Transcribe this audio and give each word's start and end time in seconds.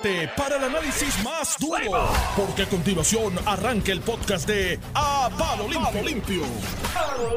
prepárate 0.00 0.28
para 0.36 0.56
el 0.56 0.64
análisis 0.64 1.22
más 1.24 1.56
duro, 1.58 2.08
porque 2.36 2.62
a 2.62 2.66
continuación 2.66 3.34
arranca 3.46 3.92
el 3.92 4.00
podcast 4.00 4.46
de 4.48 4.78
A 4.94 5.28
Palo 5.38 5.68
Limpio. 5.68 6.02
Limpio. 6.02 6.42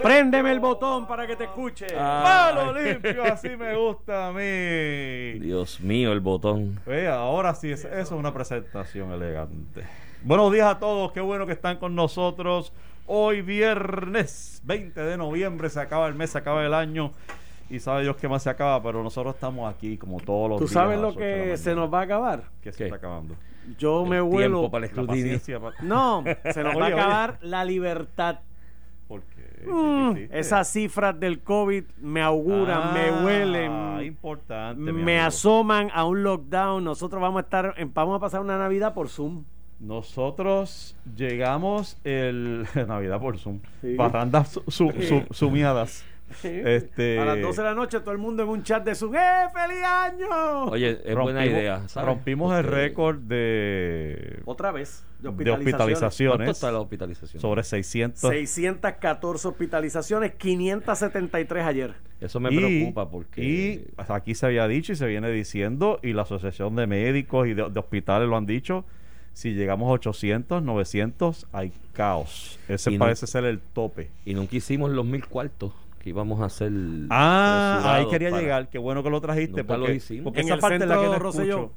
Préndeme 0.01 0.51
el 0.51 0.59
botón 0.59 1.07
para 1.07 1.27
que 1.27 1.35
te 1.35 1.45
escuche. 1.45 1.87
Palo 1.87 2.73
limpio, 2.73 3.23
así 3.25 3.49
me 3.49 3.75
gusta 3.75 4.27
a 4.29 4.31
mí. 4.31 5.39
Dios 5.39 5.79
mío, 5.81 6.11
el 6.13 6.19
botón. 6.19 6.79
Ve, 6.85 7.07
ahora 7.07 7.53
sí, 7.55 7.71
es- 7.71 7.85
eso 7.85 7.91
es 7.99 8.11
una 8.11 8.33
presentación 8.33 9.11
elegante. 9.11 9.83
Buenos 10.23 10.51
días 10.51 10.67
a 10.67 10.79
todos, 10.79 11.11
qué 11.11 11.21
bueno 11.21 11.45
que 11.45 11.53
están 11.53 11.77
con 11.77 11.95
nosotros. 11.95 12.73
Hoy 13.05 13.41
viernes 13.41 14.61
20 14.65 14.99
de 15.01 15.17
noviembre, 15.17 15.69
se 15.69 15.79
acaba 15.79 16.07
el 16.07 16.15
mes, 16.15 16.31
se 16.31 16.39
acaba 16.39 16.65
el 16.65 16.73
año. 16.73 17.11
Y 17.69 17.79
sabe 17.79 18.03
Dios 18.03 18.15
qué 18.17 18.27
más 18.27 18.43
se 18.43 18.49
acaba, 18.49 18.81
pero 18.81 19.03
nosotros 19.03 19.35
estamos 19.35 19.73
aquí 19.73 19.97
como 19.97 20.19
todos 20.19 20.49
los 20.49 20.59
¿Tú 20.59 20.65
días. 20.65 20.73
sabes 20.73 20.97
a 20.97 21.01
lo 21.01 21.15
que 21.15 21.57
se 21.57 21.75
nos 21.75 21.93
va 21.93 21.99
a 21.99 22.03
acabar? 22.03 22.43
¿Qué 22.61 22.71
se 22.71 22.77
¿Qué? 22.77 22.83
está 22.85 22.95
acabando? 22.97 23.35
Yo 23.77 24.05
me 24.05 24.17
El 24.17 24.23
vuelo. 24.23 24.59
tiempo 24.59 24.71
para 24.71 24.85
el 24.85 24.91
La 24.95 25.01
escrutinio. 25.01 25.23
paciencia 25.39 25.59
pa- 25.59 25.73
No, 25.83 26.23
se 26.53 26.63
nos 26.63 26.77
va 26.77 26.85
a 26.85 26.87
acabar 26.87 27.37
la 27.41 27.65
libertad. 27.65 28.39
¿Por 29.09 29.21
qué? 29.23 29.37
¿Qué 29.63 29.69
Mm, 29.69 30.17
esas 30.31 30.71
cifras 30.71 31.19
del 31.19 31.39
COVID 31.41 31.83
me 32.01 32.21
auguran, 32.21 32.79
Ah, 32.83 32.91
me 32.93 33.25
huelen, 33.25 34.01
importante. 34.05 34.79
me 34.93 35.19
asoman 35.19 35.89
a 35.93 36.05
un 36.05 36.23
lockdown. 36.23 36.83
Nosotros 36.83 37.21
vamos 37.21 37.39
a 37.39 37.41
estar, 37.43 37.75
vamos 37.93 38.15
a 38.17 38.19
pasar 38.19 38.39
una 38.41 38.57
Navidad 38.57 38.93
por 38.93 39.09
Zoom. 39.09 39.43
Nosotros 39.79 40.95
llegamos 41.15 41.97
el 42.03 42.65
Navidad 42.87 43.19
por 43.19 43.37
Zoom. 43.39 43.59
Sí. 43.81 43.95
Parrandas 43.95 44.49
su, 44.49 44.63
su- 44.67 44.91
su- 45.01 45.25
sumiadas. 45.31 46.05
Este, 46.43 47.19
A 47.19 47.25
las 47.25 47.41
12 47.41 47.61
de 47.61 47.67
la 47.67 47.73
noche, 47.73 47.99
todo 48.01 48.11
el 48.11 48.17
mundo 48.17 48.43
en 48.43 48.49
un 48.49 48.63
chat 48.63 48.83
de 48.83 48.93
Zoom. 48.95 49.15
¡Eh, 49.15 49.19
feliz 49.53 49.83
año! 49.83 50.65
Oye, 50.65 50.99
es 51.05 51.15
buena 51.15 51.45
idea. 51.45 51.87
¿sabes? 51.87 52.07
Rompimos 52.07 52.53
el 52.57 52.63
récord 52.65 53.17
de, 53.19 54.41
Otra 54.45 54.71
vez, 54.71 55.03
de 55.19 55.31
de 55.31 55.51
hospitalizaciones. 55.51 55.57
¿Cuánto 55.57 55.83
hospitalizaciones 55.83 56.49
está 56.49 56.71
la 56.71 56.79
hospitalización? 56.79 57.41
sobre 57.41 57.63
600. 57.63 58.19
614 58.29 59.47
hospitalizaciones, 59.47 60.33
573 60.35 61.65
ayer. 61.65 61.93
Eso 62.19 62.39
me 62.39 62.51
y, 62.53 62.57
preocupa 62.57 63.09
porque... 63.09 63.41
y 63.43 63.87
aquí 64.07 64.35
se 64.35 64.45
había 64.47 64.67
dicho 64.67 64.91
y 64.91 64.95
se 64.95 65.05
viene 65.07 65.29
diciendo, 65.31 65.99
y 66.03 66.13
la 66.13 66.23
Asociación 66.23 66.75
de 66.75 66.87
Médicos 66.87 67.47
y 67.47 67.53
de, 67.53 67.69
de 67.69 67.79
Hospitales 67.79 68.27
lo 68.27 68.35
han 68.37 68.45
dicho, 68.45 68.85
si 69.33 69.53
llegamos 69.53 69.87
a 69.89 69.91
800, 69.91 70.63
900, 70.63 71.45
hay 71.53 71.71
caos. 71.93 72.59
Ese 72.67 72.91
Y 72.91 72.97
no- 72.97 73.05
parece 73.05 73.27
ser 73.27 73.45
el 73.45 73.59
tope. 73.59 74.09
Y 74.25 74.33
nunca 74.33 74.55
hicimos 74.55 74.89
los 74.91 75.05
mil 75.05 75.25
cuartos 75.27 75.73
que 76.07 76.11
íbamos 76.11 76.39
a 76.41 76.45
hacer. 76.45 76.71
Ah, 77.09 77.95
ahí 77.95 78.07
quería 78.09 78.29
para- 78.29 78.41
llegar. 78.41 78.69
Qué 78.69 78.77
bueno 78.77 79.03
que 79.03 79.09
lo 79.09 79.19
trajiste. 79.21 79.61
Nunca 79.61 79.73
lo 79.75 79.79
porque, 79.81 79.95
hicimos. 79.95 80.23
porque 80.23 80.39
En 80.41 80.45
esa 80.47 80.57
parte 80.57 80.75
es 80.75 80.87
la 80.87 80.95
que 80.99 81.05
no 81.05 81.29
escucho. 81.29 81.71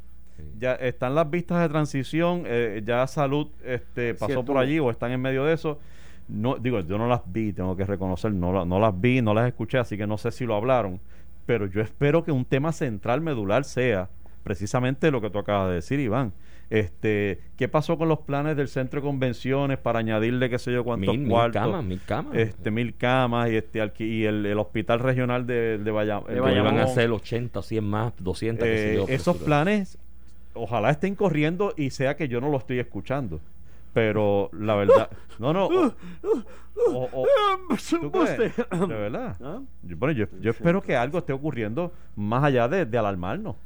Ya 0.58 0.74
están 0.74 1.14
las 1.14 1.28
vistas 1.28 1.60
de 1.60 1.68
transición. 1.68 2.44
eh, 2.46 2.82
ya 2.84 3.06
Salud 3.06 3.48
este, 3.64 4.14
pasó 4.14 4.26
Cierto. 4.26 4.44
por 4.44 4.58
allí 4.58 4.78
o 4.78 4.90
están 4.90 5.10
en 5.10 5.20
medio 5.20 5.44
de 5.44 5.54
eso. 5.54 5.78
No, 6.28 6.56
digo, 6.56 6.80
yo 6.80 6.96
no 6.96 7.08
las 7.08 7.20
vi, 7.26 7.52
tengo 7.52 7.76
que 7.76 7.84
reconocer, 7.84 8.32
no, 8.32 8.52
la- 8.52 8.64
no 8.64 8.78
las 8.78 8.98
vi, 8.98 9.20
no 9.20 9.34
las 9.34 9.48
escuché, 9.48 9.78
así 9.78 9.96
que 9.98 10.06
no 10.06 10.16
sé 10.16 10.30
si 10.30 10.46
lo 10.46 10.54
hablaron. 10.54 11.00
Pero 11.44 11.66
yo 11.66 11.80
espero 11.82 12.22
que 12.22 12.30
un 12.30 12.44
tema 12.44 12.70
central 12.72 13.20
medular 13.20 13.64
sea 13.64 14.08
precisamente 14.44 15.10
lo 15.10 15.20
que 15.20 15.28
tú 15.30 15.38
acabas 15.40 15.68
de 15.68 15.74
decir, 15.74 15.98
Iván. 15.98 16.32
Este, 16.70 17.40
¿qué 17.56 17.66
pasó 17.66 17.98
con 17.98 18.08
los 18.08 18.20
planes 18.20 18.56
del 18.56 18.68
centro 18.68 19.00
de 19.00 19.06
convenciones 19.06 19.76
para 19.78 19.98
añadirle 19.98 20.48
qué 20.48 20.58
sé 20.58 20.72
yo 20.72 20.84
cuántos 20.84 21.08
Mil, 21.14 21.22
mil 21.22 21.30
cuartos? 21.30 21.60
camas, 21.60 21.84
mil 21.84 22.00
camas. 22.06 22.36
este 22.36 22.70
mil 22.70 22.94
camas 22.94 23.50
y 23.50 23.56
este 23.56 23.82
alqui- 23.82 24.08
y 24.08 24.24
el, 24.24 24.46
el 24.46 24.56
hospital 24.58 25.00
regional 25.00 25.46
de, 25.48 25.78
de, 25.78 25.90
iban 25.90 26.78
a 26.78 26.84
hacer 26.84 27.10
80 27.10 27.58
o 27.58 27.62
100 27.62 27.84
más, 27.84 28.12
200. 28.18 28.64
qué 28.66 28.76
sé 28.76 28.92
Eh, 28.92 28.96
yo, 28.96 29.06
esos 29.08 29.36
planes 29.38 29.98
ojalá 30.54 30.90
estén 30.90 31.16
corriendo 31.16 31.74
y 31.76 31.90
sea 31.90 32.14
que 32.16 32.28
yo 32.28 32.40
no 32.40 32.48
lo 32.50 32.58
estoy 32.58 32.78
escuchando 32.78 33.40
pero 33.92 34.48
la 34.52 34.76
verdad 34.76 35.10
no 35.40 35.52
no 35.52 35.66
o- 35.66 35.92
o- 36.92 37.08
o- 37.12 37.26
¿tú 38.00 38.10
crees? 38.12 38.38
de 38.56 38.86
verdad 38.86 39.36
¿Ah? 39.42 39.58
yo, 39.82 39.96
bueno, 39.96 40.12
yo, 40.12 40.26
yo 40.40 40.52
espero 40.52 40.80
que 40.80 40.94
algo 40.94 41.18
esté 41.18 41.32
ocurriendo 41.32 41.92
más 42.14 42.44
allá 42.44 42.68
de, 42.68 42.86
de 42.86 42.96
alarmarnos 42.98 43.56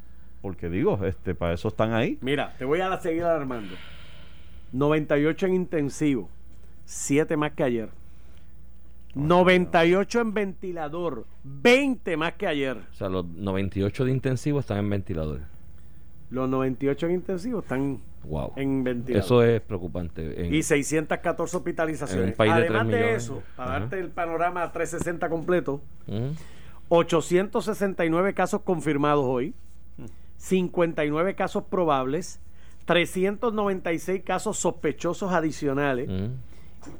porque 0.45 0.69
digo 0.69 0.99
este 1.03 1.33
para 1.33 1.53
eso 1.53 1.69
están 1.69 1.91
ahí 1.93 2.19
Mira, 2.21 2.53
te 2.59 2.65
voy 2.65 2.79
a 2.79 2.95
seguir 3.01 3.23
alarmando. 3.23 3.73
98 4.73 5.47
en 5.47 5.53
intensivo, 5.55 6.29
7 6.85 7.35
más 7.35 7.53
que 7.53 7.63
ayer. 7.63 7.89
98 9.15 10.21
en 10.21 10.33
ventilador, 10.35 11.25
20 11.43 12.15
más 12.15 12.33
que 12.33 12.45
ayer. 12.45 12.77
O 12.91 12.93
sea, 12.93 13.09
los 13.09 13.25
98 13.25 14.05
de 14.05 14.11
intensivo 14.11 14.59
están 14.59 14.77
en 14.77 14.87
ventilador. 14.91 15.39
Los 16.29 16.47
98 16.47 17.07
en 17.07 17.13
intensivo 17.15 17.59
están 17.61 17.99
Wow. 18.25 18.53
en 18.55 18.83
ventilador. 18.83 19.25
Eso 19.25 19.41
es 19.43 19.61
preocupante. 19.61 20.45
En- 20.45 20.53
y 20.53 20.61
614 20.61 21.57
hospitalizaciones. 21.57 22.23
En 22.23 22.29
un 22.33 22.35
país 22.35 22.53
de 22.53 22.61
Además 22.61 22.81
3 22.87 22.91
de, 22.91 22.97
millones. 23.03 23.23
eso, 23.23 23.43
para 23.55 23.69
Ajá. 23.71 23.79
darte 23.79 23.99
el 23.99 24.09
panorama 24.09 24.71
360 24.71 25.27
completo, 25.27 25.81
Ujú. 26.05 26.35
869 26.89 28.35
casos 28.35 28.61
confirmados 28.61 29.25
hoy, 29.25 29.55
59 30.37 31.35
casos 31.35 31.63
probables, 31.63 32.39
396 32.85 34.21
casos 34.23 34.57
sospechosos 34.57 35.31
adicionales, 35.31 36.07
Ujú. 36.09 36.31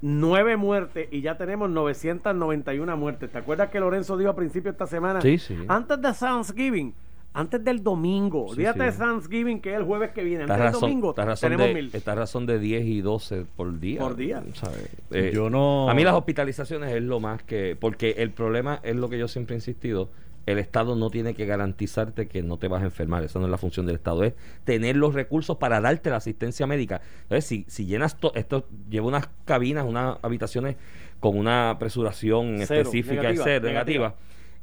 9 0.02 0.58
muertes 0.58 1.08
y 1.12 1.22
ya 1.22 1.38
tenemos 1.38 1.70
991 1.70 2.98
muertes. 2.98 3.32
¿Te 3.32 3.38
acuerdas 3.38 3.70
que 3.70 3.80
Lorenzo 3.80 4.18
dijo 4.18 4.32
a 4.32 4.36
principio 4.36 4.72
de 4.72 4.76
esta 4.76 4.88
semana? 4.88 5.22
Sí, 5.22 5.38
sí. 5.38 5.56
Antes 5.68 6.02
de 6.02 6.12
Thanksgiving, 6.12 6.94
antes 7.34 7.64
del 7.64 7.84
domingo, 7.84 8.46
Sí, 8.48 8.54
olvídate 8.54 8.80
sí. 8.80 8.86
de 8.86 8.92
Thanksgiving 9.06 9.60
que 9.62 9.72
es 9.74 9.78
el 9.78 9.84
jueves 9.84 10.12
que 10.12 10.24
viene, 10.24 10.44
antes 10.46 10.58
del 10.58 10.72
domingo 10.72 11.10
esta 11.12 11.26
razón 11.26 11.50
tenemos 11.52 11.68
de, 11.68 11.74
mil. 11.76 11.90
esta 11.94 12.16
razón 12.16 12.46
de 12.48 12.58
10 12.60 12.86
y 12.86 13.02
12 13.02 13.46
por 13.56 13.80
día. 13.80 14.00
Por 14.00 14.16
día. 14.16 14.44
¿sabes? 14.54 14.90
Eh, 15.12 15.32
yo 15.36 15.50
no 15.52 15.88
A 15.90 15.94
mí 15.94 16.04
las 16.04 16.16
hospitalizaciones 16.16 16.92
es 16.94 17.04
lo 17.04 17.20
más 17.20 17.44
que... 17.44 17.78
Porque 17.80 18.16
el 18.18 18.32
problema 18.32 18.80
es 18.84 18.96
lo 18.96 19.08
que 19.10 19.20
yo 19.20 19.28
siempre 19.28 19.56
he 19.56 19.58
insistido. 19.58 20.10
El 20.46 20.60
Estado 20.60 20.96
no 20.96 21.10
tiene 21.10 21.34
que 21.34 21.46
garantizarte 21.46 22.28
que 22.28 22.44
no 22.44 22.58
te 22.58 22.68
vas 22.68 22.82
a 22.82 22.86
enfermar. 22.86 23.24
Esa 23.24 23.40
no 23.40 23.46
es 23.46 23.52
la 23.52 23.58
función 23.58 23.86
del 23.86 23.96
Estado. 23.96 24.24
Es 24.24 24.34
tener 24.64 24.96
los 24.96 25.14
recursos 25.14 25.58
para 25.58 25.82
darte 25.82 26.10
la 26.10 26.18
asistencia 26.18 26.68
médica. 26.68 27.02
Entonces, 27.24 27.46
si, 27.46 27.66
si 27.68 27.86
llenas... 27.86 28.18
to- 28.18 28.34
esto 28.36 28.68
lleva 28.90 29.08
unas 29.08 29.28
cabinas, 29.46 29.86
unas 29.86 30.18
habitaciones 30.22 30.76
con 31.20 31.38
una 31.38 31.78
presuración 31.80 32.58
Cero, 32.60 32.82
específica 32.82 33.22
negativa, 33.22 33.44
ser 33.44 33.64
negativa. 33.64 34.06
negativa. 34.10 34.16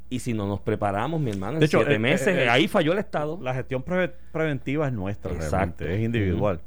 Y 0.09 0.19
si 0.19 0.33
no 0.33 0.47
nos 0.47 0.59
preparamos, 0.61 1.19
mi 1.19 1.31
hermano, 1.31 1.53
en 1.53 1.59
De 1.59 1.65
hecho, 1.65 1.79
siete 1.79 1.95
eh, 1.95 1.99
meses, 1.99 2.27
eh, 2.27 2.43
eh, 2.45 2.49
ahí 2.49 2.67
falló 2.67 2.93
el 2.93 2.99
Estado. 2.99 3.39
la 3.41 3.53
gestión 3.53 3.83
preve- 3.83 4.13
preventiva 4.31 4.87
es 4.87 4.93
nuestra 4.93 5.31
Exacto. 5.33 5.83
realmente, 5.85 5.95
es 5.95 6.01
individual 6.01 6.59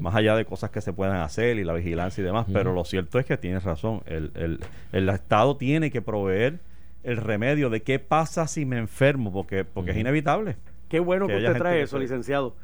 más 0.00 0.14
allá 0.14 0.36
de 0.36 0.44
cosas 0.44 0.68
que 0.68 0.82
se 0.82 0.92
puedan 0.92 1.16
hacer 1.22 1.56
y 1.56 1.64
la 1.64 1.72
vigilancia 1.72 2.20
y 2.20 2.24
demás, 2.26 2.44
pero 2.52 2.74
lo 2.74 2.84
cierto 2.84 3.18
es 3.18 3.24
que 3.24 3.38
tienes 3.38 3.64
razón, 3.64 4.02
el, 4.04 4.30
el, 4.34 4.60
el 4.92 5.08
Estado 5.08 5.56
tiene 5.56 5.90
que 5.90 6.02
proveer 6.02 6.60
el 7.02 7.16
remedio 7.16 7.70
de 7.70 7.82
qué 7.82 7.98
pasa 7.98 8.46
si 8.46 8.64
me 8.64 8.78
enfermo, 8.78 9.32
porque, 9.32 9.64
porque 9.64 9.92
es 9.92 9.96
inevitable. 9.96 10.56
Qué 10.88 11.00
bueno 11.00 11.26
que 11.26 11.36
usted 11.36 11.56
trae 11.56 11.82
eso, 11.82 11.98
licenciado. 11.98 12.56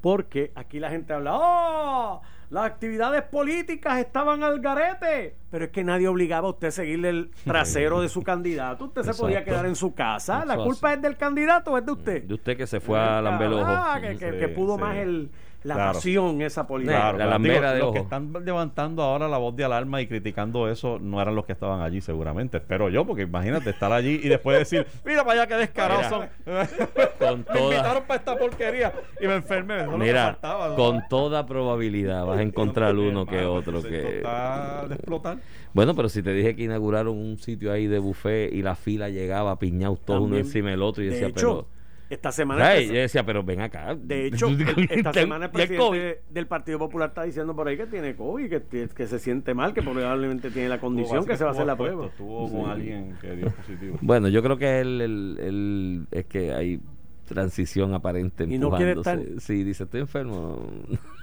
Porque 0.00 0.52
aquí 0.54 0.80
la 0.80 0.90
gente 0.90 1.12
habla, 1.12 1.32
¡oh! 1.34 2.22
Las 2.50 2.66
actividades 2.66 3.22
políticas 3.22 3.98
estaban 3.98 4.42
al 4.42 4.60
garete. 4.60 5.36
Pero 5.54 5.66
es 5.66 5.70
que 5.70 5.84
nadie 5.84 6.08
obligaba 6.08 6.48
a 6.48 6.50
usted 6.50 6.66
a 6.66 6.70
seguirle 6.72 7.10
el 7.10 7.30
trasero 7.44 8.00
de 8.00 8.08
su 8.08 8.24
candidato. 8.24 8.86
Usted 8.86 9.04
se 9.04 9.14
podía 9.14 9.44
quedar 9.44 9.66
en 9.66 9.76
su 9.76 9.94
casa. 9.94 10.44
La 10.44 10.56
culpa 10.56 10.88
así. 10.88 10.96
es 10.96 11.02
del 11.02 11.16
candidato 11.16 11.70
o 11.70 11.78
es 11.78 11.86
de 11.86 11.92
usted. 11.92 12.22
De 12.24 12.34
usted 12.34 12.56
que 12.56 12.66
se 12.66 12.80
fue 12.80 12.98
a 12.98 13.20
ojos. 13.20 13.62
Ah, 13.64 13.98
que, 14.00 14.16
que- 14.16 14.32
Sí, 14.32 14.38
que 14.40 14.48
pudo 14.48 14.74
sí. 14.74 14.80
más 14.80 14.96
el, 14.96 15.30
la 15.64 15.74
Claro. 15.76 15.92
pasión 15.94 16.42
esa 16.42 16.66
política. 16.66 16.98
Claro, 16.98 17.18
la 17.18 17.26
lambera 17.26 17.72
de 17.72 17.78
los 17.78 17.86
ojo. 17.86 17.94
que 17.94 18.00
están 18.00 18.30
levantando 18.44 19.02
ahora 19.02 19.28
la 19.28 19.38
voz 19.38 19.56
de 19.56 19.64
alarma 19.64 20.00
y 20.02 20.06
criticando 20.06 20.68
eso 20.68 20.98
no 21.00 21.20
eran 21.22 21.34
los 21.34 21.46
que 21.46 21.52
estaban 21.52 21.80
allí 21.80 22.02
seguramente, 22.02 22.58
espero 22.58 22.90
yo, 22.90 23.06
porque 23.06 23.22
imagínate 23.22 23.70
estar 23.70 23.90
allí 23.90 24.20
y 24.22 24.28
después 24.28 24.58
decir, 24.58 24.86
mira 25.06 25.24
para 25.24 25.42
allá 25.42 25.46
qué 25.46 25.54
descarados 25.56 26.06
son. 26.06 26.28
Con 27.18 27.46
me 27.54 27.60
invitaron 27.62 28.02
para 28.06 28.18
esta 28.18 28.36
porquería 28.36 28.92
y 29.20 29.26
me 29.26 29.36
enfermé. 29.36 29.86
Que 29.88 29.96
Mira, 29.96 30.24
faltaba, 30.32 30.68
¿no? 30.68 30.76
con 30.76 31.02
toda 31.08 31.46
probabilidad 31.46 32.26
vas 32.26 32.38
a 32.38 32.42
encontrar 32.42 32.94
uno 32.96 33.24
que 33.24 33.44
otro 33.46 33.82
que... 33.82 34.18
está 34.18 34.86
de 34.86 34.94
explotar. 34.96 35.38
Bueno, 35.72 35.94
pero 35.94 36.08
si 36.08 36.22
te 36.22 36.32
dije 36.32 36.54
que 36.54 36.64
inauguraron 36.64 37.16
un 37.16 37.36
sitio 37.38 37.72
ahí 37.72 37.86
de 37.86 37.98
buffet 37.98 38.52
y 38.52 38.62
la 38.62 38.74
fila 38.76 39.08
llegaba 39.10 39.58
piñados 39.58 40.00
todos 40.04 40.22
uno 40.22 40.36
encima 40.36 40.70
del 40.70 40.82
otro 40.82 41.02
y 41.02 41.06
De 41.06 41.12
decía, 41.14 41.28
hecho, 41.28 41.66
pero... 41.66 41.66
esta 42.10 42.30
semana... 42.30 42.68
Ay, 42.68 42.86
yo 42.86 42.94
decía, 42.94 43.26
pero 43.26 43.42
ven 43.42 43.60
acá. 43.60 43.96
De 43.96 44.26
hecho, 44.26 44.46
esta 44.90 45.12
semana 45.12 45.46
el 45.46 45.50
presidente 45.50 46.22
del 46.30 46.46
Partido 46.46 46.78
Popular 46.78 47.08
está 47.08 47.24
diciendo 47.24 47.56
por 47.56 47.66
ahí 47.66 47.76
que 47.76 47.86
tiene 47.86 48.14
COVID, 48.14 48.48
que, 48.48 48.88
que 48.88 49.06
se 49.08 49.18
siente 49.18 49.52
mal, 49.52 49.74
que 49.74 49.82
probablemente 49.82 50.50
tiene 50.50 50.68
la 50.68 50.78
condición 50.78 51.26
que 51.26 51.36
se 51.36 51.42
va 51.44 51.50
a 51.50 51.52
hacer 51.54 51.66
la 51.66 51.76
prueba. 51.76 52.06
Estuvo 52.06 52.50
con 52.50 52.70
alguien 52.70 53.16
que 53.20 53.34
dio 53.34 53.50
positivo. 53.50 53.98
Bueno, 54.00 54.28
yo 54.28 54.42
creo 54.44 54.56
que 54.56 54.80
el, 54.80 55.00
el, 55.00 55.36
el- 55.40 56.06
es 56.12 56.26
que 56.26 56.52
hay 56.52 56.80
transición 57.26 57.94
aparente 57.94 58.44
Y 58.44 58.58
no 58.58 58.70
quiere 58.70 58.92
estar. 58.92 59.18
Sí, 59.38 59.64
dice, 59.64 59.84
estoy 59.84 60.00
enfermo. 60.02 60.68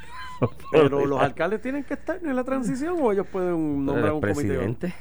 Pero 0.71 1.05
los 1.05 1.19
alcaldes 1.21 1.61
tienen 1.61 1.83
que 1.83 1.93
estar 1.95 2.17
en 2.23 2.35
la 2.35 2.43
transición 2.43 2.95
o 3.01 3.11
ellos 3.11 3.27
pueden 3.31 3.49
Pero 3.55 3.57
nombrar 3.57 3.99
eres 4.05 4.13
un 4.13 4.21
comité. 4.21 4.33
presidente. 4.47 4.93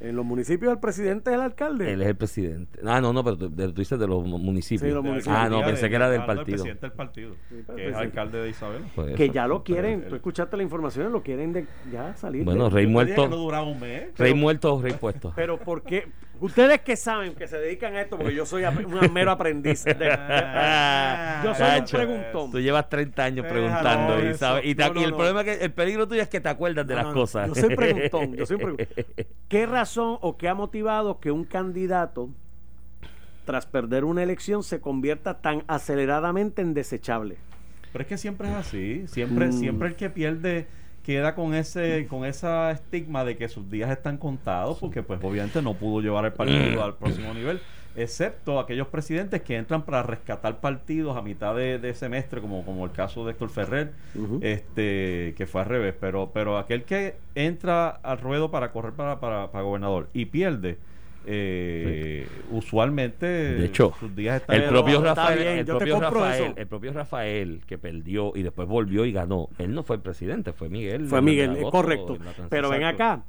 En 0.00 0.16
los 0.16 0.24
municipios 0.26 0.70
el 0.70 0.80
presidente 0.80 1.30
es 1.30 1.34
el 1.36 1.40
alcalde. 1.40 1.90
Él 1.90 2.02
es 2.02 2.08
el 2.08 2.16
presidente. 2.16 2.78
Ah, 2.84 3.00
no, 3.00 3.14
no, 3.14 3.24
pero 3.24 3.38
tú, 3.38 3.48
de- 3.48 3.68
tú 3.68 3.74
dices 3.80 3.98
de 3.98 4.06
los 4.06 4.26
mu- 4.26 4.38
municipios. 4.38 4.82
Sí, 4.86 4.92
los 4.94 5.02
municipios. 5.02 5.34
Ah, 5.38 5.48
no, 5.48 5.62
pensé 5.64 5.84
de- 5.84 5.88
que 5.90 5.96
era 5.96 6.10
del 6.10 6.26
partido. 6.26 6.44
presidente 6.56 6.80
del 6.88 6.92
partido, 6.92 7.36
pero 7.48 7.56
que 7.58 7.62
es 7.62 7.66
presidente. 7.74 7.98
alcalde 7.98 8.38
de 8.42 8.48
Isabel. 8.50 8.82
Pues 8.94 9.14
que 9.16 9.24
eso. 9.26 9.32
ya 9.32 9.46
lo 9.46 9.62
quieren, 9.64 10.02
el- 10.02 10.08
tú 10.08 10.14
escuchaste 10.16 10.58
la 10.58 10.62
información, 10.62 11.10
lo 11.10 11.22
quieren 11.22 11.54
de 11.54 11.66
ya 11.90 12.14
salir. 12.16 12.44
Bueno, 12.44 12.64
de- 12.64 12.70
Rey 12.74 12.84
no 12.86 12.92
muerto. 12.92 13.28
duraba 13.28 13.64
un 13.66 13.80
mes. 13.80 14.08
Rey 14.18 14.34
muerto 14.34 14.74
o 14.74 14.82
rey 14.82 14.92
puesto. 14.92 15.32
Pero 15.36 15.58
porque 15.58 16.08
ustedes 16.40 16.80
que 16.80 16.96
saben 16.96 17.34
que 17.34 17.46
se 17.48 17.58
dedican 17.58 17.94
a 17.94 18.02
esto, 18.02 18.16
porque 18.18 18.34
yo 18.34 18.44
soy 18.46 18.64
un 18.64 19.12
mero 19.12 19.30
aprendiz. 19.30 19.84
de- 19.84 19.94
yo 21.44 21.54
soy 21.54 21.78
un 21.80 21.86
preguntón. 21.86 22.50
Tú 22.50 22.60
llevas 22.60 22.88
30 22.88 23.24
años 23.24 23.44
Déjalo 23.44 23.60
preguntando 23.68 24.28
y, 24.30 24.34
sabes, 24.34 24.64
y, 24.66 24.74
te- 24.74 24.84
No, 24.84 24.94
no, 24.94 25.00
y 25.00 25.04
el 25.04 25.10
no. 25.10 25.16
problema 25.16 25.40
es 25.42 25.46
que 25.58 25.64
el 25.64 25.72
peligro 25.72 26.06
tuyo 26.08 26.22
es 26.22 26.28
que 26.28 26.40
te 26.40 26.48
acuerdas 26.48 26.86
de 26.86 26.94
No, 26.94 27.02
las 27.02 27.12
cosas. 27.12 27.48
Yo 27.48 27.54
soy 27.54 27.76
preguntón, 27.76 28.34
yo 28.34 28.46
soy 28.46 28.56
preguntón. 28.56 28.86
¿Qué 29.48 29.66
razón 29.66 30.18
o 30.20 30.36
qué 30.36 30.48
ha 30.48 30.54
motivado 30.54 31.20
que 31.20 31.30
un 31.30 31.44
candidato, 31.44 32.28
tras 33.44 33.66
perder 33.66 34.04
una 34.04 34.22
elección, 34.22 34.62
se 34.62 34.80
convierta 34.80 35.40
tan 35.40 35.64
aceleradamente 35.66 36.62
en 36.62 36.74
desechable? 36.74 37.36
Pero 37.92 38.02
es 38.02 38.08
que 38.08 38.18
siempre 38.18 38.48
es 38.48 38.54
así. 38.54 39.04
Siempre, 39.06 39.46
Mm. 39.48 39.52
siempre 39.52 39.88
el 39.88 39.94
que 39.96 40.10
pierde 40.10 40.66
queda 41.04 41.34
con 41.34 41.54
ese 41.54 42.06
con 42.08 42.24
esa 42.24 42.70
estigma 42.70 43.24
de 43.24 43.36
que 43.36 43.48
sus 43.48 43.70
días 43.70 43.90
están 43.90 44.16
contados 44.16 44.78
porque 44.78 45.02
pues 45.02 45.20
obviamente 45.22 45.62
no 45.62 45.74
pudo 45.74 46.00
llevar 46.00 46.24
el 46.24 46.32
partido 46.32 46.82
al 46.82 46.94
próximo 46.94 47.32
nivel 47.34 47.60
excepto 47.96 48.58
aquellos 48.58 48.88
presidentes 48.88 49.42
que 49.42 49.56
entran 49.56 49.82
para 49.82 50.02
rescatar 50.02 50.60
partidos 50.60 51.16
a 51.16 51.22
mitad 51.22 51.54
de, 51.54 51.78
de 51.78 51.94
semestre 51.94 52.40
como, 52.40 52.64
como 52.64 52.84
el 52.84 52.92
caso 52.92 53.24
de 53.24 53.32
Héctor 53.32 53.50
Ferrer 53.50 53.92
este 54.40 55.34
que 55.36 55.46
fue 55.46 55.60
al 55.60 55.68
revés. 55.68 55.94
Pero 56.00 56.30
pero 56.32 56.58
aquel 56.58 56.84
que 56.84 57.16
entra 57.34 57.88
al 57.88 58.18
ruedo 58.18 58.50
para 58.50 58.72
correr 58.72 58.94
para, 58.94 59.20
para, 59.20 59.50
para 59.52 59.62
gobernador 59.62 60.08
y 60.12 60.26
pierde 60.26 60.78
eh, 61.26 62.26
usualmente 62.50 63.26
De 63.26 63.64
hecho, 63.66 63.92
sus 63.98 64.14
días 64.14 64.40
están 64.40 64.56
El 64.56 64.68
propio 64.68 65.02
Rafael, 65.02 65.38
bien, 65.38 65.58
el 65.58 65.64
propio 65.64 66.00
Rafael, 66.00 66.52
el 66.56 66.66
propio 66.66 66.92
Rafael 66.92 67.62
que 67.66 67.78
perdió 67.78 68.32
y 68.34 68.42
después 68.42 68.68
volvió 68.68 69.04
y 69.04 69.12
ganó. 69.12 69.48
Él 69.58 69.74
no 69.74 69.82
fue 69.82 69.96
el 69.96 70.02
presidente, 70.02 70.52
fue 70.52 70.68
Miguel. 70.68 71.06
Fue 71.06 71.22
Miguel, 71.22 71.50
agosto, 71.50 71.70
correcto. 71.70 72.18
Pero 72.48 72.70
ven 72.70 72.84
acá, 72.84 73.22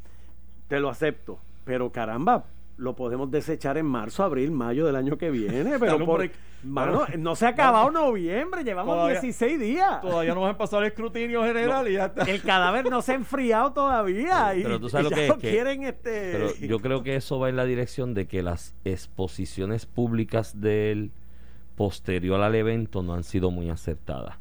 te 0.67 0.79
lo 0.79 0.89
acepto. 0.89 1.39
Pero 1.63 1.91
caramba, 1.91 2.45
lo 2.77 2.95
podemos 2.95 3.31
desechar 3.31 3.77
en 3.77 3.85
marzo, 3.85 4.23
abril, 4.23 4.51
mayo 4.51 4.85
del 4.85 4.95
año 4.97 5.17
que 5.17 5.31
viene. 5.31 5.63
Pero 5.79 6.05
por, 6.05 6.29
mano, 6.63 6.97
Bueno, 6.99 7.13
no 7.17 7.35
se 7.35 7.45
ha 7.45 7.49
acabado 7.49 7.89
noviembre, 7.91 8.63
llevamos 8.63 8.95
Todavía- 8.95 9.21
16 9.21 9.59
días. 9.59 10.01
todavía 10.01 10.33
no 10.35 10.41
van 10.41 10.55
a 10.55 10.57
pasar 10.57 10.81
el 10.83 10.87
escrutinio 10.89 11.43
general 11.43 11.87
y 11.87 11.93
ya 11.93 12.05
está 12.07 12.23
El 12.23 12.41
cadáver 12.41 12.89
no 12.89 13.01
se 13.01 13.13
ha 13.13 13.15
enfriado 13.15 13.71
todavía. 13.71 14.55
y- 14.55 14.63
Pero 14.63 14.79
tú 14.79 14.89
sabes 14.89 15.07
y 15.07 15.09
lo 15.09 15.09
ya 15.11 15.15
que 15.15 15.27
es, 15.27 15.33
que- 15.35 15.49
quieren 15.51 15.83
este. 15.83 16.31
Pero 16.33 16.55
yo 16.55 16.79
creo 16.79 17.01
que 17.03 17.15
eso 17.15 17.39
va 17.39 17.47
en 17.49 17.55
la 17.55 17.65
dirección 17.65 18.13
de 18.13 18.27
que 18.27 18.43
las 18.43 18.73
exposiciones 18.83 19.85
públicas 19.85 20.59
del 20.59 21.11
posterior 21.75 22.41
al 22.41 22.55
evento 22.55 23.03
no 23.03 23.13
han 23.13 23.23
sido 23.23 23.51
muy 23.51 23.69
acertadas. 23.69 24.35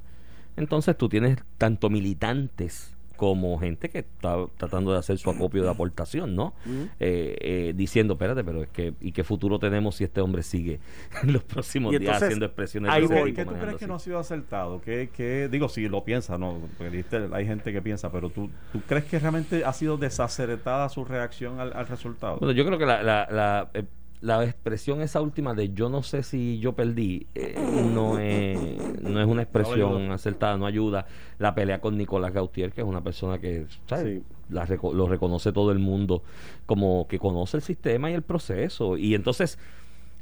Entonces 0.56 0.96
tú 0.96 1.08
tienes 1.08 1.38
tanto 1.58 1.90
militantes 1.90 2.93
como 3.16 3.58
gente 3.58 3.88
que 3.88 4.00
está 4.00 4.36
tratando 4.56 4.92
de 4.92 4.98
hacer 4.98 5.18
su 5.18 5.30
acopio 5.30 5.62
de 5.62 5.70
aportación, 5.70 6.34
¿no? 6.34 6.54
Eh, 7.00 7.36
eh, 7.40 7.72
diciendo, 7.76 8.14
espérate, 8.14 8.42
pero 8.44 8.62
es 8.62 8.68
que, 8.68 8.94
¿y 9.00 9.12
qué 9.12 9.24
futuro 9.24 9.58
tenemos 9.58 9.96
si 9.96 10.04
este 10.04 10.20
hombre 10.20 10.42
sigue 10.42 10.80
en 11.22 11.32
los 11.32 11.42
próximos 11.44 11.92
Y 11.94 11.98
días 11.98 12.08
entonces, 12.08 12.26
haciendo 12.28 12.46
expresiones 12.46 12.90
ahí 12.90 13.06
voy. 13.06 13.32
¿Qué 13.32 13.44
tú 13.44 13.52
crees 13.52 13.68
que 13.76 13.84
así? 13.84 13.86
no 13.86 13.94
ha 13.94 13.98
sido 13.98 14.18
acertado? 14.18 14.80
¿Qué, 14.80 15.10
qué- 15.14 15.48
digo, 15.50 15.68
si 15.68 15.88
lo 15.88 16.04
piensas, 16.04 16.38
no, 16.38 16.58
porque 16.78 17.04
hay 17.32 17.46
gente 17.46 17.72
que 17.72 17.80
piensa, 17.82 18.10
pero 18.10 18.30
tú, 18.30 18.50
¿tú 18.72 18.80
crees 18.86 19.04
que 19.04 19.18
realmente 19.18 19.64
ha 19.64 19.72
sido 19.72 19.96
desacertada 19.96 20.88
su 20.88 21.04
reacción 21.04 21.60
al, 21.60 21.72
al 21.72 21.86
resultado? 21.86 22.38
Bueno, 22.38 22.52
yo 22.52 22.64
creo 22.66 22.78
que 22.78 22.86
la, 22.86 23.02
la, 23.02 23.28
la, 23.30 23.70
eh, 23.74 23.84
la 24.24 24.42
expresión 24.44 25.02
esa 25.02 25.20
última 25.20 25.52
de 25.54 25.72
yo 25.74 25.88
no 25.90 26.02
sé 26.02 26.22
si 26.22 26.58
yo 26.58 26.72
perdí 26.72 27.26
eh, 27.34 27.54
no, 27.92 28.18
es, 28.18 28.58
no 29.02 29.20
es 29.20 29.26
una 29.26 29.42
expresión 29.42 30.10
acertada, 30.12 30.56
no 30.56 30.64
ayuda. 30.66 31.06
La 31.38 31.54
pelea 31.54 31.80
con 31.80 31.98
Nicolás 31.98 32.32
Gautier, 32.32 32.72
que 32.72 32.80
es 32.80 32.86
una 32.86 33.02
persona 33.02 33.38
que 33.38 33.66
¿sabes? 33.86 34.18
Sí. 34.20 34.24
La 34.48 34.66
reco- 34.66 34.92
lo 34.94 35.08
reconoce 35.08 35.52
todo 35.52 35.72
el 35.72 35.78
mundo, 35.78 36.22
como 36.66 37.06
que 37.08 37.18
conoce 37.18 37.58
el 37.58 37.62
sistema 37.62 38.10
y 38.10 38.14
el 38.14 38.22
proceso. 38.22 38.96
Y 38.96 39.14
entonces 39.14 39.58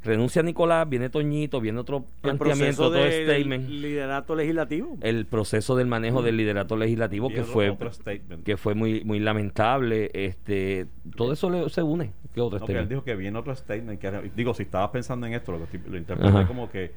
renuncia 0.03 0.43
Nicolás, 0.43 0.87
viene 0.89 1.09
Toñito, 1.09 1.61
viene 1.61 1.79
otro 1.79 1.97
el 1.97 2.03
planteamiento, 2.21 2.87
otro 2.87 3.03
statement. 3.03 3.69
liderato 3.69 4.35
legislativo. 4.35 4.97
El 5.01 5.25
proceso 5.25 5.75
del 5.75 5.87
manejo 5.87 6.21
del 6.21 6.37
liderato 6.37 6.75
legislativo 6.77 7.29
que 7.29 7.43
fue 7.43 7.69
otro 7.69 7.91
statement. 7.91 8.43
que 8.43 8.57
fue 8.57 8.73
muy 8.75 9.03
muy 9.03 9.19
lamentable 9.19 10.09
este 10.13 10.87
todo 11.15 11.33
eso 11.33 11.49
le- 11.49 11.69
se 11.69 11.81
une 11.83 12.11
¿Qué 12.33 12.41
otro 12.41 12.59
No, 12.59 12.65
que 12.65 12.71
él 12.71 12.77
statement? 12.79 12.89
dijo 12.89 13.03
que 13.03 13.15
viene 13.15 13.37
otro 13.37 13.55
statement. 13.55 13.99
Que 13.99 14.31
digo, 14.35 14.55
si 14.55 14.63
estabas 14.63 14.89
pensando 14.89 15.27
en 15.27 15.33
esto, 15.33 15.51
lo, 15.51 15.59
lo 15.59 15.97
interpreté 15.97 16.29
Ajá. 16.35 16.47
como 16.47 16.67
que, 16.67 16.91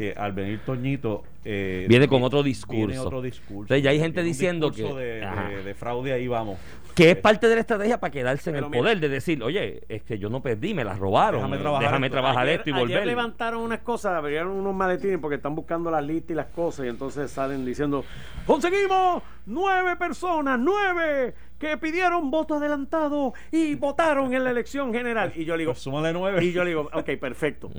que 0.00 0.14
al 0.16 0.32
venir 0.32 0.60
Toñito. 0.64 1.24
eh, 1.44 1.84
Viene 1.86 2.08
con 2.08 2.22
otro 2.22 2.38
Viene 2.42 2.48
discurso. 2.56 3.02
otro 3.06 3.20
discurso. 3.20 3.64
Entonces, 3.74 3.82
ya 3.84 3.90
hay 3.90 3.98
gente 3.98 4.22
diciendo 4.22 4.70
que- 4.72 4.82
De, 4.82 5.20
de- 5.20 5.62
de 5.62 5.74
fraude 5.74 6.14
ahí 6.14 6.26
vamos. 6.26 6.58
que 6.94 7.10
es 7.10 7.16
parte 7.16 7.48
de 7.48 7.54
la 7.54 7.60
estrategia 7.60 8.00
para 8.00 8.10
quedarse 8.10 8.48
en 8.50 8.56
el 8.56 8.66
mira. 8.66 8.78
poder 8.78 8.98
de 9.00 9.08
decir 9.08 9.42
oye 9.42 9.82
es 9.88 10.02
que 10.02 10.18
yo 10.18 10.28
no 10.28 10.42
perdí 10.42 10.74
me 10.74 10.84
la 10.84 10.94
robaron 10.94 11.40
Déjame 11.40 11.56
eh, 11.56 11.60
trabajar 11.60 11.82
déjame 11.86 12.06
esto. 12.08 12.14
trabajar 12.14 12.42
ayer, 12.46 12.54
esto 12.58 12.70
y 12.70 12.72
ayer 12.72 12.82
volver 12.86 13.06
levantaron 13.06 13.60
unas 13.62 13.78
cosas, 13.80 14.12
abrieron 14.14 14.48
unos 14.52 14.74
maletines 14.74 15.18
porque 15.18 15.36
están 15.36 15.54
buscando 15.54 15.90
las 15.90 16.04
listas 16.04 16.30
y 16.30 16.34
las 16.34 16.46
cosas 16.46 16.86
y 16.86 16.88
entonces 16.88 17.30
salen 17.30 17.64
diciendo, 17.64 18.04
conseguimos 18.46 19.22
nueve 19.46 19.96
personas, 19.96 20.58
nueve 20.58 21.34
que 21.58 21.76
pidieron 21.76 22.30
voto 22.30 22.54
adelantado 22.56 23.34
y 23.52 23.74
votaron 23.76 24.34
en 24.34 24.44
la 24.44 24.50
elección 24.50 24.92
general. 24.92 25.32
Y 25.36 25.44
yo 25.44 25.56
le 25.56 25.62
digo, 25.62 25.72
Pues 25.72 25.82
súmale 25.82 26.12
nueve. 26.12 26.42
y 26.44 26.52
yo 26.52 26.64
le 26.64 26.70
digo, 26.70 26.88
ok, 26.92 27.10
perfecto. 27.20 27.70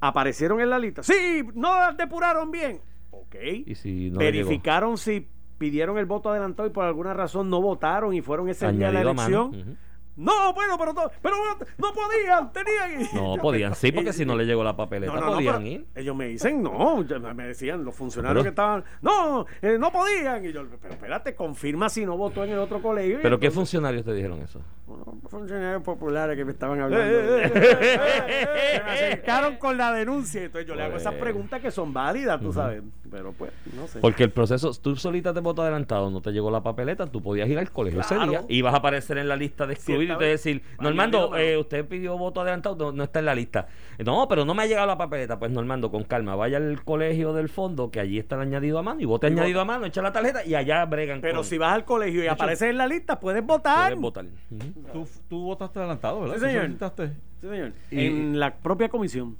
Aparecieron 0.00 0.60
en 0.60 0.70
la 0.70 0.78
lista. 0.78 1.02
Sí, 1.02 1.42
no 1.54 1.78
las 1.78 1.96
depuraron 1.96 2.50
bien. 2.50 2.80
Ok. 3.10 3.36
y 3.66 3.74
si 3.74 4.10
no 4.10 4.18
le 4.18 4.32
llegó, 4.32 4.48
Verificaron 4.48 4.98
si 4.98 5.28
pidieron 5.58 5.98
el 5.98 6.06
voto 6.06 6.30
adelantado 6.30 6.68
y 6.68 6.72
por 6.72 6.84
alguna 6.84 7.12
razón 7.12 7.50
no 7.50 7.60
votaron 7.60 8.14
y 8.14 8.22
fueron 8.22 8.48
ese 8.48 8.70
día 8.72 8.86
de 8.86 8.92
la 8.94 9.00
elección. 9.02 9.76
No, 10.20 10.52
bueno, 10.52 10.76
pero, 10.78 10.92
to- 10.94 11.10
pero 11.22 11.36
no 11.78 11.92
podían, 11.92 12.52
tenían. 12.52 13.08
no 13.14 13.36
podían 13.40 13.74
sí 13.74 13.90
porque 13.90 14.12
si 14.12 14.24
no 14.26 14.36
le 14.36 14.44
llegó 14.44 14.62
la 14.62 14.76
papeleta 14.76 15.12
No, 15.14 15.18
no, 15.20 15.26
no, 15.28 15.32
podían 15.36 15.66
ir 15.66 15.86
Ellos 15.94 16.14
me 16.14 16.26
dicen, 16.26 16.62
no, 16.62 17.02
ya 17.04 17.18
me 17.18 17.46
decían 17.46 17.84
los 17.84 17.94
funcionarios 17.94 18.42
que 18.44 18.50
estaban, 18.50 18.84
no, 19.02 19.46
eh, 19.62 19.76
no 19.78 19.90
podían. 19.90 20.44
Y 20.44 20.52
yo, 20.52 20.64
pero 20.80 20.94
espérate, 20.94 21.34
confirma 21.34 21.88
si 21.88 22.04
no 22.04 22.16
votó 22.16 22.44
en 22.44 22.50
el 22.50 22.58
otro 22.58 22.82
colegio. 22.82 23.18
Pero 23.22 23.38
qué 23.40 23.50
funcionarios 23.50 24.04
te 24.04 24.12
dijeron 24.12 24.40
eso 24.42 24.60
bueno, 24.86 25.20
funcionarios 25.28 25.82
populares 25.82 26.36
que 26.36 26.44
me 26.44 26.50
estaban 26.52 26.80
hablando. 26.80 27.06
Eh, 27.06 27.52
eh, 27.54 28.82
me 28.84 28.90
acercaron 28.90 29.56
con 29.56 29.76
la 29.78 29.92
denuncia. 29.92 30.42
Entonces 30.44 30.68
yo 30.68 30.74
le 30.74 30.82
hago 30.82 30.96
esas 30.96 31.12
Pues- 31.12 31.22
preguntas 31.22 31.60
que 31.60 31.70
son 31.70 31.92
válidas, 31.92 32.40
tú 32.40 32.52
sabes. 32.52 32.82
Pero 33.10 33.32
pues, 33.32 33.52
no 33.76 33.86
sé. 33.88 33.98
porque 34.00 34.22
el 34.24 34.30
proceso 34.30 34.72
tú 34.80 34.94
solita 34.96 35.34
te 35.34 35.40
voto 35.40 35.62
adelantado 35.62 36.10
no 36.10 36.20
te 36.20 36.30
llegó 36.32 36.50
la 36.50 36.62
papeleta 36.62 37.06
tú 37.06 37.22
podías 37.22 37.48
ir 37.48 37.58
al 37.58 37.70
colegio 37.70 38.00
ese 38.00 38.18
día 38.18 38.44
y 38.48 38.62
vas 38.62 38.74
a 38.74 38.78
aparecer 38.78 39.18
en 39.18 39.28
la 39.28 39.36
lista 39.36 39.66
de 39.66 39.74
excluir 39.74 40.10
y 40.10 40.16
te 40.18 40.24
decir 40.24 40.62
Normando 40.80 41.36
eh, 41.36 41.56
usted 41.58 41.86
pidió 41.86 42.16
voto 42.16 42.40
adelantado 42.40 42.76
no, 42.76 42.92
no 42.92 43.02
está 43.04 43.18
en 43.18 43.24
la 43.26 43.34
lista 43.34 43.66
no 44.04 44.26
pero 44.28 44.44
no 44.44 44.54
me 44.54 44.62
ha 44.62 44.66
llegado 44.66 44.86
la 44.86 44.96
papeleta 44.98 45.38
pues 45.38 45.50
Normando 45.50 45.90
con 45.90 46.04
calma 46.04 46.34
vaya 46.36 46.58
al 46.58 46.82
colegio 46.84 47.32
del 47.32 47.48
fondo 47.48 47.90
que 47.90 48.00
allí 48.00 48.18
está 48.18 48.36
el 48.36 48.42
añadido 48.42 48.78
a 48.78 48.82
mano 48.82 49.00
y 49.00 49.04
vote 49.04 49.26
Y 49.28 49.32
añadido 49.32 49.60
a 49.60 49.64
mano 49.64 49.86
echa 49.86 50.02
la 50.02 50.12
tarjeta 50.12 50.44
y 50.44 50.54
allá 50.54 50.84
bregan 50.86 51.20
Pero 51.20 51.36
con- 51.36 51.44
si 51.44 51.58
vas 51.58 51.74
al 51.74 51.84
colegio 51.84 52.20
y 52.22 52.24
hecho, 52.24 52.32
apareces 52.34 52.70
en 52.70 52.78
la 52.78 52.86
lista, 52.86 53.18
puedes 53.18 53.44
votar. 53.44 53.88
puedes 53.88 54.00
votar 54.00 54.24
Ujú. 54.50 54.82
Tú, 54.92 55.08
tú 55.28 55.42
votaste 55.44 55.78
adelantado, 55.78 56.20
¿verdad? 56.20 56.36
Sí, 56.36 56.40
¿Tú 56.40 56.46
señor. 56.46 57.14
Sí, 57.40 57.48
señor. 57.48 57.72
Y- 57.90 58.06
en 58.06 58.38
la 58.38 58.54
propia 58.56 58.88
comisión. 58.88 59.36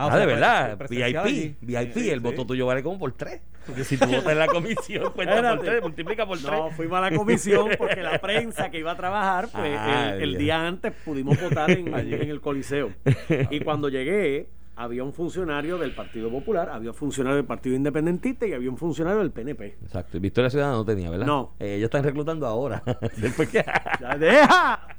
Ah, 0.00 0.06
o 0.06 0.10
sea, 0.10 0.18
de 0.20 0.24
pre- 0.26 0.34
verdad, 0.34 0.78
presencial 0.78 1.10
VIP, 1.10 1.18
allí. 1.24 1.56
VIP, 1.60 1.92
Sí, 1.94 2.10
el 2.10 2.18
sí. 2.18 2.22
voto 2.24 2.46
tuyo 2.46 2.66
vale 2.66 2.82
como 2.82 2.98
por 2.98 3.12
tres. 3.12 3.40
Porque 3.66 3.84
si 3.84 3.96
tú 3.98 4.06
votas 4.06 4.32
en 4.32 4.38
la 4.38 4.46
comisión, 4.46 5.12
cuenta 5.14 5.56
por 5.56 5.64
tres, 5.64 5.82
multiplica 5.82 6.24
por 6.26 6.38
tres. 6.38 6.50
No, 6.52 6.70
fuimos 6.70 6.98
a 6.98 7.10
la 7.10 7.16
comisión 7.16 7.68
porque 7.76 8.02
la 8.02 8.18
prensa 8.18 8.70
que 8.70 8.78
iba 8.78 8.92
a 8.92 8.96
trabajar, 8.96 9.48
pues 9.52 9.76
Ah, 9.78 10.14
el, 10.16 10.38
día 10.38 10.66
antes 10.66 10.92
pudimos 11.04 11.38
votar 11.40 11.70
en, 11.72 11.88
en 11.94 12.30
el 12.30 12.40
Coliseo. 12.40 12.92
Y 13.50 13.60
cuando 13.60 13.88
llegué, 13.88 14.48
había 14.76 15.02
un 15.02 15.12
funcionario 15.12 15.76
del 15.76 15.90
Partido 15.90 16.30
Popular, 16.30 16.70
había 16.70 16.90
un 16.90 16.96
funcionario 16.96 17.36
del 17.36 17.44
Partido 17.46 17.74
Independentista 17.74 18.46
y 18.46 18.52
había 18.52 18.70
un 18.70 18.78
funcionario 18.78 19.18
del 19.18 19.32
PNP. 19.32 19.76
Exacto, 19.82 20.16
y 20.16 20.20
Victoria 20.20 20.48
Ciudadana 20.48 20.76
no 20.76 20.84
tenía, 20.84 21.10
¿verdad? 21.10 21.26
No. 21.26 21.54
Eh, 21.58 21.74
ellos 21.74 21.86
están 21.86 22.04
reclutando 22.04 22.46
ahora. 22.46 22.82
Después 23.16 23.48
que... 23.48 23.64
Ya, 24.00 24.16
¡Deja! 24.16 24.97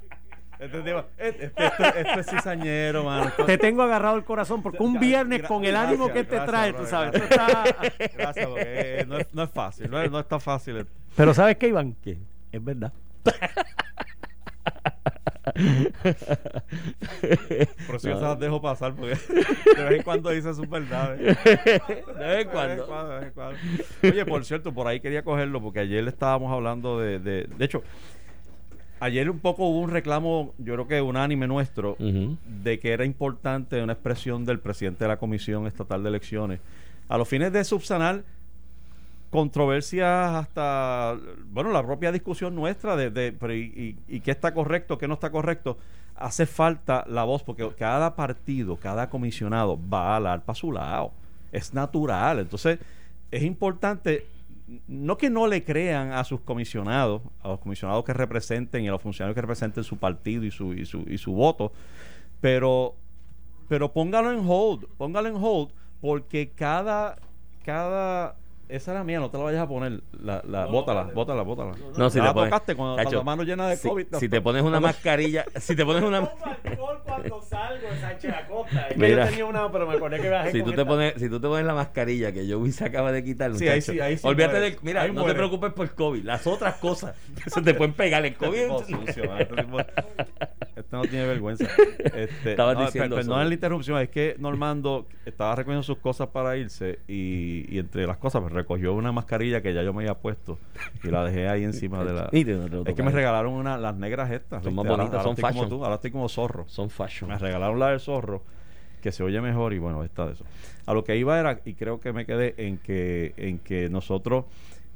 Este, 0.59 0.81
tipo- 0.81 1.05
este, 1.17 1.45
este- 1.45 1.65
este- 1.65 2.01
este 2.01 2.19
es 2.19 2.25
cizañero, 2.29 3.03
mano. 3.05 3.31
Te 3.45 3.57
tengo 3.57 3.81
agarrado 3.81 4.17
el 4.17 4.25
corazón 4.25 4.61
porque 4.61 4.83
un 4.83 4.99
viernes 4.99 5.43
con 5.43 5.63
el 5.63 5.75
ánimo 5.75 6.07
gracias, 6.07 6.25
que 6.25 6.29
te 6.29 6.35
gracias, 6.35 6.49
trae, 6.51 6.73
tú 6.73 6.85
sabes. 6.85 7.29
gracias. 7.29 8.13
Gracias, 8.17 8.45
porque 8.47 8.63
eh, 8.65 9.05
no, 9.07 9.17
es, 9.17 9.33
no 9.33 9.43
es 9.43 9.49
fácil, 9.51 9.89
no 9.89 10.01
es, 10.01 10.11
no 10.11 10.19
es 10.19 10.27
tan 10.27 10.41
fácil. 10.41 10.85
Pero 11.15 11.33
¿sabes 11.33 11.55
qué, 11.57 11.69
Iván? 11.69 11.95
¿Qué? 12.03 12.17
Es 12.51 12.63
verdad. 12.63 12.91
Por 17.87 17.95
eso 17.95 18.09
yo 18.09 18.15
se 18.17 18.21
las 18.21 18.39
dejo 18.39 18.61
pasar, 18.61 18.93
porque 18.93 19.15
de 19.77 19.83
vez 19.83 19.91
en 19.97 20.03
cuando 20.03 20.29
dice 20.29 20.53
sus 20.53 20.69
verdades. 20.69 21.19
De 21.43 22.25
vez 22.25 22.45
en 22.45 22.49
cuando. 22.49 22.85
de 23.09 23.15
vez 23.19 23.27
en 23.27 23.31
cuando. 23.33 23.57
Oye, 24.03 24.25
por 24.25 24.45
cierto, 24.45 24.73
por 24.73 24.87
ahí 24.87 24.99
quería 24.99 25.23
cogerlo, 25.23 25.61
porque 25.61 25.79
ayer 25.79 26.03
le 26.03 26.09
estábamos 26.09 26.51
hablando 26.51 26.99
de. 26.99 27.19
De, 27.19 27.43
de 27.45 27.65
hecho, 27.65 27.83
ayer 28.99 29.29
un 29.29 29.39
poco 29.39 29.67
hubo 29.67 29.79
un 29.79 29.89
reclamo, 29.91 30.53
yo 30.57 30.73
creo 30.73 30.87
que 30.87 31.01
unánime 31.01 31.47
nuestro, 31.47 31.95
de 32.63 32.79
que 32.79 32.91
era 32.91 33.05
importante 33.05 33.81
una 33.81 33.93
expresión 33.93 34.45
del 34.45 34.59
presidente 34.59 35.03
de 35.05 35.07
la 35.09 35.17
Comisión 35.17 35.67
Estatal 35.67 36.03
de 36.03 36.09
Elecciones 36.09 36.59
a 37.07 37.17
los 37.17 37.27
fines 37.27 37.51
de 37.53 37.63
subsanar 37.63 38.23
controversias 39.29 40.35
hasta, 40.35 41.15
bueno, 41.51 41.71
la 41.71 41.83
propia 41.85 42.11
discusión 42.11 42.55
nuestra 42.55 42.95
de, 42.95 43.11
de 43.11 43.31
pero 43.31 43.53
y, 43.53 43.95
y- 44.07 44.15
y 44.15 44.19
qué 44.21 44.31
está 44.31 44.53
correcto, 44.53 44.97
qué 44.97 45.07
no 45.07 45.13
está 45.15 45.29
correcto. 45.29 45.77
Hace 46.15 46.45
falta 46.45 47.05
la 47.07 47.23
voz 47.23 47.43
porque 47.43 47.69
cada 47.77 48.15
partido, 48.15 48.75
cada 48.77 49.09
comisionado 49.09 49.79
va 49.91 50.13
a 50.13 50.15
hablar 50.17 50.41
para 50.43 50.55
su 50.55 50.71
lado. 50.71 51.11
Es 51.51 51.73
natural. 51.73 52.39
Entonces, 52.39 52.79
es 53.31 53.43
importante 53.43 54.25
no 54.87 55.17
que 55.17 55.29
no 55.29 55.47
le 55.47 55.63
crean 55.63 56.11
a 56.11 56.23
sus 56.23 56.41
comisionados, 56.41 57.21
a 57.41 57.47
los 57.47 57.59
comisionados 57.59 58.03
que 58.03 58.13
representen 58.13 58.83
y 58.83 58.87
a 58.87 58.91
los 58.91 59.01
funcionarios 59.01 59.35
que 59.35 59.41
representen 59.41 59.83
su 59.83 59.97
partido 59.97 60.43
y 60.43 60.51
su, 60.51 60.73
y 60.73 60.85
su, 60.85 61.03
y 61.07 61.17
su 61.17 61.33
voto, 61.33 61.71
pero, 62.41 62.95
pero 63.67 63.91
póngalo 63.91 64.31
en 64.31 64.41
hold, 64.47 64.85
póngalo 64.97 65.27
en 65.29 65.35
hold, 65.37 65.69
porque 66.01 66.51
cada, 66.55 67.17
cada, 67.65 68.35
esa 68.69 68.91
era 68.91 69.03
mía, 69.03 69.19
no 69.19 69.29
te 69.31 69.37
la 69.37 69.43
vayas 69.45 69.61
a 69.63 69.67
poner, 69.67 70.01
la, 70.21 70.41
la, 70.47 70.65
bótala, 70.67 71.03
bótala, 71.13 71.41
bótala. 71.41 71.71
No, 71.97 72.09
si 72.09 72.19
la 72.19 72.25
le 72.27 72.33
pones- 72.33 72.49
tocaste 72.51 72.75
cuando, 72.75 72.95
Cacho, 72.95 73.09
cuando 73.09 73.17
la 73.19 73.23
mano 73.23 73.43
llena 73.43 73.67
de 73.67 73.77
si, 73.77 73.89
COVID. 73.89 74.05
si 74.19 74.29
te 74.29 74.39
pones 74.41 74.61
una 74.63 74.79
mascarilla, 74.79 75.45
si 75.55 75.75
te 75.75 75.83
pones 75.85 76.03
una 76.03 76.21
cuando 77.27 77.41
salgo 77.41 77.87
de 77.89 77.99
Sánchez 77.99 78.33
Acosta. 78.43 78.81
Es 78.87 78.93
que 78.93 78.99
Mira. 78.99 79.23
yo 79.25 79.29
tenía 79.29 79.45
una, 79.45 79.71
pero 79.71 79.87
me 79.87 79.95
acordé 79.95 80.19
que 80.21 80.29
bajé 80.29 80.51
si 80.51 80.59
tú 80.59 80.65
te 80.65 80.71
esta. 80.71 80.85
pones 80.85 81.13
si 81.17 81.29
tú 81.29 81.39
te 81.39 81.47
pones 81.47 81.65
la 81.65 81.73
mascarilla 81.73 82.31
que 82.31 82.47
yo 82.47 82.65
se 82.71 82.85
acaba 82.85 83.11
de 83.11 83.23
quitar 83.23 83.53
Sí, 83.55 83.67
ahí 83.67 83.75
muchacho, 83.77 83.91
sí, 83.93 83.99
ahí 83.99 84.17
sí 84.17 84.27
olvídate 84.27 84.53
muere. 84.59 84.69
del 84.71 84.79
mira 84.83 85.01
Ahí 85.01 85.11
no 85.11 85.25
te 85.25 85.33
preocupes 85.33 85.73
por 85.73 85.93
COVID 85.95 86.23
las 86.23 86.45
otras 86.47 86.75
cosas 86.75 87.15
que 87.43 87.49
se 87.49 87.61
te 87.61 87.73
pueden 87.73 87.93
pegar 87.93 88.25
el 88.25 88.33
Este 88.33 88.45
COVID 88.45 88.61
tipo 88.85 89.05
sucio. 89.05 89.37
Este 89.37 89.55
tipo- 89.55 89.77
este 90.89 90.97
no 90.97 91.03
tiene 91.03 91.25
vergüenza. 91.27 91.67
Este, 91.99 92.51
Estabas 92.51 92.77
no, 92.77 92.85
diciendo 92.85 93.15
per-. 93.15 93.25
Perdón 93.25 93.47
la 93.47 93.53
interrupción, 93.53 93.99
es 93.99 94.09
que 94.09 94.35
Normando 94.39 95.07
estaba 95.25 95.55
recogiendo 95.55 95.83
sus 95.83 95.97
cosas 95.97 96.29
para 96.29 96.57
irse 96.57 96.99
y, 97.07 97.65
y 97.69 97.77
entre 97.77 98.07
las 98.07 98.17
cosas 98.17 98.41
pues, 98.41 98.53
recogió 98.53 98.93
una 98.93 99.11
mascarilla 99.11 99.61
que 99.61 99.73
ya 99.73 99.83
yo 99.83 99.93
me 99.93 100.03
había 100.03 100.15
puesto 100.15 100.57
y 101.03 101.09
la 101.09 101.23
dejé 101.25 101.47
ahí 101.47 101.63
encima 101.63 102.03
de 102.03 102.13
la... 102.13 102.29
Es 102.85 102.95
que 102.95 103.03
me 103.03 103.11
regalaron 103.11 103.53
una, 103.53 103.77
las 103.77 103.95
negras 103.95 104.31
estas. 104.31 104.63
Son 104.63 104.73
más 104.73 104.87
bonitas, 104.87 105.13
ahora 105.13 105.23
son 105.23 105.31
estoy 105.31 105.43
como 105.43 105.53
fashion. 105.53 105.69
tú, 105.69 105.83
ahora 105.83 105.95
estoy 105.95 106.11
como 106.11 106.29
zorro. 106.29 106.65
son 106.67 106.89
fashion 106.89 107.29
Me 107.29 107.37
regalaron 107.37 107.79
la 107.79 107.89
del 107.89 107.99
zorro, 107.99 108.43
que 109.01 109.11
se 109.11 109.23
oye 109.23 109.39
mejor 109.41 109.73
y 109.73 109.79
bueno, 109.79 110.03
está 110.03 110.25
de 110.25 110.33
eso. 110.33 110.45
A 110.85 110.93
lo 110.93 111.03
que 111.03 111.17
iba 111.17 111.39
era, 111.39 111.59
y 111.65 111.73
creo 111.75 111.99
que 111.99 112.13
me 112.13 112.25
quedé 112.25 112.55
en 112.57 112.77
que, 112.77 113.33
en 113.37 113.59
que 113.59 113.89
nosotros 113.89 114.45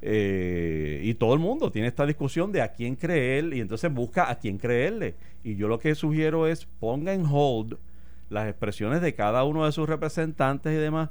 eh, 0.05 0.99
y 1.01 1.13
todo 1.13 1.33
el 1.33 1.39
mundo 1.39 1.71
tiene 1.71 1.87
esta 1.87 2.05
discusión 2.05 2.51
de 2.51 2.61
a 2.61 2.73
quién 2.73 2.97
creer 2.97 3.53
y 3.53 3.61
entonces 3.61 3.91
busca 3.93 4.29
a 4.29 4.35
quién 4.37 4.57
creerle. 4.57 5.15
Y 5.45 5.55
yo 5.55 5.69
lo 5.69 5.79
que 5.79 5.95
sugiero 5.95 6.45
es 6.45 6.65
ponga 6.65 7.13
en 7.13 7.25
hold 7.25 7.77
las 8.29 8.49
expresiones 8.49 9.01
de 9.01 9.13
cada 9.15 9.45
uno 9.45 9.65
de 9.65 9.71
sus 9.71 9.87
representantes 9.87 10.73
y 10.73 10.75
demás. 10.75 11.09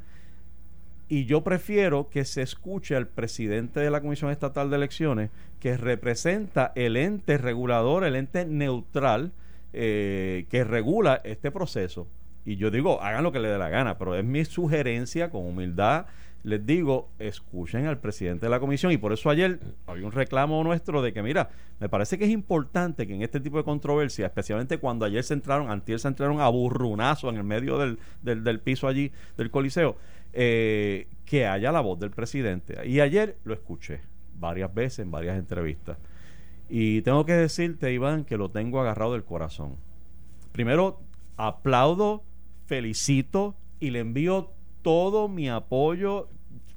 Y 1.08 1.24
yo 1.24 1.42
prefiero 1.42 2.10
que 2.10 2.26
se 2.26 2.42
escuche 2.42 2.94
al 2.94 3.08
presidente 3.08 3.80
de 3.80 3.90
la 3.90 4.02
Comisión 4.02 4.30
Estatal 4.30 4.68
de 4.68 4.76
Elecciones, 4.76 5.30
que 5.58 5.78
representa 5.78 6.72
el 6.74 6.98
ente 6.98 7.38
regulador, 7.38 8.04
el 8.04 8.14
ente 8.14 8.44
neutral 8.44 9.32
eh, 9.72 10.44
que 10.50 10.64
regula 10.64 11.22
este 11.24 11.50
proceso. 11.50 12.06
Y 12.44 12.56
yo 12.56 12.70
digo, 12.70 13.00
hagan 13.00 13.22
lo 13.22 13.32
que 13.32 13.40
les 13.40 13.52
dé 13.52 13.58
la 13.58 13.70
gana, 13.70 13.96
pero 13.96 14.14
es 14.14 14.24
mi 14.24 14.44
sugerencia 14.44 15.30
con 15.30 15.46
humildad. 15.46 16.06
Les 16.44 16.64
digo, 16.66 17.10
escuchen 17.18 17.86
al 17.86 17.98
presidente 17.98 18.46
de 18.46 18.50
la 18.50 18.58
comisión. 18.58 18.90
Y 18.90 18.96
por 18.96 19.12
eso 19.12 19.30
ayer 19.30 19.60
había 19.86 20.04
un 20.04 20.12
reclamo 20.12 20.62
nuestro 20.64 21.00
de 21.00 21.12
que, 21.12 21.22
mira, 21.22 21.50
me 21.78 21.88
parece 21.88 22.18
que 22.18 22.24
es 22.24 22.30
importante 22.30 23.06
que 23.06 23.14
en 23.14 23.22
este 23.22 23.40
tipo 23.40 23.58
de 23.58 23.64
controversia, 23.64 24.26
especialmente 24.26 24.78
cuando 24.78 25.04
ayer 25.04 25.22
se 25.22 25.34
entraron, 25.34 25.70
antier 25.70 26.00
se 26.00 26.08
entraron 26.08 26.40
a 26.40 26.48
burrunazo 26.48 27.28
en 27.28 27.36
el 27.36 27.44
medio 27.44 27.78
del, 27.78 27.98
del, 28.22 28.42
del 28.42 28.60
piso 28.60 28.88
allí 28.88 29.12
del 29.36 29.50
Coliseo, 29.50 29.96
eh, 30.32 31.08
que 31.24 31.46
haya 31.46 31.70
la 31.70 31.80
voz 31.80 32.00
del 32.00 32.10
presidente. 32.10 32.86
Y 32.88 33.00
ayer 33.00 33.36
lo 33.44 33.54
escuché 33.54 34.00
varias 34.38 34.74
veces 34.74 35.00
en 35.00 35.10
varias 35.10 35.38
entrevistas. 35.38 35.96
Y 36.68 37.02
tengo 37.02 37.24
que 37.24 37.34
decirte, 37.34 37.92
Iván, 37.92 38.24
que 38.24 38.36
lo 38.36 38.50
tengo 38.50 38.80
agarrado 38.80 39.12
del 39.12 39.24
corazón. 39.24 39.76
Primero, 40.52 41.00
aplaudo, 41.36 42.24
felicito 42.66 43.54
y 43.78 43.90
le 43.90 44.00
envío 44.00 44.50
todo 44.82 45.28
mi 45.28 45.48
apoyo 45.48 46.28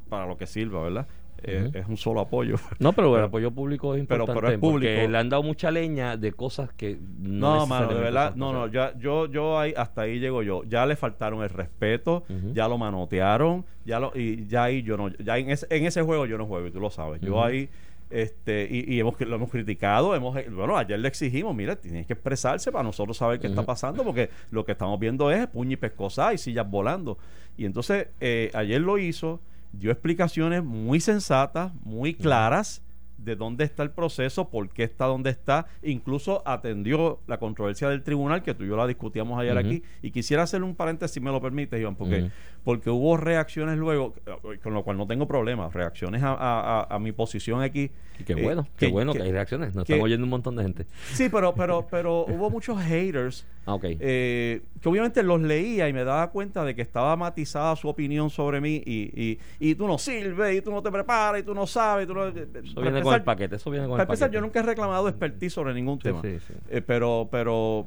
para 0.09 0.25
lo 0.27 0.37
que 0.37 0.45
sirva, 0.47 0.83
¿verdad? 0.83 1.07
Eh, 1.47 1.69
es 1.75 1.87
un 1.87 1.97
solo 1.97 2.21
apoyo. 2.21 2.55
no 2.79 2.93
pero 2.93 3.15
el 3.17 3.23
apoyo 3.25 3.51
público 3.51 3.93
es 3.93 4.03
Pero- 4.07 4.23
importante 4.23 4.41
pero 4.41 4.53
es 4.53 4.59
público. 4.59 4.91
porque 4.93 5.07
le 5.07 5.17
han 5.17 5.29
dado 5.29 5.43
mucha 5.43 5.69
leña 5.69 6.17
de 6.17 6.31
cosas 6.31 6.71
que 6.73 6.97
no 7.19 7.57
No, 7.57 7.67
mano, 7.67 7.87
de 7.93 7.99
verdad, 8.01 8.33
no, 8.35 8.51
no, 8.51 8.67
ya, 8.67 8.97
yo, 8.97 9.27
yo 9.27 9.59
ahí, 9.59 9.73
hasta 9.77 10.01
ahí 10.03 10.19
llego 10.19 10.41
yo. 10.41 10.63
Ya 10.63 10.85
le 10.87 10.95
faltaron 10.95 11.43
el 11.43 11.49
respeto, 11.49 12.23
ya 12.53 12.67
lo 12.67 12.77
manotearon, 12.79 13.63
ya 13.85 13.99
lo, 13.99 14.11
y 14.15 14.47
ya 14.47 14.63
ahí 14.63 14.81
yo 14.81 14.97
no, 14.97 15.09
ya 15.09 15.37
en 15.37 15.51
ese, 15.51 15.67
en 15.69 15.85
ese 15.85 16.01
juego 16.01 16.25
yo 16.25 16.37
no 16.39 16.45
juego 16.47 16.65
y 16.67 16.71
tú 16.71 16.79
lo 16.79 16.89
sabes. 16.89 17.21
Yo 17.21 17.43
ahí, 17.43 17.69
este, 18.09 18.67
y, 18.69 18.95
y 18.95 18.99
hemos, 18.99 19.19
lo 19.19 19.35
hemos 19.35 19.49
criticado, 19.51 20.15
hemos, 20.15 20.33
bueno, 20.51 20.77
ayer 20.77 20.97
le 20.99 21.07
exigimos, 21.07 21.55
mira, 21.55 21.75
tienes 21.75 22.07
que 22.07 22.13
expresarse 22.13 22.71
para 22.71 22.83
nosotros 22.83 23.17
saber 23.17 23.39
qué 23.39 23.47
está 23.47 23.63
pasando, 23.63 24.03
porque 24.03 24.29
lo 24.51 24.63
que 24.65 24.71
estamos 24.71 24.99
viendo 24.99 25.29
es 25.29 25.45
puño 25.47 25.73
y 25.73 25.77
pescosa 25.77 26.33
y 26.33 26.37
sillas 26.39 26.67
volando. 26.69 27.17
Y 27.57 27.65
entonces, 27.65 28.07
eh, 28.19 28.51
ayer 28.53 28.81
lo 28.81 28.97
hizo, 28.97 29.39
dio 29.71 29.91
explicaciones 29.91 30.63
muy 30.63 30.99
sensatas, 30.99 31.73
muy 31.83 32.13
claras 32.13 32.81
de 33.17 33.35
dónde 33.35 33.63
está 33.63 33.81
el 33.83 33.91
proceso, 33.91 34.49
por 34.49 34.69
qué 34.69 34.83
está 34.83 35.05
donde 35.05 35.31
está, 35.31 35.65
incluso 35.81 36.43
atendió 36.45 37.19
la 37.27 37.37
controversia 37.39 37.89
del 37.89 38.03
tribunal, 38.03 38.43
que 38.43 38.53
tú 38.53 38.63
y 38.63 38.67
yo 38.67 38.77
la 38.77 38.85
discutíamos 38.85 39.39
ayer 39.39 39.57
aquí, 39.57 39.83
y 40.01 40.11
quisiera 40.11 40.43
hacer 40.43 40.63
un 40.63 40.75
paréntesis, 40.75 41.13
si 41.15 41.19
me 41.19 41.31
lo 41.31 41.41
permites, 41.41 41.79
Iván, 41.79 41.95
porque. 41.95 42.29
Porque 42.65 42.89
hubo 42.89 43.15
reacciones 43.15 43.77
luego, 43.77 44.15
eh, 44.25 44.57
con 44.61 44.73
lo 44.73 44.83
cual 44.83 44.97
no 44.97 45.05
tengo 45.07 45.27
problema, 45.27 45.69
reacciones 45.69 46.21
a, 46.23 46.33
a- 46.33 46.83
a- 46.93 46.99
mi 46.99 47.11
posición 47.13 47.61
aquí. 47.61 47.91
y 48.19 48.23
qué 48.23 48.33
eh, 48.33 48.41
bueno 48.41 48.67
qué 48.77 48.87
bueno 48.87 49.13
que, 49.13 49.21
hay 49.21 49.31
reacciones 49.31 49.75
nos 49.75 49.85
que- 49.85 49.93
están 49.93 50.03
oyendo 50.03 50.23
un 50.25 50.31
montón 50.31 50.55
de 50.55 50.63
gente 50.63 50.85
Sí, 51.13 51.29
pero, 51.29 51.53
pero, 51.53 51.85
pero 51.89 52.25
hubo 52.27 52.49
muchos 52.49 52.81
haters 52.81 53.45
ah 53.67 53.75
ok 53.75 53.83
eh, 53.99 54.61
que 54.81 54.89
obviamente 54.89 55.21
los 55.21 55.39
leía 55.41 55.87
y 55.87 55.93
me 55.93 56.03
daba 56.03 56.31
cuenta 56.31 56.63
de 56.65 56.73
que 56.75 56.81
estaba 56.81 57.15
matizada 57.15 57.75
su 57.75 57.87
opinión 57.87 58.29
sobre 58.31 58.59
mí 58.61 58.81
y, 58.85 59.11
y, 59.15 59.39
y 59.59 59.75
tú 59.75 59.85
no 59.87 59.97
sirves 59.99 60.57
y 60.57 60.61
tú 60.61 60.71
no 60.71 60.81
te 60.81 60.91
preparas 60.91 61.41
y 61.41 61.43
tú 61.43 61.53
no 61.53 61.67
sabes. 61.67 62.05
y 62.05 62.07
Tú 62.07 62.13
no, 62.15 62.25
eso 62.27 62.33
para 62.33 62.51
viene 62.51 62.73
con 62.75 63.13
empezar- 63.13 63.15
el 63.19 63.23
paquete 63.23 63.55
eso 63.57 63.69
viene 63.69 63.85
con 63.87 63.95
el 63.99 64.01
empezar, 64.01 64.27
paquete 64.29 64.35
yo 64.35 64.41
nunca 64.41 64.59
he 64.61 64.63
reclamado 64.63 65.07
expertise 65.07 65.53
sobre 65.53 65.73
ningún 65.75 65.97
Sí, 65.97 66.03
tema. 66.03 66.21
sí, 66.23 66.39
sí. 66.47 66.53
Eh, 66.69 66.81
pero, 66.81 67.27
pero, 67.31 67.85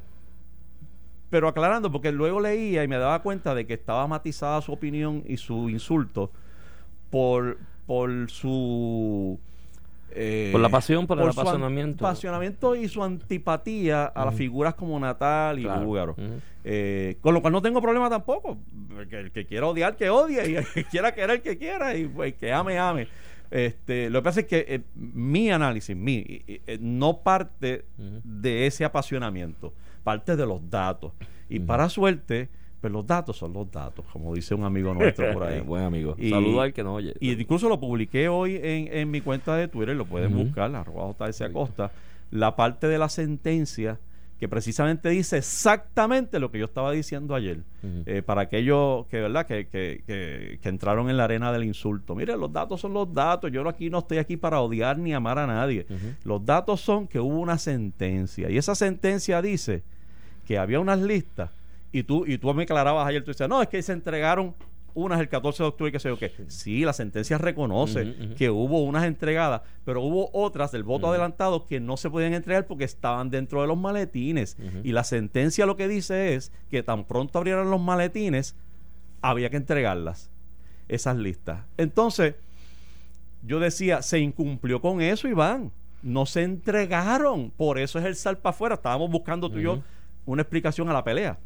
pero 1.31 1.49
aclarando, 1.49 1.91
porque 1.93 2.13
luego 2.13 2.41
leía 2.41 2.83
y 2.85 2.89
me 2.89 2.97
daba 2.99 3.21
cuenta 3.23 3.55
de 3.55 3.67
que 3.67 3.75
estaba 3.75 4.07
matizada 4.07 4.61
su 4.63 4.73
opinión 4.73 5.23
y 5.27 5.37
su 5.37 5.69
insulto 5.69 6.31
por, 7.11 7.59
por 7.87 8.31
su 8.31 9.39
eh, 10.11 10.49
Por 10.53 10.61
la 10.61 10.69
pasión, 10.71 11.07
por 11.07 11.19
el 11.21 11.29
apasionamiento. 11.29 12.07
apasionamiento 12.07 12.75
y 12.75 12.89
su 12.89 13.03
antipatía 13.05 14.07
a 14.07 14.25
las 14.25 14.35
figuras 14.35 14.75
como 14.75 14.99
Natal 14.99 15.59
y 15.59 15.63
Claro. 15.65 16.17
Eh, 16.65 17.17
con 17.21 17.33
lo 17.35 17.41
cual 17.41 17.53
no 17.53 17.63
tengo 17.63 17.81
problema 17.81 18.11
tampoco. 18.11 18.59
Que 19.09 19.21
el 19.21 19.31
que 19.33 19.47
quiera 19.47 19.67
odiar, 19.67 19.97
que 19.97 20.11
odie. 20.11 20.51
Y 20.51 20.57
el 20.57 20.67
que 20.67 20.85
quiera 20.91 21.13
querer, 21.15 21.41
que 21.43 21.57
quiera. 21.57 21.97
Y 21.97 22.07
pues, 22.09 22.35
que 22.35 22.53
ame, 22.53 22.79
ame. 22.79 23.09
Este, 23.51 24.11
lo 24.11 24.21
que 24.21 24.25
pasa 24.25 24.41
es 24.41 24.47
que 24.47 24.65
eh, 24.69 24.81
mi 24.95 25.51
análisis, 25.51 25.97
mi, 25.97 26.17
y- 26.17 26.61
eh, 26.67 26.79
no 26.81 27.19
parte 27.21 27.85
de 27.97 28.67
ese 28.67 28.85
apasionamiento, 28.85 29.73
parte 30.09 30.37
de 30.37 30.47
los 30.47 30.61
datos. 30.71 31.13
Y 31.51 31.61
para 31.61 31.89
suerte, 31.89 32.49
pues 32.81 32.93
los 32.93 33.07
datos 33.07 33.37
son 33.37 33.53
los 33.53 33.71
datos, 33.71 34.05
como 34.13 34.35
dice 34.35 34.55
un 34.55 34.65
amigo 34.65 34.95
nuestro 34.95 35.33
por 35.35 35.43
ahí. 35.43 35.61
buen 35.73 35.83
amigo 35.83 36.15
Y- 36.19 36.31
saludo 36.31 36.61
al 36.63 36.73
que 36.73 36.83
no 36.85 36.95
oye 36.95 37.13
Y 37.21 37.33
incluso 37.33 37.69
lo 37.69 37.79
publiqué 37.81 38.29
hoy 38.29 38.55
en, 38.63 38.89
en 38.93 39.11
mi 39.11 39.21
cuenta 39.21 39.57
de 39.57 39.67
Twitter, 39.69 39.97
lo 39.97 40.07
pueden 40.07 40.33
buscar, 40.35 40.75
arroba 40.75 41.13
JS 41.13 41.43
Acosta, 41.43 41.91
la 42.31 42.55
parte 42.57 42.87
de 42.87 42.99
la 42.99 43.09
sentencia 43.09 43.99
que 44.39 44.49
precisamente 44.49 45.09
dice 45.09 45.37
exactamente 45.39 46.39
lo 46.39 46.51
que 46.53 46.59
yo 46.61 46.65
estaba 46.67 46.93
diciendo 46.93 47.35
ayer. 47.35 47.59
Eh, 48.07 48.23
para 48.23 48.43
aquellos 48.43 49.07
que, 49.09 49.21
¿verdad? 49.21 49.47
Que, 49.47 49.67
que, 49.67 50.03
que, 50.07 50.59
que 50.63 50.69
entraron 50.69 51.11
en 51.11 51.17
la 51.17 51.25
arena 51.25 51.51
del 51.53 51.65
insulto. 51.65 52.15
Mire, 52.15 52.37
los 52.37 52.53
datos 52.53 52.81
son 52.81 52.93
los 52.93 53.13
datos. 53.13 53.51
Yo 53.51 53.65
no 53.65 53.71
aquí 53.71 53.91
no 53.91 53.99
estoy 53.99 54.19
aquí 54.19 54.37
para 54.37 54.61
odiar 54.61 54.97
ni 54.99 55.13
amar 55.13 55.39
a 55.41 55.47
nadie. 55.49 55.87
Los 56.23 56.45
datos 56.47 56.81
son 56.81 57.09
que 57.09 57.19
hubo 57.19 57.37
una 57.41 57.59
sentencia. 57.59 58.49
Y 58.49 58.57
esa 58.59 58.77
sentencia 58.77 59.43
dice 59.43 59.83
que 60.49 60.57
había 60.57 60.81
unas 60.81 60.99
listas. 60.99 61.51
Y 61.93 62.05
tú, 62.05 62.25
y 62.27 62.39
tú 62.39 62.53
me 62.55 62.63
aclarabas 62.63 63.07
ayer, 63.07 63.23
tú 63.23 63.33
decías, 63.33 63.51
no, 63.51 63.61
es 63.61 63.69
que 63.69 63.83
se 63.83 63.93
entregaron 63.93 64.55
unas 64.95 65.21
el 65.21 65.29
14 65.29 65.63
de 65.63 65.69
octubre 65.69 65.91
y 65.91 65.93
que 65.93 66.01
sé 66.01 66.09
yo 66.09 66.19
qué. 66.19 66.33
Sí, 66.49 66.85
la 66.87 66.95
sentencia 66.95 67.37
reconoce 67.37 68.15
que 68.37 68.49
hubo 68.49 68.83
unas 68.83 69.05
entregadas, 69.05 69.61
pero 69.85 70.01
hubo 70.01 70.31
otras 70.33 70.73
del 70.73 70.85
voto 70.85 71.09
adelantado 71.09 71.67
que 71.67 71.81
no 71.81 71.99
se 71.99 72.09
podían 72.09 72.33
entregar 72.33 72.67
porque 72.67 72.85
estaban 72.85 73.29
dentro 73.31 73.61
de 73.61 73.69
los 73.69 73.77
maletines. 73.77 74.57
Y 74.83 74.93
la 74.93 75.05
sentencia 75.05 75.67
lo 75.67 75.77
que 75.77 75.87
dice 75.87 76.35
es 76.35 76.51
que 76.71 76.83
tan 76.83 77.05
pronto 77.05 77.39
abrieran 77.39 77.71
los 77.71 77.81
maletines, 77.81 78.57
había 79.21 79.51
que 79.51 79.59
entregarlas, 79.59 80.31
esas 80.89 81.17
listas. 81.19 81.61
Entonces, 81.77 82.37
yo 83.43 83.61
decía, 83.61 84.01
se 84.01 84.19
incumplió 84.19 84.81
con 84.81 85.03
eso, 85.03 85.29
Iván. 85.29 85.71
no 86.03 86.25
se 86.27 86.43
entregaron. 86.43 87.51
Por 87.51 87.79
eso 87.79 87.99
es 87.99 88.05
el 88.07 88.17
sal 88.17 88.39
para 88.39 88.55
afuera. 88.55 88.75
Estábamos 88.77 89.11
buscando 89.11 89.51
tú 89.51 89.59
y 89.59 89.63
yo. 89.65 89.83
Una 90.33 90.43
explicación 90.43 90.89
a 90.89 90.93
la 90.93 91.05
pelea. 91.05 91.39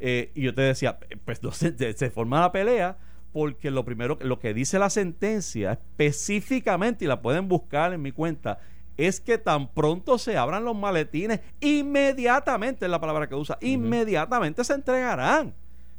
Eh, 0.00 0.30
y 0.34 0.42
yo 0.42 0.54
te 0.54 0.62
decía, 0.62 0.98
pues 1.24 1.42
no 1.42 1.50
se, 1.50 1.76
se- 1.76 1.92
se 1.92 2.10
forma 2.10 2.40
la 2.40 2.52
pelea 2.52 2.96
porque 3.32 3.70
lo 3.70 3.84
primero, 3.84 4.16
lo 4.22 4.38
que 4.38 4.54
dice 4.54 4.78
la 4.78 4.90
sentencia 4.90 5.72
específicamente, 5.72 7.04
y 7.04 7.08
la 7.08 7.20
pueden 7.20 7.48
buscar 7.48 7.92
en 7.92 8.00
mi 8.02 8.12
cuenta, 8.12 8.58
es 8.96 9.20
que 9.20 9.38
tan 9.38 9.68
pronto 9.72 10.18
se 10.18 10.36
abran 10.36 10.64
los 10.64 10.76
maletines, 10.76 11.40
inmediatamente 11.60 12.84
es 12.86 12.90
la 12.90 13.00
palabra 13.00 13.28
que 13.28 13.34
usa, 13.34 13.58
inmediatamente 13.60 14.64
se 14.64 14.74
entregarán. 14.74 15.54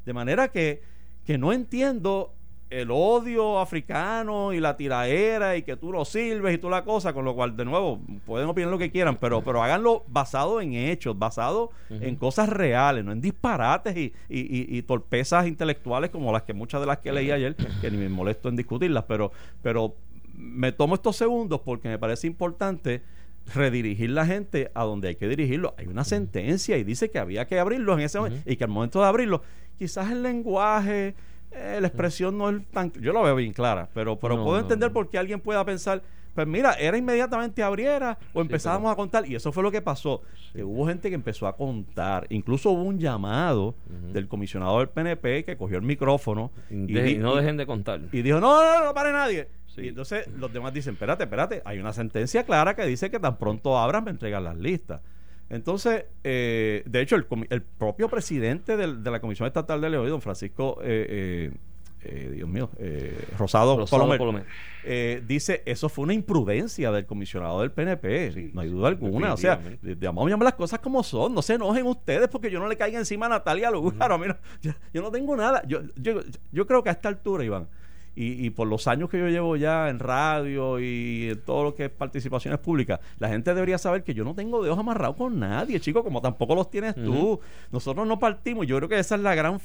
De 0.06 0.14
manera 0.14 0.48
que, 0.50 0.82
que 1.26 1.38
no 1.38 1.54
entiendo 1.54 2.34
el 2.70 2.90
odio 2.92 3.58
africano 3.60 4.54
y 4.54 4.60
la 4.60 4.78
tiraera 4.78 5.58
y 5.58 5.64
que 5.64 5.76
tú 5.76 5.92
lo 5.92 6.06
sirves 6.06 6.54
y 6.54 6.58
tú 6.60 6.70
la 6.70 6.84
cosa, 6.84 7.14
con 7.14 7.26
lo 7.26 7.34
cual, 7.34 7.58
de 7.58 7.66
nuevo, 7.66 8.00
pueden 8.28 8.48
opinar 8.48 8.70
lo 8.70 8.78
que 8.78 8.92
quieran, 8.92 9.18
pero, 9.18 9.42
pero 9.44 9.64
háganlo 9.64 10.04
basado 10.08 10.62
en 10.62 10.74
hechos, 10.74 11.18
basado 11.18 11.72
en 11.90 12.16
cosas 12.16 12.48
reales, 12.48 13.04
no 13.04 13.12
en 13.12 13.22
disparates 13.22 13.98
y, 13.98 14.14
y, 14.30 14.40
y- 14.40 14.78
y 14.78 14.82
torpezas 14.84 15.48
intelectuales 15.48 16.12
como 16.12 16.32
las 16.32 16.44
que 16.44 16.54
muchas 16.54 16.80
de 16.82 16.86
las 16.88 17.00
que 17.00 17.12
leí 17.12 17.32
ayer, 17.32 17.56
que 17.82 17.90
ni 17.90 17.98
me 17.98 18.08
molesto 18.10 18.50
en 18.50 18.56
discutirlas, 18.56 19.04
pero, 19.08 19.32
pero 19.64 19.96
me 20.38 20.72
tomo 20.72 20.94
estos 20.96 21.16
segundos 21.16 21.62
porque 21.66 21.88
me 21.90 21.98
parece 21.98 22.28
importante 22.28 23.02
redirigir 23.56 24.12
la 24.12 24.26
gente 24.28 24.70
a 24.76 24.84
donde 24.84 25.08
hay 25.08 25.16
que 25.16 25.28
dirigirlo. 25.28 25.74
Hay 25.78 25.88
una 25.88 26.04
sentencia 26.04 26.78
y 26.78 26.84
dice 26.84 27.10
que 27.10 27.18
había 27.18 27.48
que 27.48 27.60
abrirlo 27.60 27.94
en 27.94 28.02
ese 28.02 28.20
momento 28.20 28.42
y 28.50 28.56
que 28.58 28.64
al 28.64 28.70
momento 28.70 29.02
de 29.02 29.08
abrirlo, 29.08 29.42
quizás 29.78 30.12
el 30.12 30.22
lenguaje, 30.22 31.16
eh, 31.52 31.80
la 31.82 31.88
expresión 31.88 32.38
no 32.38 32.50
es 32.50 32.66
tan... 32.72 32.92
Yo 32.94 33.12
lo 33.14 33.24
veo 33.24 33.36
bien 33.36 33.54
clara, 33.54 33.90
pero, 33.94 34.18
pero 34.20 34.38
No, 34.38 34.44
puedo 34.44 34.60
entender 34.60 34.90
no. 34.90 34.94
por 34.94 35.10
qué 35.10 35.18
alguien 35.18 35.40
pueda 35.40 35.66
pensar, 35.66 36.02
pues 36.36 36.48
mira, 36.48 36.74
era 36.74 36.98
inmediatamente 36.98 37.64
abriera 37.64 38.18
o 38.34 38.42
empezábamos 38.42 38.92
a 38.92 38.96
contar. 38.96 39.28
Y 39.28 39.36
eso 39.36 39.52
fue 39.52 39.64
lo 39.64 39.72
que 39.72 39.82
pasó. 39.82 40.22
Que 40.54 40.64
hubo 40.64 40.88
gente 40.88 41.10
que 41.10 41.16
empezó 41.16 41.48
a 41.48 41.56
contar. 41.56 42.28
Incluso 42.30 42.72
hubo 42.72 42.84
un 42.84 43.00
llamado 43.00 43.76
del 44.14 44.28
comisionado 44.28 44.80
del 44.80 44.90
PNP 44.90 45.44
que 45.44 45.58
cogió 45.58 45.78
el 45.78 45.84
micrófono 45.84 46.52
y, 46.70 47.18
no 47.18 47.36
dejen 47.36 47.58
de 47.58 47.66
contar. 47.66 48.02
y 48.12 48.22
dijo, 48.22 48.40
no, 48.40 48.64
no, 48.64 48.80
no, 48.80 48.86
no 48.86 48.94
pare 48.94 49.12
nadie. 49.12 49.48
Sí. 49.68 49.82
Y 49.82 49.88
entonces 49.90 50.28
los 50.38 50.52
demás 50.52 50.74
dicen, 50.74 50.94
espérate, 50.94 51.24
espérate, 51.24 51.62
hay 51.66 51.80
una 51.80 51.94
sentencia 51.94 52.44
clara 52.44 52.76
que 52.76 52.86
dice 52.86 53.10
que 53.10 53.20
tan 53.20 53.38
pronto 53.38 53.78
abran 53.78 54.04
me 54.04 54.12
entregan 54.12 54.44
las 54.44 54.58
listas. 54.58 55.02
Entonces, 55.50 56.06
eh, 56.24 56.84
de 56.86 57.02
hecho, 57.02 57.16
el, 57.16 57.26
el 57.50 57.62
propio 57.62 58.08
presidente 58.10 58.78
del- 58.78 59.04
de 59.04 59.12
la 59.12 59.20
Comisión 59.20 59.48
Estatal 59.48 59.82
de 59.82 59.90
León, 59.90 60.08
don 60.10 60.22
Francisco, 60.22 60.80
eh, 60.84 61.52
eh, 61.52 61.58
eh, 62.04 62.32
Dios 62.36 62.48
mío, 62.48 62.70
eh, 62.78 63.26
Rosado, 63.38 63.76
Rosado 63.76 64.00
Colomer, 64.04 64.18
Colomer. 64.20 64.46
eh, 64.86 65.22
dice, 65.28 65.64
eso 65.66 65.90
fue 65.90 66.04
una 66.04 66.14
imprudencia 66.14 66.92
del 66.92 67.06
comisionado 67.06 67.60
del 67.62 67.72
PNP, 67.72 68.32
sí, 68.32 68.52
no 68.54 68.62
hay 68.62 68.70
duda 68.70 68.88
alguna. 68.90 69.34
O 69.34 69.38
sea, 69.38 69.60
vamos 70.00 70.28
a 70.28 70.30
llamar 70.30 70.46
las 70.46 70.54
cosas 70.54 70.80
como 70.80 71.04
son, 71.04 71.34
no 71.34 71.42
se 71.42 71.56
enojen 71.56 71.86
ustedes 71.88 72.30
porque 72.30 72.50
yo 72.52 72.60
no 72.60 72.68
le 72.70 72.78
caiga 72.78 73.00
encima 73.00 73.26
a 73.26 73.30
Natalia 73.30 73.70
Lugaro. 73.72 74.16
A 74.16 74.18
mí 74.18 74.28
no- 74.28 74.38
yo, 74.62 74.72
yo 74.94 75.02
no 75.02 75.12
tengo 75.12 75.36
nada. 75.36 75.62
Yo, 75.68 75.82
yo, 75.98 76.22
yo 76.54 76.66
creo 76.68 76.84
que 76.84 76.90
a 76.90 76.94
esta 76.94 77.10
altura, 77.10 77.44
Iván, 77.44 77.68
y, 78.16 78.46
y 78.46 78.50
por 78.50 78.68
los 78.68 78.88
años 78.88 79.10
que 79.10 79.18
yo 79.18 79.28
llevo 79.28 79.56
ya 79.56 79.90
en 79.90 80.00
radio 80.00 80.80
y 80.80 81.30
en 81.32 81.42
todo 81.42 81.64
lo 81.64 81.76
que 81.76 81.86
es 81.86 81.90
participaciones 81.90 82.60
públicas, 82.60 83.00
la 83.18 83.30
gente 83.30 83.54
debería 83.54 83.78
saber 83.78 84.04
que 84.04 84.14
yo 84.14 84.24
no 84.24 84.36
tengo 84.36 84.64
dedos 84.64 84.78
amarrados 84.78 85.16
con 85.16 85.40
nadie, 85.40 85.80
chico, 85.80 86.04
como 86.04 86.22
tampoco 86.22 86.56
los 86.56 86.70
tienes 86.70 86.96
tú. 86.96 87.40
Nosotros 87.72 88.08
no 88.08 88.20
partimos. 88.20 88.68
Yo 88.68 88.78
creo 88.78 88.90
que 88.90 89.00
esa 89.00 89.16
es 89.16 89.22
la 89.22 89.36
gran 89.36 89.60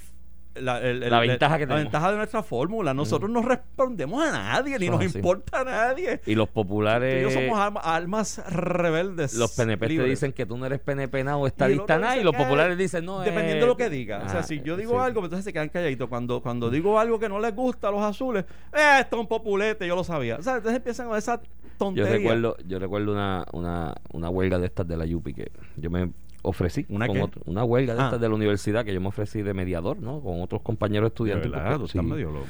la, 0.55 0.81
el- 0.81 1.03
el- 1.03 1.11
La 1.11 1.21
ventaja 1.21 1.57
que 1.59 1.65
la 1.65 1.69
tenemos. 1.75 1.85
ventaja 1.85 2.11
de 2.11 2.17
nuestra 2.17 2.43
fórmula. 2.43 2.95
Nosotros 2.95 3.31
no 3.31 3.43
respondemos 3.43 4.23
a 4.25 4.31
nadie, 4.33 4.79
ni 4.79 4.87
Eso 4.87 4.93
nos 4.97 5.05
así. 5.07 5.19
importa 5.19 5.61
a 5.61 5.65
nadie. 5.65 6.21
Y 6.27 6.35
los 6.35 6.49
populares. 6.49 7.23
yo 7.23 7.31
somos 7.31 7.59
alma- 7.59 7.81
almas 7.81 8.43
rebeldes. 8.51 9.35
Los 9.35 9.53
PNP 9.53 9.87
te 9.89 10.05
dicen 10.05 10.33
que 10.33 10.47
tú 10.47 10.57
no 10.57 10.67
eres 10.67 10.81
PNP 10.81 11.25
nada 11.25 11.37
o 11.37 11.47
estadista 11.47 11.99
nada 11.99 12.17
y 12.17 12.23
los 12.25 12.35
populares 12.35 12.77
dicen 12.79 13.05
no 13.05 13.21
Dependiendo 13.21 13.57
eh, 13.57 13.61
de 13.61 13.67
lo 13.67 13.77
que 13.77 13.91
diga. 13.91 14.23
o 14.25 14.29
sea, 14.29 14.41
ah, 14.41 14.43
si 14.43 14.61
yo 14.63 14.77
digo 14.77 14.93
sí. 14.93 14.99
algo, 14.99 15.21
pues 15.21 15.27
entonces 15.27 15.45
se 15.45 15.53
quedan 15.53 15.69
calladitos. 15.69 16.09
Cuando, 16.09 16.41
cuando 16.43 16.71
digo 16.71 16.99
algo 16.99 17.19
que 17.19 17.29
no 17.29 17.39
les 17.41 17.55
gusta 17.55 17.89
a 17.89 17.91
los 17.91 18.03
azules, 18.03 18.45
eh, 18.73 18.99
esto 19.01 19.17
es 19.17 19.21
un 19.21 19.29
populete, 19.29 19.87
yo 19.87 19.97
lo 19.97 20.05
sabía. 20.05 20.37
O 20.37 20.43
sea, 20.43 20.57
entonces 20.57 20.77
empiezan 20.77 21.09
con 21.09 21.17
esa 21.19 21.41
Yo 21.43 21.49
tontería. 21.79 22.13
recuerdo, 22.13 22.57
yo 22.67 22.79
recuerdo 22.79 23.13
una, 23.13 23.45
una, 23.53 23.95
una 24.13 24.31
huelga 24.31 24.59
de 24.59 24.67
estas 24.67 24.87
de 24.87 24.97
la 24.97 25.05
Yupi 25.07 25.35
que 25.35 25.51
yo 25.77 25.91
me 25.91 26.11
ofrecí 26.45 26.87
¿Una 26.89 27.07
con 27.07 27.21
otro- 27.21 27.43
una 27.47 27.65
huelga 27.65 27.95
de 27.95 28.01
Ah. 28.01 28.05
estas 28.05 28.21
de 28.21 28.29
la 28.29 28.35
universidad 28.35 28.85
que 28.85 28.95
yo 28.95 29.01
me 29.01 29.09
ofrecí 29.09 29.43
de 29.43 29.55
mediador, 29.55 29.99
¿no? 30.01 30.21
Con 30.21 30.41
otros 30.43 30.63
compañeros 30.63 31.09
estudiantes. 31.09 31.51
verdad, 31.51 31.79
porque- 31.79 31.93
sí. 31.99 32.01
medio 32.05 32.31
loco. 32.31 32.47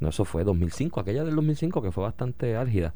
No, 0.00 0.08
eso 0.10 0.24
fue 0.24 0.44
2005, 0.44 1.00
aquella 1.00 1.24
del 1.24 1.34
2005 1.34 1.80
que 1.82 1.90
fue 1.92 2.02
bastante 2.04 2.56
álgida. 2.56 2.92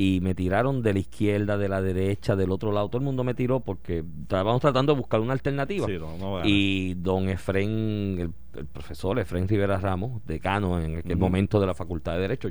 Y 0.00 0.20
me 0.20 0.32
tiraron 0.34 0.80
de 0.82 0.92
la 0.92 1.00
izquierda, 1.00 1.58
de 1.58 1.68
la 1.68 1.82
derecha, 1.82 2.36
del 2.36 2.52
otro 2.52 2.70
lado. 2.70 2.88
Todo 2.88 2.98
el 3.00 3.04
mundo 3.04 3.24
me 3.24 3.34
tiró 3.34 3.58
porque 3.60 4.04
estábamos 4.22 4.60
tratando 4.60 4.92
de 4.94 4.98
buscar 5.00 5.18
una 5.20 5.32
alternativa. 5.32 5.86
Sí, 5.86 5.98
no, 5.98 6.16
no 6.18 6.44
y 6.46 6.94
don 6.94 7.28
Efren, 7.28 8.16
el, 8.20 8.30
el 8.60 8.66
profesor 8.66 9.18
Efren 9.18 9.48
Rivera 9.48 9.78
Ramos, 9.78 10.24
decano 10.24 10.80
en 10.80 10.98
aquel 10.98 11.16
momento 11.16 11.58
de 11.58 11.66
la 11.66 11.74
Facultad 11.74 12.14
de 12.14 12.20
Derecho, 12.20 12.48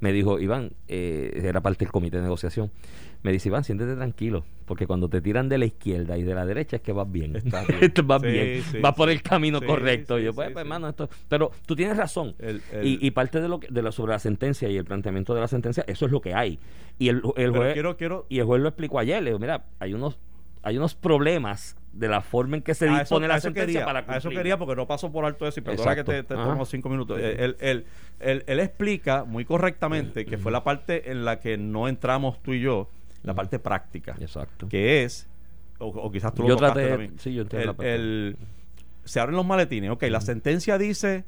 me 0.00 0.12
dijo, 0.12 0.38
Iván, 0.40 0.72
eh, 0.88 1.40
era 1.44 1.60
parte 1.60 1.84
del 1.84 1.92
comité 1.92 2.16
de 2.18 2.22
negociación, 2.22 2.70
me 3.22 3.32
dice, 3.32 3.48
Iván, 3.50 3.64
siéntete 3.64 3.94
tranquilo, 3.96 4.44
porque 4.64 4.86
cuando 4.86 5.08
te 5.10 5.20
tiran 5.20 5.48
de 5.50 5.58
la 5.58 5.66
izquierda 5.66 6.16
y 6.16 6.22
de 6.22 6.34
la 6.34 6.46
derecha 6.46 6.76
es 6.76 6.82
que 6.82 6.92
vas 6.92 7.10
bien. 7.10 7.36
Esto 7.80 8.02
vas 8.04 8.22
Sí, 8.22 8.28
bien, 8.28 8.62
sí, 8.62 8.78
vas 8.80 8.94
por 8.94 9.10
el 9.10 9.22
camino 9.22 9.60
correcto. 9.60 10.18
Y 10.18 10.24
yo, 10.24 10.32
pues, 10.32 10.50
pues, 10.52 10.62
hermano, 10.62 10.88
esto... 10.88 11.10
Pero 11.28 11.50
tú 11.66 11.76
tienes 11.76 11.96
razón. 11.98 12.34
El- 12.38 12.62
el- 12.72 12.86
y, 12.86 12.98
y 13.06 13.10
parte 13.10 13.40
de 13.42 13.48
lo 13.48 13.60
que, 13.60 13.68
de 13.68 13.82
lo, 13.82 13.92
sobre 13.92 14.12
la 14.12 14.18
sentencia 14.18 14.68
y 14.70 14.76
el 14.78 14.84
planteamiento 14.86 15.34
de 15.34 15.40
la 15.42 15.48
sentencia, 15.48 15.84
eso 15.86 16.06
es 16.06 16.12
lo 16.12 16.20
que 16.22 16.34
hay. 16.34 16.58
Y 16.98 17.08
el, 17.08 17.20
el 17.36 17.50
juez, 17.50 17.72
quiero, 17.74 17.96
quiero, 17.98 18.26
y 18.30 18.38
el 18.38 18.46
juez 18.46 18.62
lo 18.62 18.68
explicó 18.68 18.98
ayer. 18.98 19.22
Le 19.22 19.30
dijo, 19.30 19.38
mira, 19.38 19.64
hay 19.80 19.92
unos, 19.92 20.18
hay 20.62 20.78
unos 20.78 20.94
problemas 20.94 21.76
de 21.92 22.06
la 22.08 22.20
forma 22.20 22.56
en 22.56 22.62
que 22.62 22.74
se 22.74 22.86
a 22.88 22.92
eso, 22.92 22.98
dispone 23.00 23.26
a 23.26 23.28
la 23.30 23.36
eso 23.36 23.48
sentencia 23.48 23.66
quería, 23.80 23.84
para 23.84 23.98
a 24.00 24.16
eso 24.16 24.28
cumplir. 24.28 24.38
quería 24.38 24.58
porque 24.58 24.76
no 24.76 24.86
paso 24.86 25.10
por 25.10 25.24
alto 25.24 25.46
eso 25.46 25.58
y 25.58 25.62
perdona 25.62 25.90
Exacto. 25.92 26.12
que 26.12 26.22
te, 26.22 26.22
te 26.22 26.34
tomo 26.34 26.64
cinco 26.64 26.88
minutos. 26.88 27.18
Eh, 27.20 27.36
Él, 27.44 27.56
él- 27.60 27.84
él- 28.20 28.44
él 28.46 28.60
explica 28.60 29.24
muy 29.24 29.44
correctamente 29.44 30.24
que 30.24 30.38
fue 30.38 30.52
la 30.52 30.62
parte 30.62 31.10
en 31.10 31.24
la 31.24 31.40
que 31.40 31.56
no 31.58 31.88
entramos 31.88 32.40
tú 32.42 32.52
y 32.54 32.60
yo, 32.60 32.88
la 33.24 33.34
parte 33.34 33.58
práctica, 33.58 34.14
Exacto. 34.20 34.68
que 34.68 35.02
es, 35.02 35.28
o, 35.78 35.86
o 35.88 36.10
quizás 36.12 36.32
tú 36.32 36.42
lo 36.42 36.48
Yo 36.50 36.56
tocaste 36.56 36.74
traté- 36.80 36.90
también. 36.90 37.18
sí, 37.18 37.34
yo 37.34 37.42
entiendo 37.42 37.66
la 37.66 37.70
El- 37.72 37.76
parte. 37.76 37.94
el- 37.94 38.36
se 39.04 39.18
abren 39.18 39.36
los 39.36 39.46
maletines, 39.46 39.90
ok, 39.90 40.04
la 40.04 40.20
sentencia 40.20 40.78
dice 40.78 41.24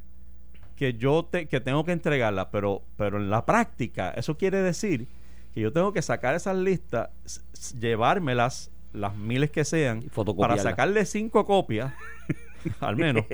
que 0.77 0.95
yo 0.95 1.25
te, 1.29 1.47
que 1.49 1.61
tengo 1.61 1.85
que 1.85 1.93
entregarla, 1.93 2.51
pero, 2.51 2.83
pero 2.97 3.19
en 3.19 3.31
la 3.31 3.45
práctica 3.47 4.11
eso 4.11 4.37
quiere 4.39 4.63
decir 4.63 5.09
que 5.55 5.61
yo 5.61 5.73
tengo 5.73 5.93
que 5.93 6.03
sacar 6.03 6.35
esas 6.35 6.57
listas, 6.57 7.11
llevármelas, 7.79 8.71
las 8.93 9.17
miles 9.17 9.51
que 9.51 9.65
sean, 9.65 10.03
para 10.39 10.59
sacarle 10.59 11.05
cinco 11.07 11.45
copias, 11.45 11.93
al 12.81 12.97
menos, 12.97 13.25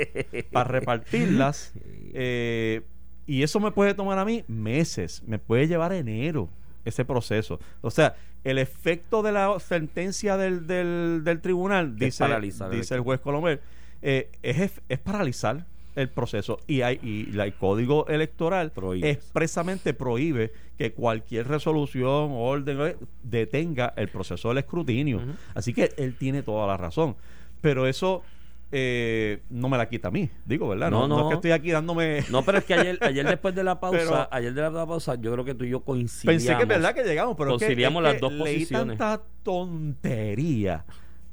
para 0.52 0.70
repartirlas. 0.70 1.72
eh, 2.14 2.82
y 3.26 3.42
eso 3.42 3.60
me 3.60 3.72
puede 3.72 3.94
tomar 3.94 4.18
a 4.18 4.24
mí 4.24 4.44
meses, 4.48 5.22
me 5.26 5.38
puede 5.38 5.68
llevar 5.68 5.92
enero 5.92 6.48
ese 6.84 7.04
proceso. 7.04 7.60
O 7.82 7.90
sea, 7.90 8.16
el 8.44 8.58
efecto 8.58 9.22
de 9.22 9.32
la 9.32 9.58
sentencia 9.60 10.36
del, 10.36 10.66
del, 10.66 11.22
del 11.24 11.40
tribunal, 11.40 11.96
dice, 11.96 12.24
dice 12.70 12.94
el 12.94 13.00
juez 13.00 13.20
Colomer, 13.20 13.60
eh, 14.00 14.30
es, 14.42 14.72
es 14.88 14.98
paralizar 14.98 15.66
el 16.00 16.08
proceso 16.08 16.58
y 16.66 16.80
hay 16.82 16.98
y 17.02 17.26
la- 17.32 17.44
el 17.44 17.54
código 17.54 18.06
electoral 18.08 18.70
Prohíbe 18.72 19.10
expresamente 19.10 19.94
prohíbe 19.94 20.52
que 20.76 20.92
cualquier 20.92 21.48
resolución 21.48 22.30
orden 22.32 22.78
eh, 22.80 22.96
detenga 23.22 23.92
el 23.96 24.08
proceso 24.08 24.48
del 24.48 24.58
escrutinio 24.58 25.20
así 25.54 25.72
que 25.74 25.92
él 25.96 26.14
tiene 26.16 26.42
toda 26.42 26.66
la 26.66 26.76
razón 26.76 27.16
pero 27.60 27.86
eso 27.86 28.22
eh, 28.70 29.40
no 29.48 29.68
me 29.70 29.78
la 29.78 29.88
quita 29.88 30.08
a 30.08 30.10
mí 30.10 30.28
digo 30.44 30.68
verdad 30.68 30.90
no, 30.90 31.08
No, 31.08 31.16
no 31.16 31.22
es 31.22 31.28
que 31.30 31.34
estoy 31.36 31.50
aquí 31.52 31.70
dándome 31.70 32.22
No, 32.30 32.42
pero 32.44 32.58
es 32.58 32.64
que 32.64 32.74
ayer, 32.74 32.98
ayer 33.00 33.26
después 33.28 33.54
de 33.54 33.64
la 33.64 33.80
pausa, 33.80 33.98
Pero- 33.98 34.28
ayer 34.30 34.52
de 34.54 34.60
la 34.62 34.86
pausa, 34.86 35.14
yo 35.14 35.32
creo 35.32 35.44
que 35.44 35.54
tú 35.54 35.64
y 35.64 35.70
yo 35.70 35.80
coincidíamos. 35.80 36.42
Pensé 36.44 36.54
que 36.56 36.62
es 36.64 36.68
verdad 36.68 36.94
que 36.94 37.02
llegamos, 37.02 37.34
pero 37.36 37.52
es 37.54 37.58
que- 37.60 37.64
conciliamos 37.66 38.00
es 38.00 38.04
las 38.04 38.14
que 38.14 38.20
dos 38.20 38.32
leí 38.32 38.54
posiciones. 38.58 38.98
tanta 38.98 39.22
tontería, 39.42 40.84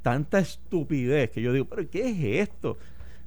tanta 0.01 0.39
estupidez 0.39 1.29
que 1.31 1.41
yo 1.41 1.51
digo, 1.51 1.65
pero 1.65 1.89
¿qué 1.89 2.09
es 2.09 2.47
esto? 2.49 2.77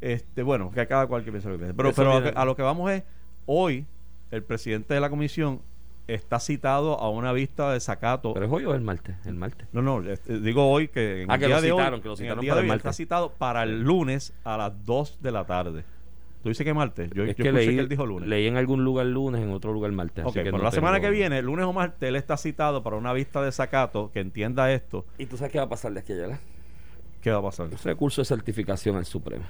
Este, 0.01 0.43
bueno, 0.43 0.71
que 0.71 0.87
cada 0.87 1.07
cual 1.07 1.25
que 1.25 1.31
piensa 1.31 1.49
lo 1.49 1.55
que 1.57 1.65
piensa. 1.65 1.77
Pero, 1.77 1.93
pero 1.93 2.13
a, 2.13 2.21
lo 2.21 2.23
que, 2.23 2.39
a 2.39 2.45
lo 2.45 2.57
que 2.57 2.63
vamos 2.63 2.91
es, 2.91 3.03
hoy 3.47 3.87
el 4.31 4.43
presidente 4.43 4.95
de 4.95 5.01
la 5.01 5.11
comisión 5.11 5.61
está 6.07 6.41
citado 6.41 6.99
a 7.01 7.11
una 7.11 7.33
vista 7.33 7.73
de 7.73 7.81
sacato. 7.81 8.33
Pero 8.33 8.47
es 8.47 8.53
hoy 8.53 8.65
o 8.65 8.75
el 8.75 8.81
martes, 8.81 9.17
el 9.27 9.35
martes. 9.35 9.69
no, 9.73 9.83
no, 9.83 10.01
este, 10.09 10.41
digo 10.41 10.71
hoy 10.71 10.89
que 10.89 11.23
en 11.23 11.31
Ah, 11.31 11.35
el 11.35 11.41
que 11.41 11.47
día 11.47 11.57
lo 11.57 11.63
de 11.63 11.71
citaron, 11.71 11.95
hoy, 11.95 12.01
que 12.01 12.09
lo 12.09 12.17
citaron 12.17 12.47
para 12.47 12.61
el 12.61 12.67
martes. 12.67 12.81
está 12.81 12.93
citado 12.93 13.33
para 13.33 13.63
el 13.65 13.83
lunes 13.83 14.33
a 14.45 14.57
las 14.57 14.85
2 14.87 15.19
de 15.21 15.33
la 15.33 15.45
tarde. 15.45 15.85
¿Tú 16.43 16.49
dices 16.51 16.65
que 16.65 16.73
martes? 16.73 17.11
Yo, 17.13 17.25
es 17.25 17.35
yo 17.37 17.45
que 17.45 17.53
leí, 17.53 17.75
que 17.75 17.81
él 17.81 17.89
dijo 17.89 18.07
lunes. 18.07 18.29
leí 18.29 18.47
en 18.47 18.57
algún 18.57 18.85
lugar 18.85 19.07
lunes, 19.07 19.43
en 19.43 19.51
otro 19.51 19.73
lugar 19.73 19.91
martes. 19.93 20.25
Ok, 20.25 20.29
así 20.31 20.39
que 20.39 20.45
pero 20.45 20.59
no 20.59 20.65
la 20.65 20.71
semana 20.71 21.01
que 21.01 21.11
viene, 21.11 21.43
lunes 21.43 21.67
o 21.67 21.73
martes, 21.73 22.09
él 22.09 22.15
está 22.17 22.37
citado 22.37 22.83
para 22.85 22.97
una 22.97 23.13
vista 23.13 23.43
de 23.43 23.51
sacato 23.51 24.11
que 24.13 24.21
entienda 24.21 24.73
esto. 24.73 25.05
¿Y 25.19 25.27
tú 25.27 25.37
sabes 25.37 25.53
qué 25.53 25.59
va 25.59 25.65
a 25.65 25.69
pasar 25.69 25.93
de 25.93 26.01
aquí 26.01 26.13
a 26.13 26.25
allá? 26.27 26.41
¿Qué 27.21 27.33
va 27.33 27.39
a 27.39 27.43
pasar? 27.43 27.67
Un 27.67 27.77
recurso 27.83 28.21
de 28.21 28.25
certificación 28.27 28.97
al 28.97 29.05
Supremo. 29.05 29.45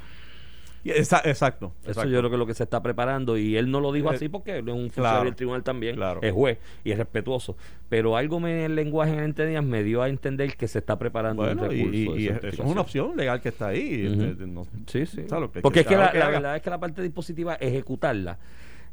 Exacto. 0.85 1.73
Eso 1.87 2.05
yo 2.05 2.19
creo 2.19 2.31
que 2.31 2.37
es 2.37 2.39
lo 2.39 2.47
que 2.47 2.55
se 2.55 2.63
está 2.65 2.83
preparando 2.83 3.37
y 3.37 3.57
él 3.57 3.71
no 3.71 3.81
lo 3.81 3.93
dijo 3.93 4.11
Eh, 4.13 4.17
así 4.17 4.29
porque 4.29 4.59
él 4.59 4.69
es 4.69 4.75
un 4.75 4.83
funcionario 4.85 5.13
claro, 5.13 5.25
del 5.25 5.35
tribunal 5.37 5.63
también, 5.63 5.97
claro. 5.97 6.21
es 6.23 6.33
juez 6.33 6.59
y 6.85 6.93
es 6.93 6.99
respetuoso. 6.99 7.57
Pero 7.89 8.17
algo 8.17 8.41
me, 8.41 8.53
en 8.65 8.71
el 8.71 8.75
lenguaje 8.77 9.13
en 9.13 9.21
entendidas 9.21 9.65
me 9.65 9.83
dio 9.83 10.03
a 10.03 10.09
entender 10.09 10.57
que 10.57 10.69
se 10.69 10.79
está 10.79 10.99
preparando 10.99 11.43
un 11.43 11.57
Bueno, 11.57 11.73
y, 11.73 11.79
recurso. 11.79 12.17
y- 12.19 12.23
y 12.25 12.29
eso 12.29 12.47
es 12.49 12.59
una 12.61 12.81
opción 12.81 13.17
legal 13.17 13.41
que 13.41 13.49
está 13.51 13.69
ahí. 13.69 14.07
Este, 14.07 14.47
no- 14.47 14.67
Sí, 14.87 15.07
sí. 15.07 15.25
¿sabes 15.29 15.43
lo 15.43 15.53
que- 15.53 15.61
Porque 15.61 15.81
es 15.81 15.87
que 15.87 15.95
claro 15.95 16.19
la, 16.19 16.29
verdad 16.29 16.57
es 16.57 16.63
que 16.63 16.71
la 16.71 16.79
parte 16.79 17.03
dispositiva, 17.03 17.55
ejecutarla, 17.57 18.39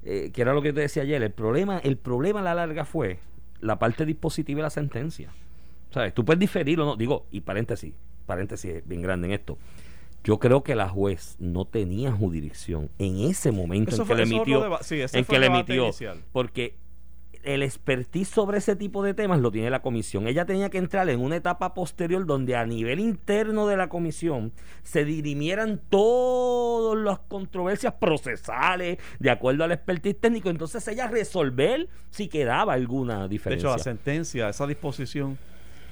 eh, 0.04 0.32
que 0.34 0.41
era 0.41 0.54
lo 0.54 0.62
que 0.62 0.74
te 0.74 0.82
decía 0.82 1.04
ayer, 1.04 1.21
el 1.24 1.32
problema, 1.32 1.80
el 1.80 1.98
problema 1.98 2.39
a 2.39 2.43
la 2.43 2.54
larga 2.56 2.86
fue 2.86 3.19
la 3.62 3.80
parte 3.80 4.06
dispositiva 4.06 4.58
de 4.58 4.63
la 4.63 4.69
sentencia. 4.69 5.30
¿Sabes? 5.91 6.13
Tú 6.13 6.26
puedes 6.26 6.39
diferir 6.39 6.80
o 6.82 6.86
no. 6.86 6.95
Digo, 6.98 7.26
y 7.32 7.41
paréntesis, 7.41 7.93
paréntesis 8.26 8.82
bien 8.86 9.02
grande 9.02 9.28
en 9.28 9.34
esto. 9.34 9.58
Yo 10.25 10.39
creo 10.39 10.63
que 10.63 10.75
la 10.75 10.89
juez 10.89 11.35
no 11.39 11.63
tenía 11.65 12.11
jurisdicción 12.11 12.89
en 12.99 13.19
ese 13.19 13.51
momento 13.51 13.91
Eso 13.91 14.01
en 14.01 14.07
fue- 14.07 14.15
que 14.17 14.25
le 14.25 14.35
emitió. 14.35 14.77
sí, 14.81 15.01
en 15.13 15.25
que 15.25 15.39
le 15.39 15.45
emitió. 15.45 15.83
inicial. 15.83 16.21
Porque 16.33 16.75
el 17.43 17.61
expertise 17.61 18.27
sobre 18.27 18.57
ese 18.57 18.75
tipo 18.75 19.03
de 19.03 19.13
temas 19.13 19.39
lo 19.39 19.51
tiene 19.51 19.69
la 19.69 19.83
comisión. 19.83 20.27
Ella 20.27 20.45
tenía 20.47 20.71
que 20.71 20.79
entrar 20.79 21.07
en 21.09 21.19
una 21.21 21.35
etapa 21.35 21.75
posterior 21.75 22.25
donde 22.25 22.55
a 22.55 22.65
nivel 22.65 22.99
interno 22.99 23.67
de 23.67 23.77
la 23.77 23.88
comisión 23.88 24.51
se 24.81 25.05
dirimieran 25.05 25.79
todas 25.89 26.97
las 26.97 27.19
controversias 27.19 27.93
procesales 27.93 28.97
de 29.19 29.29
acuerdo 29.29 29.63
al 29.63 29.71
expertise 29.73 30.19
técnico. 30.19 30.49
Entonces 30.49 30.88
ella 30.88 31.07
resolver 31.07 31.88
si 32.09 32.27
quedaba 32.29 32.73
alguna 32.73 33.23
De 33.23 33.29
diferencia. 33.29 33.67
hecho, 33.69 33.77
la 33.77 33.83
sentencia, 33.83 34.49
esa 34.49 34.65
disposición, 34.65 35.38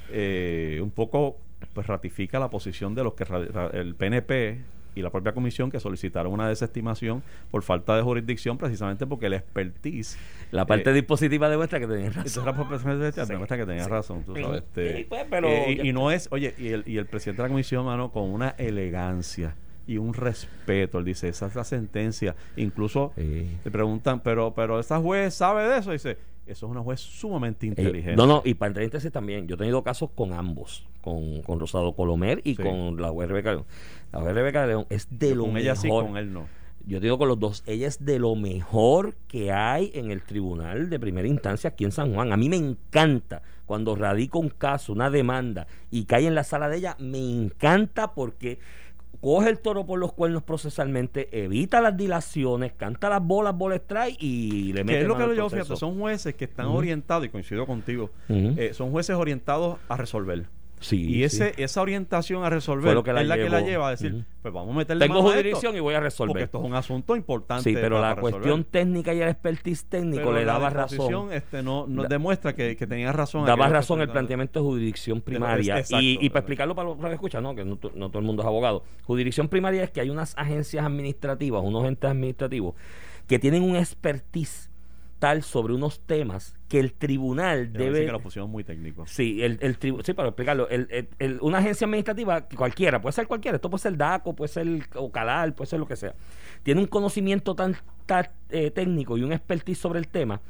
eh, 0.10 0.80
un 0.82 0.90
poco 0.90 1.38
pues 1.74 1.88
ratifica 1.88 2.40
la 2.40 2.50
posición 2.50 2.96
de 2.96 3.04
los 3.04 3.14
que 3.14 3.26
el 3.74 3.96
PNP 3.96 4.62
y 4.96 5.02
la 5.02 5.10
propia 5.10 5.34
comisión 5.34 5.72
que 5.72 5.80
solicitaron 5.80 6.32
una 6.34 6.48
desestimación 6.48 7.24
por 7.50 7.64
falta 7.64 7.96
de 7.96 8.04
jurisdicción 8.04 8.58
precisamente 8.58 9.08
porque 9.08 9.26
el 9.26 9.34
expertise 9.34 10.18
la 10.52 10.66
parte 10.68 10.92
eh, 10.92 10.94
dispositiva 10.94 11.50
demuestra 11.50 11.80
que 11.80 11.88
tenía 11.88 12.10
razón. 12.12 12.48
entonces 12.48 13.18
la 13.18 13.26
demuestra 13.26 13.58
que 13.58 13.66
tenías 13.66 13.86
sí. 13.86 13.92
razón 13.92 14.24
tú 14.24 14.36
sabes, 14.36 14.62
este, 14.64 14.98
Sí, 14.98 15.06
pues, 15.10 15.26
pero 15.30 15.48
eh, 15.48 15.80
y, 15.82 15.90
y 15.90 15.94
no 15.94 16.12
es 16.12 16.28
oye 16.32 16.54
y 16.60 16.68
el, 16.68 16.84
y 16.86 16.98
el 16.98 17.08
presidente 17.08 17.42
de 17.42 17.48
la 17.48 17.52
comisión 17.52 17.86
mano 17.86 18.12
con 18.12 18.30
una 18.30 18.50
elegancia 18.50 19.56
y 19.88 19.98
un 19.98 20.14
respeto 20.14 21.00
él 21.00 21.06
dice 21.06 21.28
esa 21.28 21.48
es 21.48 21.56
la 21.56 21.64
sentencia 21.64 22.36
incluso 22.56 23.14
Sí. 23.18 23.58
le 23.66 23.72
preguntan 23.72 24.20
pero 24.20 24.54
pero 24.54 24.80
esa 24.80 25.00
juez 25.00 25.34
sabe 25.34 25.68
de 25.68 25.80
eso 25.80 25.92
dice 25.92 26.18
eso 26.46 26.66
es 26.66 26.72
una 26.72 26.82
juez 26.82 27.00
sumamente 27.00 27.66
Eh, 27.66 27.70
inteligente 27.70 28.16
no, 28.16 28.26
no, 28.28 28.42
y 28.46 28.54
para 28.56 28.74
paréntesis 28.74 29.12
también, 29.12 29.48
yo 29.48 29.56
he 29.56 29.58
tenido 29.58 29.84
casos 29.84 30.10
con 30.14 30.34
ambos, 30.34 30.86
con, 31.02 31.42
con 31.42 31.60
Rosado 31.60 31.94
Colomer 31.94 32.42
y 32.44 32.56
Sí. 32.56 32.64
con 32.64 33.02
la 33.02 33.10
juez 33.10 33.30
Rebeca 33.30 33.52
León. 33.54 33.66
La 34.12 34.20
juez 34.22 34.34
Rebeca 34.34 34.66
León 34.68 34.86
es 34.90 35.08
de 35.10 35.36
lo 35.36 35.44
con 35.44 35.54
mejor. 35.54 35.62
ella 35.62 35.76
sí 35.76 35.90
con 35.90 36.18
él 36.18 36.34
no 36.34 36.48
Yo 36.86 37.00
digo 37.00 37.18
con 37.18 37.30
los 37.30 37.40
dos, 37.40 37.64
ella 37.66 37.88
es 37.88 38.04
de 38.04 38.20
lo 38.20 38.36
mejor 38.36 39.16
que 39.30 39.54
hay 39.54 39.92
en 39.94 40.12
el 40.12 40.22
tribunal 40.22 40.90
de 40.90 41.00
primera 41.00 41.28
instancia 41.30 41.70
aquí 41.70 41.86
en 41.86 41.94
San 41.94 42.14
Juan. 42.14 42.34
A 42.34 42.38
mí 42.38 42.50
me 42.50 42.58
encanta 42.58 43.42
cuando 43.66 43.96
radico 43.96 44.40
un 44.40 44.50
caso, 44.50 44.92
una 44.92 45.10
demanda 45.10 45.66
y 45.92 46.04
cae 46.04 46.28
en 46.28 46.36
la 46.36 46.44
sala 46.44 46.68
de 46.68 46.78
ella, 46.80 46.98
me 47.00 47.20
encanta 47.20 48.14
porque 48.14 48.60
coge 49.24 49.50
el 49.50 49.60
toro 49.60 49.86
por 49.86 50.00
los 50.00 50.12
cuernos 50.12 50.44
procesalmente, 50.44 51.30
evita 51.32 51.80
las 51.80 51.96
dilaciones, 51.96 52.74
canta 52.74 53.08
las 53.08 53.26
bolas, 53.26 53.56
bolas 53.58 53.80
strike 53.80 54.22
y 54.22 54.74
le 54.74 54.84
mete 54.84 54.98
que 54.98 55.02
es 55.04 55.08
lo 55.08 55.18
que 55.18 55.34
yo 55.34 55.50
fíjate 55.50 55.78
son 55.78 55.98
jueces 55.98 56.36
que 56.36 56.44
están 56.44 56.66
orientados 56.66 57.26
y 57.26 57.30
coincido 57.30 57.66
contigo 57.66 58.10
eh, 58.28 58.72
son 58.74 58.92
jueces 58.92 59.16
orientados 59.16 59.78
a 59.88 59.96
resolver 59.96 60.46
Sí, 60.84 61.02
y 61.02 61.14
sí. 61.14 61.24
ese 61.24 61.54
esa 61.58 61.82
orientación 61.82 62.44
a 62.44 62.50
resolver 62.50 62.94
lo 62.94 63.04
que 63.04 63.14
la 63.14 63.22
es 63.22 63.28
la 63.28 63.36
que 63.38 63.50
la 63.50 63.62
lleva 63.62 63.88
a 63.88 63.92
decir 63.92 64.26
pues 64.42 64.54
vamos 64.54 64.76
a 64.76 64.78
meterle 64.80 65.08
Tengo 65.08 65.22
jurisdicción 65.22 65.76
y 65.78 65.80
voy 65.80 65.94
a 65.96 66.02
resolver. 66.02 66.32
porque 66.34 66.44
esto 66.44 66.58
es 66.60 66.64
un 66.66 66.76
asunto 66.76 67.16
importante 67.16 67.70
Sí, 67.70 67.74
pero 67.74 68.02
la 68.02 68.16
cuestión 68.18 68.66
técnica 68.66 69.14
y 69.14 69.22
el 69.22 69.30
expertise 69.30 69.86
técnico 69.86 70.24
Pero 70.24 70.34
le 70.34 70.44
daba 70.46 70.70
razón. 70.70 71.32
este 71.32 71.64
no, 71.64 71.88
nos 71.88 72.04
Da- 72.04 72.10
demuestra 72.10 72.54
que, 72.54 72.76
que 72.76 72.86
tenía 72.86 73.14
razón 73.14 73.46
Daba 73.46 73.70
razón 73.70 74.02
el 74.02 74.10
planteamiento 74.10 74.60
de 74.60 74.66
jurisdicción 74.66 75.22
primaria. 75.22 75.80
exacto, 75.80 76.02
y, 76.04 76.18
y 76.22 76.30
para 76.30 76.42
explicarlo 76.42 76.76
para 76.76 76.90
los 76.90 76.98
que 77.00 77.14
escuchan, 77.14 77.42
¿no? 77.44 77.56
que 77.56 77.64
no, 77.64 77.80
no 77.96 78.10
todo 78.10 78.20
el 78.20 78.26
mundo 78.26 78.42
es 78.44 78.48
abogado. 78.48 78.84
Jurisdicción 79.04 79.48
primaria 79.48 79.84
es 79.84 79.92
que 79.92 80.02
hay 80.02 80.10
unas 80.10 80.38
agencias 80.38 80.86
administrativas, 80.86 81.64
unos 81.64 81.86
entes 81.86 82.10
administrativos, 82.12 82.76
que 83.28 83.40
tienen 83.40 83.64
un 83.64 83.78
expertise 83.78 84.70
sobre 85.44 85.74
unos 85.74 86.02
temas 86.02 86.56
que 86.68 86.80
el 86.80 86.94
tribunal 86.94 87.72
Debe 87.72 87.86
debe... 87.86 88.06
que 88.08 88.12
lo 88.12 88.20
pusieron 88.22 88.50
muy 88.52 88.64
técnico. 88.64 89.06
Sí, 89.08 89.42
el, 89.44 89.58
el 89.62 89.80
tribu- 89.80 90.04
sí, 90.04 90.14
para 90.14 90.30
explicarlo, 90.30 90.68
el- 90.70 90.88
el- 90.92 91.10
el- 91.20 91.40
una 91.42 91.60
agencia 91.60 91.86
administrativa, 91.86 92.42
cualquiera, 92.48 93.02
puede 93.02 93.14
ser 93.14 93.28
cualquiera, 93.28 93.56
esto 93.56 93.70
puede 93.70 93.82
ser 93.82 93.96
DACO, 93.98 94.36
puede 94.36 94.50
ser 94.50 94.68
Ocalar, 94.96 95.54
puede 95.56 95.70
ser 95.70 95.80
lo 95.80 95.88
que 95.88 95.96
sea, 95.96 96.14
tiene 96.64 96.82
un 96.82 96.88
conocimiento 96.88 97.56
tan, 97.56 97.76
tan, 98.06 98.28
eh, 98.50 98.70
técnico 98.72 99.18
y 99.18 99.24
un 99.24 99.32
expertise 99.34 99.78
sobre 99.80 100.00
el 100.00 100.08
tema 100.08 100.42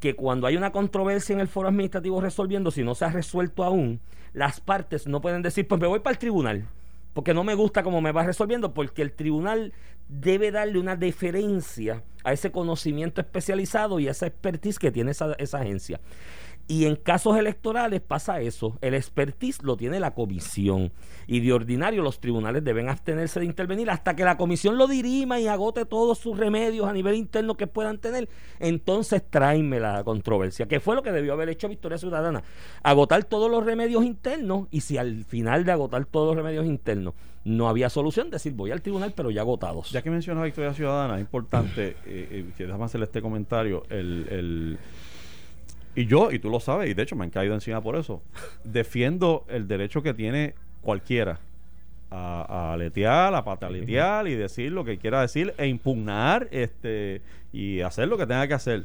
que 0.00 0.14
cuando 0.14 0.46
hay 0.46 0.56
una 0.56 0.72
controversia 0.72 1.32
en 1.32 1.40
el 1.40 1.48
foro 1.48 1.68
administrativo 1.68 2.20
resolviendo, 2.20 2.70
si 2.70 2.82
no 2.82 2.94
se 2.94 3.04
ha 3.06 3.10
resuelto 3.10 3.64
aún, 3.64 4.00
las 4.34 4.60
partes 4.60 5.06
no 5.06 5.20
pueden 5.20 5.42
decir, 5.42 5.66
pues 5.66 5.80
me 5.80 5.86
voy 5.86 6.00
para 6.00 6.12
el 6.12 6.18
tribunal, 6.18 6.66
porque 7.14 7.32
no 7.32 7.44
me 7.44 7.54
gusta 7.54 7.82
cómo 7.82 8.02
me 8.02 8.12
va 8.12 8.22
resolviendo, 8.24 8.74
porque 8.74 9.00
el 9.00 9.12
tribunal 9.12 9.72
debe 10.08 10.50
darle 10.50 10.78
una 10.78 10.96
deferencia 10.96 12.02
a 12.24 12.32
ese 12.32 12.50
conocimiento 12.50 13.20
especializado 13.20 14.00
y 14.00 14.08
a 14.08 14.10
esa 14.10 14.26
expertise 14.26 14.78
que 14.78 14.90
tiene 14.90 15.12
esa, 15.12 15.32
esa 15.34 15.58
agencia. 15.58 16.00
Y 16.68 16.86
en 16.86 16.96
casos 16.96 17.36
electorales 17.38 18.00
pasa 18.00 18.40
eso. 18.40 18.76
El 18.80 18.94
expertise 18.94 19.62
lo 19.62 19.76
tiene 19.76 20.00
la 20.00 20.14
comisión. 20.14 20.92
Y 21.28 21.38
de 21.40 21.52
ordinario 21.52 22.02
los 22.02 22.18
tribunales 22.18 22.64
deben 22.64 22.88
abstenerse 22.88 23.38
de 23.38 23.46
intervenir 23.46 23.88
hasta 23.88 24.16
que 24.16 24.24
la 24.24 24.36
comisión 24.36 24.76
lo 24.76 24.88
dirima 24.88 25.38
y 25.38 25.46
agote 25.46 25.84
todos 25.84 26.18
sus 26.18 26.36
remedios 26.36 26.88
a 26.88 26.92
nivel 26.92 27.14
interno 27.14 27.56
que 27.56 27.68
puedan 27.68 27.98
tener. 27.98 28.28
Entonces 28.58 29.22
tráeme 29.30 29.78
la 29.78 30.02
controversia. 30.02 30.66
Que 30.66 30.80
fue 30.80 30.96
lo 30.96 31.02
que 31.04 31.12
debió 31.12 31.34
haber 31.34 31.48
hecho 31.50 31.68
Victoria 31.68 31.98
Ciudadana. 31.98 32.42
Agotar 32.82 33.22
todos 33.24 33.48
los 33.48 33.64
remedios 33.64 34.04
internos. 34.04 34.66
Y 34.72 34.80
si 34.80 34.98
al 34.98 35.24
final 35.24 35.64
de 35.64 35.70
agotar 35.72 36.04
todos 36.04 36.34
los 36.34 36.36
remedios 36.36 36.66
internos 36.66 37.14
no 37.44 37.68
había 37.68 37.88
solución, 37.90 38.28
decir 38.28 38.54
voy 38.54 38.72
al 38.72 38.82
tribunal 38.82 39.12
pero 39.14 39.30
ya 39.30 39.42
agotados. 39.42 39.92
Ya 39.92 40.02
que 40.02 40.10
mencionas 40.10 40.42
Victoria 40.42 40.74
Ciudadana, 40.74 41.14
es 41.14 41.20
importante 41.20 41.90
eh, 41.90 41.96
eh, 42.06 42.46
que 42.56 42.64
déjame 42.66 42.84
hacerle 42.86 43.04
este 43.06 43.22
comentario. 43.22 43.84
El, 43.88 44.26
el- 44.30 44.78
y 45.96 46.06
yo, 46.06 46.30
y 46.30 46.38
tú 46.38 46.50
lo 46.50 46.60
sabes, 46.60 46.90
y 46.90 46.94
de 46.94 47.02
hecho 47.02 47.16
me 47.16 47.24
han 47.24 47.30
caído 47.30 47.54
encima 47.54 47.80
por 47.80 47.96
eso, 47.96 48.22
defiendo 48.64 49.44
el 49.48 49.66
derecho 49.66 50.02
que 50.02 50.14
tiene 50.14 50.54
cualquiera 50.82 51.40
a, 52.10 52.42
a 52.42 52.72
aletear, 52.74 53.34
a 53.34 53.44
pataletear 53.44 54.28
y 54.28 54.34
decir 54.34 54.70
lo 54.70 54.84
que 54.84 54.98
quiera 54.98 55.22
decir 55.22 55.54
e 55.58 55.66
impugnar 55.66 56.46
este 56.52 57.22
y 57.52 57.80
hacer 57.80 58.08
lo 58.08 58.16
que 58.16 58.26
tenga 58.26 58.46
que 58.46 58.54
hacer. 58.54 58.84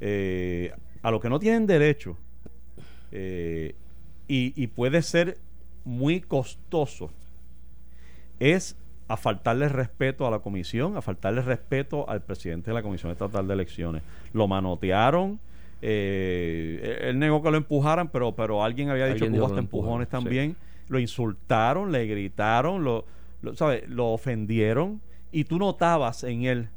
Eh, 0.00 0.72
a 1.02 1.10
lo 1.10 1.20
que 1.20 1.28
no 1.28 1.38
tienen 1.38 1.66
derecho 1.66 2.16
eh, 3.12 3.74
y, 4.26 4.52
y 4.60 4.66
puede 4.66 5.02
ser 5.02 5.38
muy 5.84 6.20
costoso 6.20 7.10
es 8.40 8.76
a 9.08 9.16
faltarle 9.16 9.68
respeto 9.68 10.26
a 10.26 10.30
la 10.30 10.40
comisión, 10.40 10.96
a 10.96 11.02
faltarle 11.02 11.40
respeto 11.40 12.08
al 12.08 12.20
presidente 12.22 12.70
de 12.70 12.74
la 12.74 12.82
Comisión 12.82 13.10
Estatal 13.10 13.48
de 13.48 13.54
Elecciones. 13.54 14.02
Lo 14.34 14.46
manotearon, 14.46 15.40
eh, 15.80 17.00
él 17.02 17.18
negó 17.18 17.42
que 17.42 17.50
lo 17.50 17.56
empujaran, 17.56 18.08
pero, 18.08 18.32
pero 18.34 18.62
alguien 18.64 18.90
había 18.90 19.06
dicho 19.06 19.24
Alguien 19.24 19.32
que 19.32 19.38
hubo 19.38 19.46
hasta 19.46 19.58
empujaron, 19.58 20.02
empujones 20.02 20.08
también. 20.08 20.56
Lo 20.88 20.98
insultaron, 20.98 21.92
le 21.92 22.06
gritaron, 22.06 22.82
lo, 22.82 23.04
lo, 23.42 23.54
¿sabe? 23.54 23.84
lo 23.88 24.08
ofendieron 24.08 25.00
y 25.30 25.44
tú 25.44 25.58
notabas 25.58 26.24
en 26.24 26.44
él, 26.44 26.68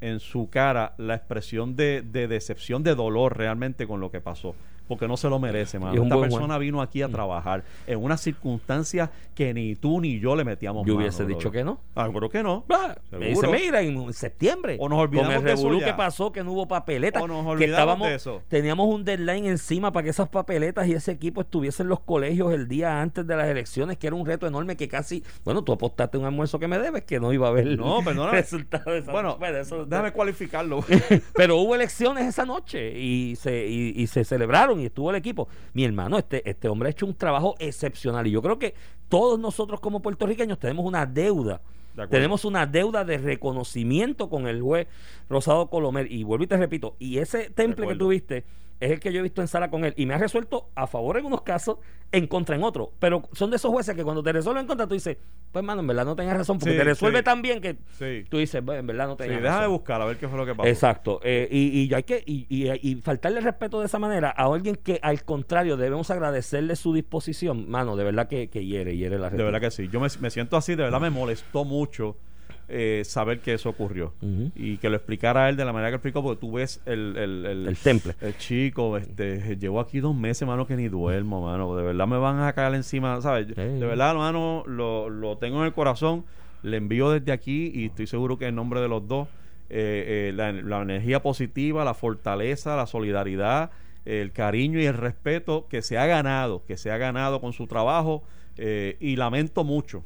en 0.00 0.18
su 0.18 0.50
cara, 0.50 0.94
la 0.98 1.14
expresión 1.14 1.76
de, 1.76 2.02
de 2.02 2.26
decepción, 2.26 2.82
de 2.82 2.94
dolor 2.94 3.36
realmente 3.36 3.86
con 3.86 4.00
lo 4.00 4.10
que 4.10 4.20
pasó. 4.20 4.54
Porque 4.88 5.08
no 5.08 5.16
se 5.16 5.28
lo 5.28 5.38
merece, 5.38 5.78
mano. 5.78 5.94
Es 5.94 6.02
Esta 6.02 6.20
persona 6.20 6.58
vino 6.58 6.82
aquí 6.82 7.02
a 7.02 7.08
trabajar 7.08 7.64
en 7.86 8.02
unas 8.02 8.20
circunstancias 8.20 9.10
que 9.34 9.54
ni 9.54 9.74
tú 9.76 10.00
ni 10.00 10.18
yo 10.20 10.36
le 10.36 10.44
metíamos 10.44 10.86
Yo 10.86 10.94
mano, 10.94 11.02
hubiese 11.06 11.24
dicho 11.24 11.50
que 11.50 11.64
no. 11.64 11.80
Ah, 11.94 12.08
creo 12.12 12.28
que 12.28 12.42
no. 12.42 12.64
Ah, 12.68 12.94
Me 13.12 13.28
dice, 13.28 13.46
mira, 13.48 13.80
en 13.80 14.12
septiembre, 14.12 14.76
O 14.80 14.88
nos 14.88 14.98
olvidamos 14.98 15.34
con 15.36 15.48
el 15.48 15.56
revolú 15.56 15.80
que 15.80 15.94
pasó, 15.94 16.32
que 16.32 16.44
no 16.44 16.52
hubo 16.52 16.68
papeletas, 16.68 17.22
O 17.22 17.28
nos 17.28 17.42
que 17.44 17.50
olvidamos 17.50 17.72
estábamos, 17.78 18.08
de 18.08 18.14
eso. 18.14 18.42
teníamos 18.48 18.88
un 18.94 19.04
deadline 19.04 19.46
encima 19.46 19.92
para 19.92 20.04
que 20.04 20.10
esas 20.10 20.28
papeletas 20.28 20.86
y 20.86 20.92
ese 20.92 21.12
equipo 21.12 21.40
estuviesen 21.40 21.84
en 21.84 21.88
los 21.90 22.00
colegios 22.00 22.52
el 22.52 22.68
día 22.68 23.00
antes 23.00 23.26
de 23.26 23.36
las 23.36 23.48
elecciones, 23.48 23.96
que 23.98 24.06
era 24.08 24.16
un 24.16 24.26
reto 24.26 24.46
enorme 24.46 24.76
que 24.76 24.88
casi, 24.88 25.22
bueno, 25.44 25.62
tú 25.62 25.72
apostaste 25.72 26.18
un 26.18 26.24
almuerzo 26.24 26.58
que 26.58 26.68
me 26.68 26.78
debes, 26.78 27.04
que 27.04 27.18
no 27.18 27.32
iba 27.32 27.46
a 27.46 27.50
haber 27.50 27.78
No, 27.78 28.02
perdóname. 28.04 28.38
resultado 28.42 28.90
de 28.90 28.98
esa 28.98 29.12
Bueno, 29.12 29.38
eso- 29.58 29.86
déjame 29.86 30.12
cualificarlo. 30.12 30.84
pero 31.34 31.56
hubo 31.56 31.74
elecciones 31.74 32.26
esa 32.26 32.44
noche 32.44 32.98
y 32.98 33.36
se, 33.36 33.66
y, 33.66 33.94
y 33.96 34.06
se 34.06 34.24
celebraron 34.24 34.71
y 34.80 34.86
estuvo 34.86 35.10
el 35.10 35.16
equipo. 35.16 35.48
Mi 35.72 35.84
hermano, 35.84 36.18
este, 36.18 36.48
este 36.48 36.68
hombre 36.68 36.88
ha 36.88 36.92
hecho 36.92 37.06
un 37.06 37.14
trabajo 37.14 37.54
excepcional 37.58 38.26
y 38.26 38.30
yo 38.30 38.42
creo 38.42 38.58
que 38.58 38.74
todos 39.08 39.38
nosotros 39.38 39.80
como 39.80 40.00
puertorriqueños 40.00 40.58
tenemos 40.58 40.84
una 40.84 41.06
deuda. 41.06 41.60
Tenemos 42.08 42.46
una 42.46 42.66
deuda 42.66 43.04
de 43.04 43.18
reconocimiento 43.18 44.30
con 44.30 44.46
el 44.46 44.62
juez 44.62 44.88
Rosado 45.28 45.68
Colomer. 45.68 46.10
Y 46.10 46.24
vuelvo 46.24 46.44
y 46.44 46.46
te 46.46 46.56
repito, 46.56 46.96
y 46.98 47.18
ese 47.18 47.50
temple 47.50 47.86
que 47.86 47.96
tuviste 47.96 48.44
es 48.84 48.90
el 48.90 49.00
que 49.00 49.12
yo 49.12 49.20
he 49.20 49.22
visto 49.22 49.40
en 49.40 49.48
sala 49.48 49.70
con 49.70 49.84
él 49.84 49.94
y 49.96 50.06
me 50.06 50.14
ha 50.14 50.18
resuelto 50.18 50.70
a 50.74 50.86
favor 50.86 51.16
en 51.18 51.24
unos 51.26 51.42
casos, 51.42 51.78
en 52.10 52.26
contra 52.26 52.56
en 52.56 52.62
otros. 52.62 52.88
Pero 52.98 53.22
son 53.32 53.50
de 53.50 53.56
esos 53.56 53.70
jueces 53.70 53.94
que 53.94 54.02
cuando 54.04 54.22
te 54.22 54.32
resuelven 54.32 54.62
en 54.62 54.66
contra, 54.66 54.86
tú 54.86 54.94
dices, 54.94 55.16
pues, 55.50 55.64
mano, 55.64 55.80
en 55.80 55.86
verdad 55.86 56.04
no 56.04 56.16
tengas 56.16 56.36
razón, 56.36 56.58
porque 56.58 56.72
Sí, 56.72 56.78
te 56.78 56.84
resuelve 56.84 57.18
sí. 57.18 57.24
tan 57.24 57.42
bien 57.42 57.60
que 57.60 57.76
Sí. 57.98 58.24
tú 58.28 58.38
dices, 58.38 58.64
"Bueno, 58.64 58.80
en 58.80 58.86
verdad 58.86 59.06
no 59.06 59.12
Sí, 59.14 59.18
tengas 59.24 59.42
deja 59.42 59.54
de 59.54 59.60
razón. 59.60 59.72
buscar 59.74 60.02
a 60.02 60.04
ver 60.06 60.16
qué 60.16 60.28
fue 60.28 60.38
lo 60.38 60.46
que 60.46 60.54
pasó. 60.54 60.68
Exacto. 60.68 61.20
eh, 61.22 61.48
y, 61.50 61.82
y 61.84 61.94
hay 61.94 62.02
que 62.02 62.22
y, 62.26 62.46
y- 62.48 62.70
y 62.90 62.94
faltarle 62.96 63.40
respeto 63.40 63.80
de 63.80 63.86
esa 63.86 63.98
manera 63.98 64.34
a 64.36 64.44
alguien 64.44 64.76
que 64.76 64.98
al 65.02 65.24
contrario 65.24 65.76
debemos 65.76 66.10
agradecerle 66.10 66.76
su 66.76 66.92
disposición, 66.92 67.68
mano, 67.70 67.96
de 67.96 68.04
verdad 68.04 68.28
que, 68.28 68.48
que 68.48 68.64
hiere, 68.64 68.96
hiere 68.96 69.18
la 69.18 69.30
De 69.30 69.42
verdad 69.42 69.60
que 69.60 69.70
sí. 69.70 69.88
Yo 69.88 70.00
me, 70.00 70.08
me 70.20 70.30
siento 70.30 70.56
así, 70.56 70.74
de 70.74 70.84
verdad 70.84 71.00
me 71.00 71.10
molestó 71.10 71.64
mucho 71.64 72.16
eh, 72.68 73.02
saber 73.04 73.40
que 73.40 73.54
eso 73.54 73.68
ocurrió. 73.68 74.14
Y 74.56 74.78
que 74.78 74.88
lo 74.88 74.96
explicara 74.96 75.48
él 75.48 75.56
de 75.56 75.64
la 75.64 75.72
manera 75.72 75.90
que 75.90 75.96
explicó, 75.96 76.22
porque 76.22 76.40
tú 76.40 76.52
ves 76.52 76.80
el, 76.86 77.16
el, 77.16 77.66
El 77.68 77.76
temple. 77.76 78.14
El 78.20 78.36
chico, 78.38 78.96
este, 78.96 79.56
llevo 79.56 79.80
aquí 79.80 80.00
dos 80.00 80.14
meses, 80.16 80.46
mano, 80.46 80.66
que 80.66 80.76
ni 80.76 80.88
duermo, 80.88 81.42
mano. 81.42 81.76
De 81.76 81.82
verdad 81.82 82.06
me 82.06 82.18
van 82.18 82.40
a 82.40 82.52
caer 82.52 82.74
encima, 82.74 83.20
¿sabes? 83.20 83.48
De 83.48 83.86
verdad, 83.86 84.14
mano, 84.14 84.64
lo, 84.66 85.08
lo 85.10 85.36
tengo 85.38 85.58
en 85.60 85.66
el 85.66 85.72
corazón. 85.72 86.24
Le 86.62 86.76
envío 86.76 87.10
desde 87.10 87.32
aquí 87.32 87.70
y 87.74 87.86
estoy 87.86 88.06
seguro 88.06 88.38
que 88.38 88.46
en 88.46 88.54
nombre 88.54 88.80
de 88.80 88.88
los 88.88 89.06
dos, 89.08 89.28
eh, 89.68 90.28
eh, 90.30 90.32
la, 90.34 90.52
la 90.52 90.82
energía 90.82 91.20
positiva, 91.22 91.84
la 91.84 91.94
fortaleza, 91.94 92.76
la 92.76 92.86
solidaridad, 92.86 93.70
el 94.04 94.32
cariño 94.32 94.80
y 94.80 94.86
el 94.86 94.94
respeto 94.94 95.66
que 95.68 95.82
se 95.82 95.98
ha 95.98 96.06
ganado, 96.06 96.64
que 96.66 96.76
se 96.76 96.90
ha 96.90 96.98
ganado 96.98 97.40
con 97.40 97.52
su 97.52 97.66
trabajo. 97.66 98.22
eh, 98.58 98.96
y 99.00 99.16
lamento 99.16 99.64
mucho 99.64 100.04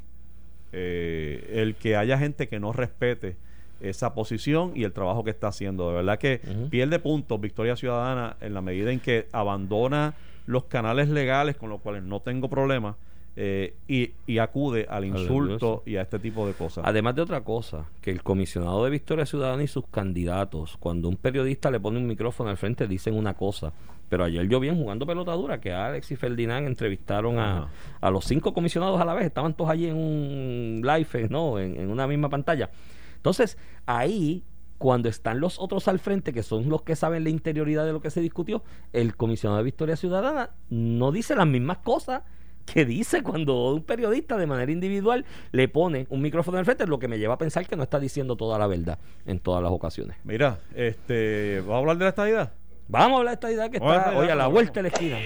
eh, 0.73 1.51
el 1.55 1.75
que 1.77 1.97
haya 1.97 2.19
gente 2.19 2.49
que 2.49 2.61
no 2.61 2.73
respete 2.73 3.37
esa 3.81 4.15
posición 4.15 4.73
y 4.75 4.85
el 4.85 4.93
trabajo 4.93 5.23
que 5.25 5.31
está 5.31 5.49
haciendo. 5.49 5.89
De 5.91 5.97
verdad 5.97 6.19
que 6.19 6.41
Ujú. 6.49 6.69
pierde 6.71 6.99
puntos 6.99 7.41
Victoria 7.41 7.77
Ciudadana 7.77 8.37
en 8.41 8.55
la 8.55 8.63
medida 8.63 8.91
en 8.91 9.01
que 9.01 9.27
abandona 9.33 10.15
los 10.47 10.65
canales 10.65 11.09
legales 11.09 11.57
con 11.57 11.71
los 11.71 11.81
cuales 11.81 12.03
no 12.03 12.21
tengo 12.21 12.49
problema 12.49 12.97
eh, 13.39 13.75
y, 13.87 14.13
y 14.27 14.39
acude 14.39 14.87
al 14.89 15.05
insulto. 15.05 15.83
y 15.85 15.97
a 15.97 16.03
este 16.03 16.19
tipo 16.19 16.47
de 16.47 16.55
cosas. 16.55 16.85
Además 16.87 17.15
de 17.17 17.23
otra 17.23 17.43
cosa, 17.43 17.85
que 18.01 18.11
el 18.11 18.23
comisionado 18.23 18.83
de 18.85 18.91
Victoria 18.91 19.27
Ciudadana 19.27 19.63
y 19.63 19.67
sus 19.67 19.87
candidatos, 19.89 20.77
cuando 20.79 21.09
un 21.09 21.17
periodista 21.17 21.71
le 21.71 21.79
pone 21.79 21.99
un 21.99 22.07
micrófono 22.07 22.49
al 22.49 22.57
frente, 22.57 22.89
dicen 22.89 23.15
una 23.15 23.35
cosa. 23.35 23.73
Pero 24.09 24.25
ayer 24.25 24.49
yo 24.49 24.61
vi 24.61 24.69
en 24.69 24.77
jugando 24.77 25.07
pelota 25.07 25.33
dura 25.33 25.61
que 25.61 25.73
Alex 25.73 26.13
y 26.13 26.17
Ferdinand 26.17 26.67
entrevistaron 26.67 27.39
a, 27.39 27.69
a 28.01 28.11
los 28.11 28.25
cinco 28.25 28.55
comisionados 28.55 29.01
a 29.01 29.05
la 29.05 29.15
vez. 29.15 29.27
Estaban 29.27 29.55
todos 29.55 29.71
allí 29.71 29.87
en 29.87 29.97
un 29.97 30.83
live, 30.85 31.29
¿no? 31.29 31.59
En, 31.59 31.79
en 31.79 31.91
una 31.91 32.07
misma 32.07 32.29
pantalla. 32.29 32.71
Entonces, 33.17 33.59
ahí, 33.87 34.45
cuando 34.79 35.09
están 35.09 35.41
los 35.41 35.59
otros 35.59 35.89
al 35.89 35.99
frente, 35.99 36.33
que 36.33 36.43
son 36.43 36.69
los 36.69 36.83
que 36.83 36.95
saben 36.95 37.25
la 37.25 37.31
interioridad 37.31 37.85
de 37.85 37.93
lo 37.93 38.01
que 38.01 38.11
se 38.11 38.21
discutió, 38.21 38.63
el 38.93 39.17
comisionado 39.17 39.59
de 39.59 39.65
Victoria 39.65 39.97
Ciudadana 39.97 40.51
no 40.71 41.11
dice 41.11 41.35
las 41.35 41.47
mismas 41.47 41.79
cosas 41.79 42.23
que 42.67 42.85
dice 42.85 43.23
cuando 43.23 43.73
un 43.73 43.83
periodista 43.83 44.37
de 44.37 44.47
manera 44.47 44.71
individual 44.71 45.25
le 45.53 45.69
pone 45.69 46.07
un 46.11 46.21
micrófono 46.21 46.59
al 46.59 46.65
frente, 46.65 46.87
lo 46.87 46.99
que 46.99 47.09
me 47.09 47.19
lleva 47.19 47.35
a 47.35 47.39
pensar 47.39 47.67
que 47.67 47.77
no 47.77 47.85
está 47.85 48.01
diciendo 48.01 48.37
toda 48.37 48.59
la 48.59 48.67
verdad 48.67 48.99
en 49.25 49.39
todas 49.39 49.63
las 49.63 49.73
ocasiones. 49.73 50.17
Mira, 50.25 50.59
este, 50.75 51.61
¿vamos 51.61 51.75
a 51.75 51.79
hablar 51.79 51.99
de 51.99 52.05
la 52.05 52.09
estadidad? 52.11 52.53
Vamos 52.89 53.17
a 53.17 53.19
hablar 53.19 53.33
de 53.33 53.35
esta 53.35 53.53
idea 53.53 53.69
que 53.69 53.79
está 53.79 54.17
hoy 54.17 54.29
a 54.29 54.37
la 54.37 54.47
vuelta 54.47 54.75
de 54.75 54.83
la 54.83 54.89
esquina. 54.89 55.19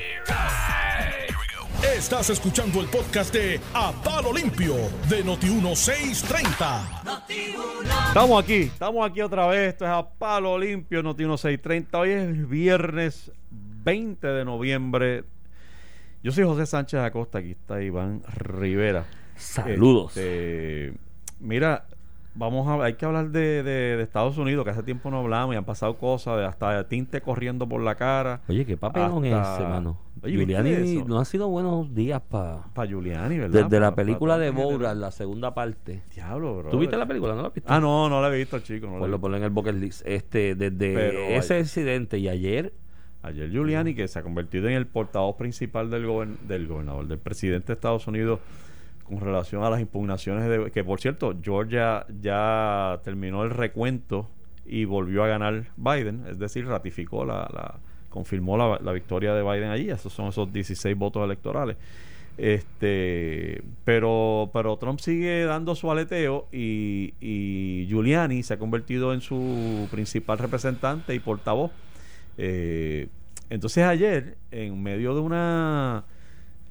Estás 1.95 2.31
escuchando 2.31 2.81
el 2.81 2.87
podcast 2.87 3.35
de 3.35 3.61
A 3.75 3.93
Palo 4.03 4.33
Limpio 4.33 4.77
de 5.11 5.23
Noti1630. 5.23 7.13
Estamos 8.09 8.43
aquí, 8.43 8.63
estamos 8.63 9.09
aquí 9.09 9.21
otra 9.21 9.47
vez. 9.47 9.73
Esto 9.73 9.85
es 9.85 9.91
a 9.91 10.09
Palo 10.09 10.59
Limpio, 10.59 11.03
Noti 11.03 11.25
1630. 11.25 11.99
Hoy 11.99 12.11
es 12.11 12.49
viernes 12.49 13.31
20 13.51 14.27
de 14.27 14.45
noviembre. 14.47 15.25
Yo 16.23 16.33
soy 16.33 16.45
José 16.45 16.65
Sánchez 16.65 17.01
Acosta, 17.01 17.39
aquí 17.39 17.51
está 17.51 17.83
Iván 17.83 18.23
Rivera. 18.37 19.05
Saludos. 19.37 20.17
Este, 20.17 20.95
mira, 21.39 21.85
vamos 22.35 22.67
a 22.69 22.85
hay 22.85 22.95
que 22.95 23.05
hablar 23.05 23.31
de, 23.31 23.63
de- 23.63 23.97
de 23.97 24.03
Estados 24.03 24.39
Unidos, 24.39 24.65
que 24.65 24.71
hace 24.71 24.83
tiempo 24.83 25.11
no 25.11 25.19
hablamos 25.21 25.55
y 25.55 25.59
han 25.59 25.65
pasado 25.65 25.97
cosas, 25.99 26.37
de 26.39 26.45
hasta 26.47 26.87
tinte 26.89 27.21
corriendo 27.21 27.69
por 27.69 27.81
la 27.83 27.95
cara. 27.95 28.41
Oye, 28.49 28.65
qué 28.65 28.77
papelón 28.77 29.25
Hasta- 29.27 29.55
ese, 29.57 29.63
mano. 29.69 29.99
Oye, 30.23 30.37
¿viste 30.37 30.53
Giuliani 30.55 31.03
no 31.07 31.19
han 31.19 31.25
sido 31.25 31.49
buenos 31.49 31.95
días 31.95 32.21
para... 32.21 32.65
Para 32.75 32.87
Giuliani, 32.89 33.39
¿verdad? 33.39 33.63
Desde 33.65 33.81
la 33.81 33.87
Pa- 33.87 33.93
pa- 33.93 33.97
película 34.03 34.35
pa- 34.35 34.41
de 34.41 34.51
Borat, 34.51 34.97
la 34.97 35.11
segunda 35.13 35.55
parte. 35.55 36.03
Diablo, 36.15 36.59
bro. 36.59 36.71
¿Tú 36.71 36.79
viste 36.79 36.97
la 36.99 37.07
película? 37.07 37.35
¿No 37.35 37.41
la 37.43 37.49
viste? 37.49 37.63
Ah, 37.73 37.81
no, 37.81 38.09
no 38.11 38.21
la 38.21 38.29
he 38.29 38.37
visto, 38.39 38.59
chico. 38.59 38.87
No 38.87 38.99
Pues 38.99 39.11
lo 39.11 39.19
ponlo 39.19 39.39
en 39.39 39.45
el 39.45 39.51
bucket 39.51 39.75
list. 39.77 40.03
Este, 40.05 40.55
desde 40.55 40.95
Pero 40.95 41.21
ese 41.21 41.59
incidente 41.59 42.19
y 42.19 42.29
ayer, 42.29 42.75
Ayer 43.23 43.51
Giuliani, 43.51 43.95
que 43.95 44.09
se 44.09 44.19
ha 44.19 44.23
convertido 44.23 44.67
en 44.69 44.75
el 44.75 44.87
portavoz 44.87 45.37
principal 45.37 45.91
del, 45.91 46.07
gobern- 46.07 46.39
del 46.49 46.67
gobernador, 46.67 47.07
del 47.07 47.19
presidente 47.19 47.67
de 47.69 47.73
Estados 47.75 48.07
Unidos, 48.07 48.41
con 49.11 49.21
relación 49.21 49.63
a 49.65 49.71
las 49.71 49.81
impugnaciones 49.81 50.49
de... 50.49 50.71
Que, 50.71 50.85
por 50.85 51.01
cierto, 51.01 51.37
Georgia 51.43 52.07
ya 52.23 53.01
terminó 53.05 53.43
el 53.43 53.51
recuento 53.51 54.29
y 54.65 54.85
volvió 54.85 55.25
a 55.25 55.27
ganar 55.27 55.67
Biden, 55.77 56.25
es 56.29 56.39
decir, 56.39 56.67
ratificó 56.67 57.25
la... 57.25 57.81
confirmó 58.09 58.57
la, 58.57 58.79
la 58.81 58.93
victoria 58.93 59.35
de 59.35 59.43
Biden 59.43 59.71
allí, 59.71 59.91
esos 59.91 60.13
son 60.13 60.29
esos 60.29 60.53
16 60.53 60.97
votos 60.97 61.25
electorales. 61.25 61.77
Este, 62.39 63.63
pero, 63.85 64.49
pero 64.53 64.77
Trump 64.79 65.01
sigue 65.01 65.45
dando 65.45 65.75
su 65.75 65.91
aleteo 65.91 66.47
y, 66.51 67.13
y 67.21 67.87
Giuliani 67.89 68.43
se 68.43 68.55
ha 68.55 68.59
convertido 68.59 69.13
en 69.13 69.21
su 69.21 69.89
principal 69.91 70.39
representante 70.39 71.15
y 71.15 71.19
portavoz. 71.19 71.73
Eh, 72.39 73.09
entonces 73.51 73.85
ayer, 73.85 74.39
en 74.53 74.83
medio 74.83 75.15
de 75.15 75.21
una 75.21 76.05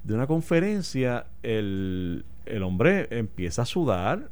de 0.02 0.14
una 0.14 0.26
conferencia, 0.26 1.26
el, 1.42 2.24
el 2.50 2.62
hombre 2.62 3.08
empieza 3.10 3.62
a 3.62 3.66
sudar 3.66 4.30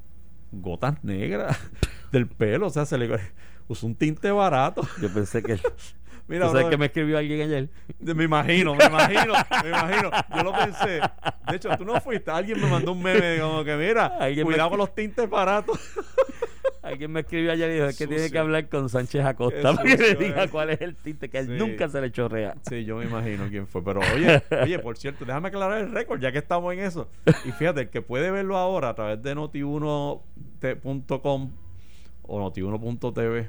gotas 0.52 1.02
negras 1.04 1.58
del 2.12 2.26
pelo, 2.26 2.66
o 2.66 2.70
sea, 2.70 2.86
se 2.86 2.98
le 2.98 3.08
usó 3.68 3.86
un 3.86 3.94
tinte 3.94 4.30
barato. 4.30 4.82
yo 5.00 5.12
pensé 5.12 5.42
que... 5.42 5.58
Mira, 6.28 6.44
¿Tú 6.44 6.48
sabes 6.52 6.64
brother, 6.64 6.70
que 6.70 6.76
me 6.76 6.86
escribió 6.86 7.16
alguien 7.16 7.40
ayer? 7.40 7.70
de- 7.98 8.14
Me 8.14 8.24
imagino, 8.24 8.74
me 8.74 8.84
imagino, 8.84 9.32
me 9.62 9.68
imagino. 9.70 10.10
Yo 10.36 10.42
lo 10.42 10.52
pensé. 10.52 11.00
De 11.48 11.56
hecho, 11.56 11.70
tú 11.78 11.86
no 11.86 11.98
fuiste. 12.02 12.30
Alguien 12.30 12.60
me 12.60 12.66
mandó 12.68 12.92
un 12.92 13.02
meme 13.02 13.38
como 13.40 13.64
que, 13.64 13.74
mira, 13.76 14.18
me- 14.20 14.42
cuidado 14.42 14.68
con 14.68 14.78
los 14.78 14.94
tintes 14.94 15.26
baratos. 15.30 15.80
Alguien 16.88 17.12
me 17.12 17.20
escribió 17.20 17.52
ayer 17.52 17.70
y 17.70 17.74
dijo 17.74 17.86
"Es 17.86 17.98
que 17.98 18.06
tiene 18.06 18.30
que 18.30 18.38
hablar 18.38 18.68
con 18.68 18.88
Sánchez 18.88 19.24
Acosta 19.24 19.72
para 19.76 19.82
que 19.82 19.96
le 19.96 20.10
sucio, 20.10 20.18
diga 20.18 20.44
eh. 20.44 20.48
cuál 20.48 20.70
es 20.70 20.80
el 20.80 20.96
tinte 20.96 21.28
que 21.28 21.38
él 21.38 21.46
Sí. 21.46 21.52
nunca 21.52 21.88
se 21.88 22.00
le 22.00 22.10
chorrea. 22.10 22.54
Sí, 22.68 22.84
yo 22.84 22.96
me 22.96 23.04
imagino 23.04 23.46
quién 23.48 23.66
fue. 23.66 23.82
Pero 23.84 24.00
oye, 24.14 24.42
oye, 24.62 24.78
por 24.78 24.96
cierto, 24.96 25.24
déjame 25.24 25.48
aclarar 25.48 25.80
el 25.80 25.92
récord, 25.92 26.20
ya 26.20 26.32
que 26.32 26.38
estamos 26.38 26.72
en 26.72 26.80
eso. 26.80 27.08
Y 27.44 27.52
fíjate, 27.52 27.82
el 27.82 27.88
que 27.90 28.02
puede 28.02 28.30
verlo 28.30 28.56
ahora 28.56 28.90
a 28.90 28.94
través 28.94 29.22
de 29.22 29.34
noti1.com 29.36 31.50
o 32.30 32.40
noti1.tv, 32.50 33.48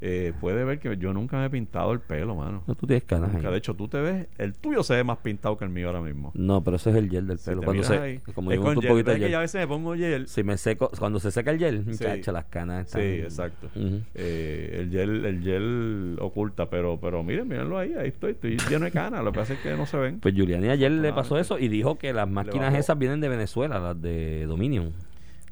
eh, 0.00 0.32
puede 0.40 0.62
ver 0.64 0.78
que 0.78 0.96
yo 0.96 1.12
nunca 1.12 1.38
me 1.38 1.46
he 1.46 1.50
pintado 1.50 1.92
el 1.92 1.98
pelo, 2.00 2.36
mano. 2.36 2.62
No, 2.66 2.74
tú 2.76 2.86
tienes 2.86 3.02
canas 3.04 3.32
Nunca. 3.32 3.48
ahí. 3.48 3.52
De 3.52 3.58
hecho, 3.58 3.74
tú 3.74 3.88
te 3.88 4.00
ves, 4.00 4.26
el 4.38 4.54
tuyo 4.54 4.82
se 4.84 4.94
ve 4.94 5.02
más 5.02 5.18
pintado 5.18 5.56
que 5.58 5.64
el 5.64 5.70
mío 5.70 5.88
ahora 5.88 6.00
mismo. 6.00 6.30
No, 6.34 6.62
pero 6.62 6.76
ese 6.76 6.90
es 6.90 6.96
el 6.96 7.10
gel 7.10 7.26
del 7.26 7.38
pelo. 7.38 7.62
Cuando 7.62 7.82
se, 7.82 7.98
ahí, 7.98 8.18
como 8.34 8.52
es 8.52 8.58
con 8.60 8.76
un 8.76 8.82
gel. 8.82 8.90
poquito 8.92 9.10
de 9.10 9.14
¿Ves 9.14 9.20
que 9.22 9.26
gel. 9.28 9.34
a 9.34 9.40
veces 9.40 9.60
me 9.60 9.66
pongo 9.66 9.94
gel. 9.96 10.28
Si 10.28 10.42
me 10.44 10.56
seco, 10.56 10.90
cuando 10.98 11.18
se 11.18 11.30
seca 11.32 11.50
el 11.50 11.58
gel, 11.58 11.84
Sí. 11.96 12.04
las 12.30 12.44
canas 12.44 12.90
Sí, 12.90 12.98
están. 13.00 13.24
exacto. 13.24 13.70
Ujú. 13.74 14.00
Eh, 14.14 14.76
el 14.80 14.90
gel 14.90 15.24
el 15.24 15.42
gel 15.42 16.16
oculta, 16.20 16.70
pero 16.70 16.98
pero 17.00 17.22
miren, 17.24 17.48
mírenlo 17.48 17.78
ahí, 17.78 17.94
ahí 17.94 18.08
estoy, 18.08 18.32
estoy 18.32 18.56
lleno 18.70 18.84
de 18.84 18.90
canas, 18.92 19.24
lo 19.24 19.32
que 19.32 19.38
pasa 19.40 19.54
es 19.54 19.58
que 19.60 19.76
no 19.76 19.86
se 19.86 19.96
ven. 19.96 20.20
Pues 20.20 20.34
Giuliani 20.34 20.68
ayer 20.68 20.92
le 20.92 21.12
pasó 21.12 21.38
eso 21.38 21.58
y 21.58 21.68
dijo 21.68 21.98
que 21.98 22.12
las 22.12 22.28
máquinas 22.28 22.74
esas 22.74 22.96
vienen 22.98 23.20
de 23.20 23.28
Venezuela, 23.28 23.78
las 23.80 24.00
de 24.00 24.46
Dominion. 24.46 24.92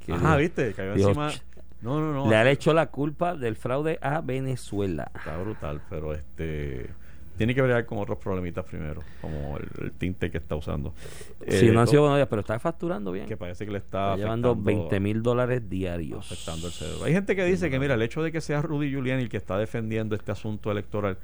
Ajá, 0.09 0.37
dijo- 0.37 0.37
¿viste? 0.38 0.72
Cayó 0.72 0.94
dijo, 0.94 1.09
encima. 1.09 1.30
"Ch- 1.87 1.88
No, 1.88 2.01
no, 2.01 2.12
no. 2.12 2.29
Le 2.31 2.37
han 2.37 2.46
hecho 2.49 2.75
la 2.75 2.87
culpa 2.87 3.35
del 3.37 3.57
fraude 3.57 3.99
a 4.03 4.20
Venezuela. 4.20 5.11
Está 5.14 5.37
brutal, 5.38 5.81
pero 5.88 6.12
este 6.14 6.90
tiene 7.37 7.55
que 7.55 7.61
bregar 7.61 7.85
con 7.85 7.99
otros 7.99 8.16
problemitas 8.18 8.64
primero, 8.64 9.03
como 9.20 9.59
el, 9.59 9.68
el 9.85 9.92
tinte 9.92 10.31
que 10.31 10.38
está 10.38 10.57
usando. 10.57 10.94
Sí, 11.46 11.66
Eh, 11.66 11.70
no 11.70 11.81
han 11.81 11.85
lo- 11.85 11.90
sido 11.90 12.01
buenos 12.03 12.16
días, 12.18 12.29
pero 12.29 12.40
está 12.40 12.59
facturando 12.59 13.12
bien. 13.12 13.27
que 13.27 13.37
parece 13.37 13.66
que 13.66 13.72
le 13.72 13.79
está, 13.79 14.14
Está 14.14 14.16
llevando 14.16 14.53
afectando- 14.53 14.64
20 14.88 15.01
mil 15.01 15.22
dólares 15.22 15.68
diarios. 15.68 16.33
afectando 16.33 16.66
el 16.68 16.72
cerebro. 16.72 17.05
Hay 17.05 17.12
gente 17.12 17.37
que 17.37 17.44
dice 17.44 17.68
que 17.68 17.79
mira, 17.79 17.92
el 17.94 18.01
hecho 18.01 18.22
de 18.22 18.33
que 18.33 18.40
sea 18.40 18.62
Rudy 18.62 18.88
Giuliani 18.90 19.22
el 19.25 19.29
que 19.29 19.37
está 19.37 19.59
defendiendo 19.59 20.16
este 20.16 20.33
asunto 20.33 20.70
electoral 20.72 21.18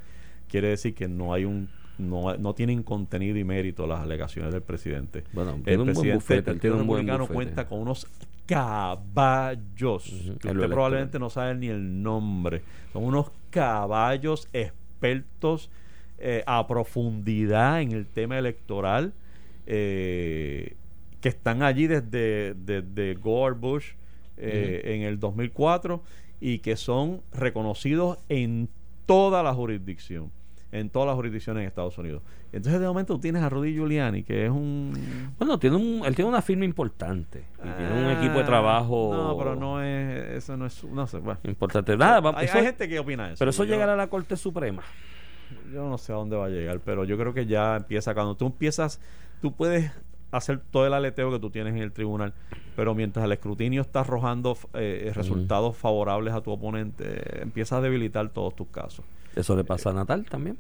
quiere 0.48 0.68
decir 0.68 0.94
que 0.94 1.08
no 1.08 1.32
hay 1.32 1.46
un 1.46 1.70
no, 1.98 2.36
no 2.36 2.54
tienen 2.54 2.82
contenido 2.82 3.38
y 3.38 3.44
mérito 3.44 3.86
las 3.86 4.00
alegaciones 4.00 4.52
del 4.52 4.62
presidente. 4.62 5.24
Bueno, 5.32 5.60
el 5.66 5.80
un 5.80 5.86
buen 5.86 5.94
presidente 5.94 6.14
bufete, 6.14 6.42
del 6.42 6.54
él 6.54 6.60
tiene 6.60 6.76
un 6.76 6.86
buen 6.86 7.06
bufete. 7.06 7.32
cuenta 7.32 7.68
con 7.68 7.80
unos 7.80 8.06
caballos 8.46 10.04
que 10.40 10.48
usted 10.48 10.68
probablemente 10.68 11.18
no 11.18 11.30
sabe 11.30 11.54
ni 11.54 11.68
el 11.68 12.02
nombre. 12.02 12.62
Son 12.92 13.04
unos 13.04 13.30
caballos 13.50 14.48
expertos 14.52 15.70
eh, 16.18 16.42
a 16.46 16.66
profundidad 16.66 17.80
en 17.82 17.92
el 17.92 18.06
tema 18.06 18.38
electoral 18.38 19.12
eh, 19.66 20.76
que 21.20 21.28
están 21.28 21.62
allí 21.62 21.86
desde, 21.86 22.54
desde 22.54 23.14
Gore 23.14 23.54
Bush 23.54 23.92
eh, 24.36 24.82
en 24.84 25.02
el 25.02 25.20
2004 25.20 26.02
y 26.40 26.58
que 26.58 26.76
son 26.76 27.22
reconocidos 27.32 28.18
en 28.28 28.68
toda 29.06 29.42
la 29.42 29.54
jurisdicción. 29.54 30.30
En 30.72 30.88
todas 30.90 31.06
las 31.06 31.14
jurisdicciones 31.16 31.60
en 31.62 31.68
Estados 31.68 31.96
Unidos. 31.98 32.22
Entonces 32.52 32.80
de 32.80 32.86
momento 32.86 33.14
tú 33.14 33.20
tienes 33.20 33.42
a 33.42 33.48
Rudy 33.48 33.72
Giuliani, 33.74 34.22
que 34.24 34.46
es 34.46 34.50
un... 34.50 34.92
Bueno, 35.38 35.58
tiene 35.58 35.76
un, 35.76 36.02
él 36.04 36.14
tiene 36.16 36.28
una 36.30 36.42
firma 36.42 36.64
importante. 36.64 37.44
Y 37.58 37.68
tiene 37.76 37.92
un 37.92 38.10
equipo 38.10 38.34
de 38.38 38.42
Ah, 38.42 38.46
trabajo. 38.46 39.10
No, 39.14 39.36
pero 39.38 39.54
no 39.54 39.82
es... 39.82 40.38
Eso 40.38 40.56
no 40.56 40.66
es... 40.66 40.82
No 40.84 41.06
sé, 41.06 41.18
bueno. 41.18 41.38
Importante. 41.44 41.96
Nada, 41.96 42.20
va- 42.20 42.34
hay, 42.36 42.46
eso- 42.46 42.58
hay 42.58 42.64
gente 42.64 42.88
que 42.88 42.98
opina 42.98 43.28
eso. 43.28 43.36
pero 43.38 43.50
eso 43.50 43.64
Yo- 43.64 43.72
llegará 43.74 43.92
a 43.92 43.96
la 43.96 44.08
Corte 44.08 44.36
Suprema. 44.36 44.82
Yo 45.72 45.88
no 45.88 45.98
sé 45.98 46.12
a 46.12 46.16
dónde 46.16 46.36
va 46.36 46.46
a 46.46 46.48
llegar, 46.48 46.80
pero 46.80 47.04
yo 47.04 47.16
creo 47.18 47.34
que 47.34 47.44
ya 47.46 47.76
empieza, 47.76 48.14
cuando 48.14 48.34
tú 48.34 48.46
empiezas, 48.46 49.00
tú 49.42 49.52
puedes 49.52 49.92
hacer 50.30 50.60
todo 50.70 50.86
el 50.86 50.94
aleteo 50.94 51.30
que 51.30 51.38
tú 51.38 51.50
tienes 51.50 51.74
en 51.74 51.82
el 51.82 51.92
tribunal, 51.92 52.32
pero 52.74 52.94
mientras 52.94 53.26
el 53.26 53.32
escrutinio 53.32 53.82
está 53.82 54.00
arrojando 54.00 54.56
eh, 54.72 55.12
resultados 55.14 55.76
favorables 55.76 56.32
a 56.32 56.40
tu 56.40 56.50
oponente, 56.50 57.42
empieza 57.42 57.76
a 57.76 57.80
debilitar 57.82 58.30
todos 58.30 58.56
tus 58.56 58.68
casos. 58.68 59.04
Eso 59.36 59.56
le 59.56 59.64
pasa 59.64 59.90
a 59.90 59.92
Natal 59.92 60.24
también. 60.28 60.56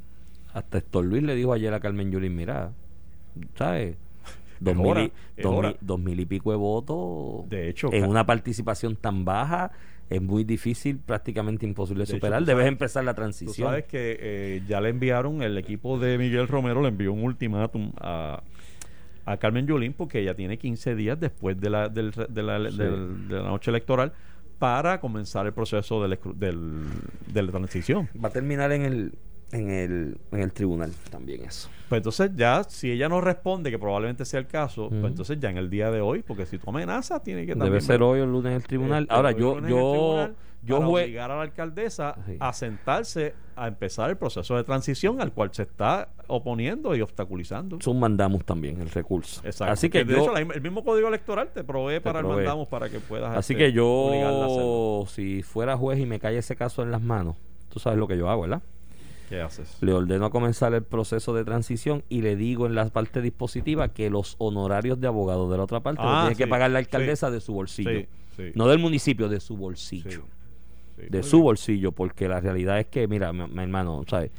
Hasta 0.54 0.78
Héctor 0.78 1.04
Luis 1.04 1.22
le 1.22 1.34
dijo 1.34 1.52
ayer 1.52 1.72
a 1.74 1.80
Carmen 1.80 2.10
Yulín, 2.10 2.36
mira, 2.36 2.72
¿sabes? 3.56 3.96
Dos 4.60 4.76
mil, 4.76 4.96
y, 4.98 5.12
es 5.36 5.42
dos, 5.42 5.54
hora. 5.54 5.68
mil, 5.70 5.76
dos 5.80 5.98
mil 5.98 6.20
y 6.20 6.24
pico 6.26 6.52
de 6.52 6.56
votos 6.56 7.48
De 7.48 7.68
hecho, 7.68 7.92
en 7.92 8.04
una 8.08 8.24
participación 8.24 8.94
tan 8.96 9.24
baja 9.24 9.72
es 10.08 10.22
muy 10.22 10.44
difícil, 10.44 10.98
prácticamente 10.98 11.66
imposible 11.66 12.02
De 12.04 12.12
superar. 12.12 12.40
tú 12.40 12.44
Debes 12.46 12.62
sabes- 12.64 12.72
empezar 12.72 13.04
la 13.04 13.12
Tú 13.14 13.16
transición. 13.22 13.68
sabes 13.68 13.86
que 13.86 14.16
eh, 14.20 14.62
ya 14.68 14.80
le 14.80 14.90
enviaron, 14.90 15.42
el 15.42 15.56
equipo 15.58 15.98
de 15.98 16.16
Miguel 16.18 16.46
Romero 16.48 16.80
le 16.82 16.88
envió 16.88 17.12
un 17.12 17.24
ultimátum 17.24 17.92
a, 17.98 18.42
a 19.24 19.36
Carmen 19.38 19.66
Yulín 19.66 19.94
porque 19.94 20.20
ella 20.20 20.34
tiene 20.34 20.58
15 20.58 20.94
días 20.94 21.18
después 21.18 21.58
de 21.60 21.70
la, 21.70 21.88
del- 21.88 22.12
de 22.12 22.42
la, 22.42 22.70
Sí. 22.70 22.76
del- 22.76 23.28
de 23.28 23.36
la 23.36 23.48
noche 23.48 23.70
electoral 23.70 24.12
para 24.62 25.00
comenzar 25.00 25.44
el 25.46 25.52
proceso 25.52 26.00
del, 26.06 26.16
del- 26.36 26.84
de 27.26 27.42
la 27.42 27.50
transición. 27.50 28.08
Va 28.24 28.28
a 28.28 28.32
terminar 28.32 28.70
en 28.70 28.82
el, 28.82 29.12
en 29.52 29.70
el, 29.70 30.18
en 30.32 30.40
el 30.40 30.52
tribunal 30.52 30.92
también 31.10 31.44
eso. 31.44 31.68
Pues 31.88 31.98
entonces 32.00 32.30
ya, 32.34 32.64
si 32.64 32.90
ella 32.90 33.08
no 33.08 33.20
responde, 33.20 33.70
que 33.70 33.78
probablemente 33.78 34.24
sea 34.24 34.40
el 34.40 34.46
caso, 34.46 34.88
pues 34.88 35.04
entonces 35.04 35.38
ya 35.38 35.50
en 35.50 35.58
el 35.58 35.68
día 35.70 35.90
de 35.90 36.00
hoy, 36.00 36.22
porque 36.22 36.46
si 36.46 36.58
tú 36.58 36.70
amenazas, 36.70 37.22
tiene 37.22 37.42
que 37.42 37.48
Debe 37.54 37.60
también... 37.60 37.82
ser 37.82 38.02
hoy 38.02 38.20
o 38.20 38.24
el 38.24 38.30
lunes 38.32 38.50
en 38.50 38.56
el 38.56 38.62
tribunal. 38.64 39.02
este, 39.04 39.14
Ahora, 39.14 39.32
yo, 39.32 39.58
el 39.58 39.66
yo, 39.68 40.28
yo 40.64 40.76
para 40.78 40.88
obligar 40.88 41.30
a 41.30 41.36
la 41.36 41.42
alcaldesa 41.42 42.16
Sí. 42.24 42.36
a 42.40 42.52
sentarse 42.54 43.34
a 43.54 43.68
empezar 43.68 44.08
el 44.08 44.16
proceso 44.16 44.56
de 44.56 44.64
transición 44.64 45.20
al 45.20 45.32
cual 45.32 45.50
se 45.52 45.64
está 45.64 46.08
oponiendo 46.28 46.96
y 46.96 47.02
obstaculizando. 47.02 47.78
Zoom 47.82 47.98
mandamos 47.98 48.46
también 48.46 48.80
el 48.80 48.88
recurso. 48.88 49.42
Exacto. 49.44 49.72
Así 49.74 49.90
que 49.90 50.04
de 50.04 50.14
yo, 50.14 50.22
hecho, 50.22 50.32
la- 50.32 50.40
el 50.40 50.62
mismo 50.62 50.82
código 50.82 51.08
electoral 51.08 51.50
te 51.52 51.62
provee 51.62 52.00
para 52.00 52.20
el 52.20 52.24
provee. 52.24 52.36
mandamos 52.44 52.68
para 52.68 52.88
que 52.88 53.00
puedas 53.00 53.36
así 53.36 53.52
este, 53.52 53.66
que 53.66 53.72
yo, 53.72 55.04
si 55.08 55.42
fuera 55.42 55.76
juez 55.76 55.98
y 55.98 56.06
me 56.06 56.18
cae 56.18 56.38
ese 56.38 56.56
caso 56.56 56.82
en 56.82 56.90
las 56.90 57.02
manos, 57.02 57.36
tú 57.68 57.78
sabes 57.78 57.98
lo 57.98 58.08
que 58.08 58.16
yo 58.16 58.30
hago, 58.30 58.42
¿verdad? 58.42 58.62
¿Qué 59.32 59.40
haces? 59.40 59.78
Le 59.80 59.92
ordeno 59.94 60.26
a 60.26 60.30
comenzar 60.30 60.74
el 60.74 60.82
proceso 60.82 61.32
de 61.32 61.42
transición 61.44 62.04
y 62.10 62.20
le 62.20 62.36
digo 62.36 62.66
en 62.66 62.74
la 62.74 62.84
parte 62.90 63.22
dispositiva 63.22 63.88
que 63.88 64.10
los 64.10 64.34
honorarios 64.38 65.00
de 65.00 65.06
abogado 65.06 65.50
de 65.50 65.56
la 65.56 65.64
otra 65.64 65.80
parte 65.80 66.02
los 66.02 66.10
Ah, 66.12 66.20
tiene 66.26 66.36
que 66.36 66.46
pagar 66.46 66.70
la 66.70 66.80
sí. 66.80 66.84
alcaldesa 66.84 67.30
de 67.30 67.40
su 67.40 67.54
bolsillo. 67.54 67.90
Sí, 67.90 68.06
sí. 68.36 68.52
No 68.54 68.68
del 68.68 68.78
municipio, 68.78 69.28
de 69.30 69.40
su 69.40 69.56
bolsillo. 69.56 70.24
sí, 70.96 71.02
de 71.08 71.22
su 71.22 71.36
bien. 71.38 71.44
bolsillo, 71.44 71.92
porque 71.92 72.28
la 72.28 72.40
realidad 72.42 72.78
es 72.78 72.86
que, 72.88 73.08
mira, 73.08 73.32
mi, 73.32 73.46
mi 73.46 73.62
hermano, 73.62 74.02
¿sabes? 74.06 74.30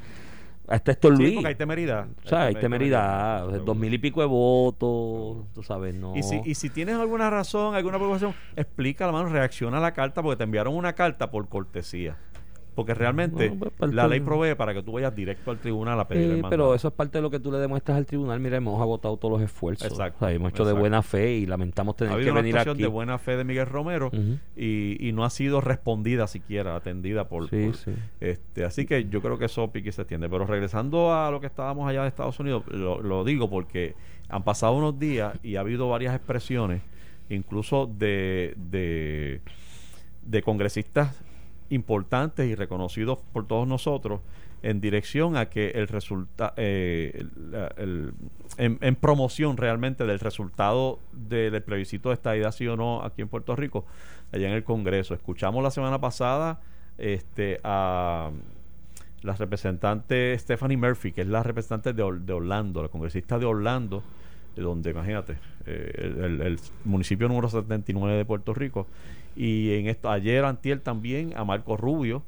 Hasta 0.67 0.91
esto 0.91 1.09
Sí, 1.09 1.15
Luis. 1.17 1.33
porque 1.33 1.47
hay 1.49 1.55
temeridad. 1.55 2.07
O 2.23 2.29
sea, 2.29 2.43
hay 2.43 2.53
tem- 2.55 2.61
temeridad, 2.61 3.39
temeridad. 3.45 3.65
dos 3.65 3.75
mil 3.75 3.93
y 3.93 3.97
pico 3.97 4.21
de 4.21 4.27
votos, 4.27 5.45
tú 5.53 5.63
sabes, 5.63 5.93
no. 5.95 6.15
Y 6.15 6.23
si, 6.23 6.39
y 6.45 6.55
si 6.55 6.69
tienes 6.69 6.95
alguna 6.95 7.29
razón, 7.29 7.75
alguna 7.75 7.97
preocupación, 7.97 8.33
explica 8.55 9.05
la 9.07 9.11
mano, 9.11 9.29
reacciona 9.29 9.79
a 9.79 9.81
la 9.81 9.91
carta 9.93 10.21
porque 10.21 10.37
te 10.37 10.43
enviaron 10.43 10.75
una 10.75 10.93
carta 10.93 11.31
por 11.31 11.49
cortesía. 11.49 12.15
Porque 12.75 12.93
realmente 12.95 13.49
Bueno, 13.49 13.71
pues, 13.77 13.93
la 13.93 14.07
ley 14.07 14.19
provee 14.19 14.55
para 14.55 14.73
que 14.73 14.81
tú 14.81 14.93
vayas 14.93 15.15
directo 15.15 15.51
al 15.51 15.59
tribunal 15.59 15.99
a 15.99 16.07
pedir 16.07 16.31
Eh, 16.31 16.35
el 16.39 16.45
pero 16.49 16.73
eso 16.73 16.87
es 16.87 16.93
parte 16.95 17.19
de 17.19 17.21
lo 17.21 17.29
que 17.29 17.39
tú 17.39 17.51
le 17.51 17.59
demuestras 17.59 17.97
al 17.97 18.05
tribunal. 18.07 18.39
Mira, 18.39 18.57
hemos 18.57 18.81
agotado 18.81 19.15
todos 19.17 19.33
los 19.39 19.41
esfuerzos. 19.43 19.87
Exacto, 19.91 20.17
O 20.25 20.27
sea, 20.27 20.31
hemos 20.35 20.51
hecho 20.51 20.65
de 20.65 20.73
buena 20.73 21.01
fe 21.03 21.33
y 21.35 21.45
lamentamos 21.45 21.93
ha 21.93 21.97
tener 21.97 22.13
habido 22.13 22.27
que 22.27 22.31
una 22.31 22.41
venir 22.41 22.57
aquí. 22.57 22.81
de 22.81 22.87
buena 22.87 23.17
fe 23.19 23.37
de 23.37 23.43
Miguel 23.43 23.67
Romero 23.67 24.09
y, 24.55 24.97
y 25.07 25.11
no 25.11 25.23
ha 25.23 25.29
sido 25.29 25.61
respondida 25.61 26.25
siquiera, 26.27 26.75
atendida 26.75 27.27
por... 27.27 27.49
Sí, 27.49 27.65
por- 27.67 27.75
sí. 27.75 27.91
Este, 28.19 28.65
así 28.65 28.85
que 28.87 29.05
yo 29.09 29.21
creo 29.21 29.37
que 29.37 29.45
eso 29.45 29.71
pique 29.71 29.91
se 29.91 30.01
extiende. 30.01 30.27
Pero 30.29 30.45
regresando 30.47 31.13
a 31.13 31.29
lo 31.29 31.39
que 31.39 31.47
estábamos 31.47 31.87
allá 31.87 32.01
de 32.01 32.07
Estados 32.07 32.39
Unidos, 32.39 32.63
lo, 32.69 33.01
lo 33.01 33.23
digo 33.23 33.49
porque 33.49 33.93
han 34.29 34.43
pasado 34.43 34.73
unos 34.73 34.97
días 34.97 35.37
y 35.43 35.57
ha 35.57 35.59
habido 35.59 35.89
varias 35.89 36.15
expresiones, 36.15 36.81
incluso 37.29 37.85
de, 37.85 38.55
de, 38.57 39.41
de 40.25 40.41
congresistas 40.41 41.21
importantes 41.73 42.47
y 42.47 42.55
reconocidos 42.55 43.19
por 43.31 43.47
todos 43.47 43.67
nosotros 43.67 44.21
en 44.61 44.79
dirección 44.79 45.35
a 45.35 45.49
que 45.49 45.71
el 45.71 45.87
resultado 45.89 46.53
en, 46.57 48.13
en 48.57 48.95
promoción 48.95 49.57
realmente 49.57 50.05
del 50.05 50.19
resultado 50.19 50.99
del 51.11 51.61
plebiscito 51.63 52.09
de 52.09 52.15
estadidad 52.15 52.51
sí 52.51 52.67
o 52.67 52.77
no 52.77 53.03
aquí 53.03 53.21
en 53.21 53.27
Puerto 53.27 53.55
Rico 53.55 53.85
allá 54.31 54.47
en 54.47 54.53
el 54.53 54.63
Congreso. 54.63 55.13
Escuchamos 55.13 55.61
la 55.61 55.71
semana 55.71 55.99
pasada 55.99 56.61
este 56.97 57.59
a 57.63 58.31
la 59.21 59.33
representante 59.33 60.37
Stephanie 60.37 60.77
Murphy 60.77 61.11
que 61.11 61.21
es 61.21 61.27
la 61.27 61.43
representante 61.43 61.93
de, 61.93 62.19
de 62.21 62.33
Orlando 62.33 62.81
la 62.83 62.89
congresista 62.89 63.39
de 63.39 63.45
Orlando 63.45 64.03
donde 64.55 64.91
imagínate 64.91 65.37
eh, 65.65 66.39
el, 66.43 66.59
municipio 66.85 67.27
número 67.27 67.49
79 67.49 68.17
de 68.17 68.25
Puerto 68.25 68.53
Rico 68.53 68.87
y 69.35 69.73
en 69.73 69.87
esto 69.87 70.09
ayer 70.09 70.45
antier 70.45 70.79
también 70.79 71.33
a 71.35 71.43
Marco 71.43 71.77
Rubio 71.77 72.23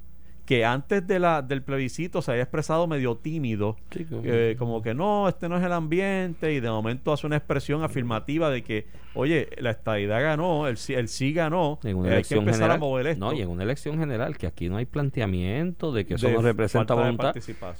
que 0.45 0.63
antes 0.63 1.05
de 1.07 1.17
la 1.17 1.41
del 1.41 1.63
plebiscito 1.63 2.21
se 2.21 2.29
había 2.31 2.43
expresado 2.43 2.85
medio 2.85 3.15
tímido 3.15 3.77
Sí, 3.91 4.05
como- 4.05 4.21
eh, 4.25 4.55
como 4.59 4.81
que 4.83 4.93
no, 4.93 5.27
este 5.27 5.49
no 5.49 5.57
es 5.57 5.63
el 5.63 5.73
ambiente 5.73 6.53
y 6.53 6.59
de 6.59 6.69
momento 6.69 7.11
hace 7.11 7.25
una 7.25 7.37
expresión 7.37 7.83
afirmativa 7.83 8.51
de 8.51 8.63
que, 8.63 8.85
oye, 9.15 9.49
la 9.57 9.71
estadidad 9.71 10.21
ganó, 10.21 10.67
el, 10.67 10.77
el 10.89 11.07
sí 11.07 11.33
ganó, 11.33 11.79
en 11.83 11.97
una 11.97 12.09
eh, 12.13 12.17
hay 12.17 12.23
que 12.23 12.35
empezar 12.35 12.59
general. 12.59 12.77
a 12.77 12.79
mover 12.79 13.07
esto. 13.07 13.25
No, 13.25 13.33
y 13.33 13.41
en 13.41 13.49
una 13.49 13.63
elección 13.63 13.97
general, 13.97 14.37
que 14.37 14.45
aquí 14.45 14.69
no 14.69 14.77
hay 14.77 14.85
planteamiento 14.85 15.91
de 15.91 16.05
que 16.05 16.13
eso 16.13 16.27
de 16.27 16.33
no 16.33 16.41
representa 16.43 16.93
voluntad. 16.93 17.33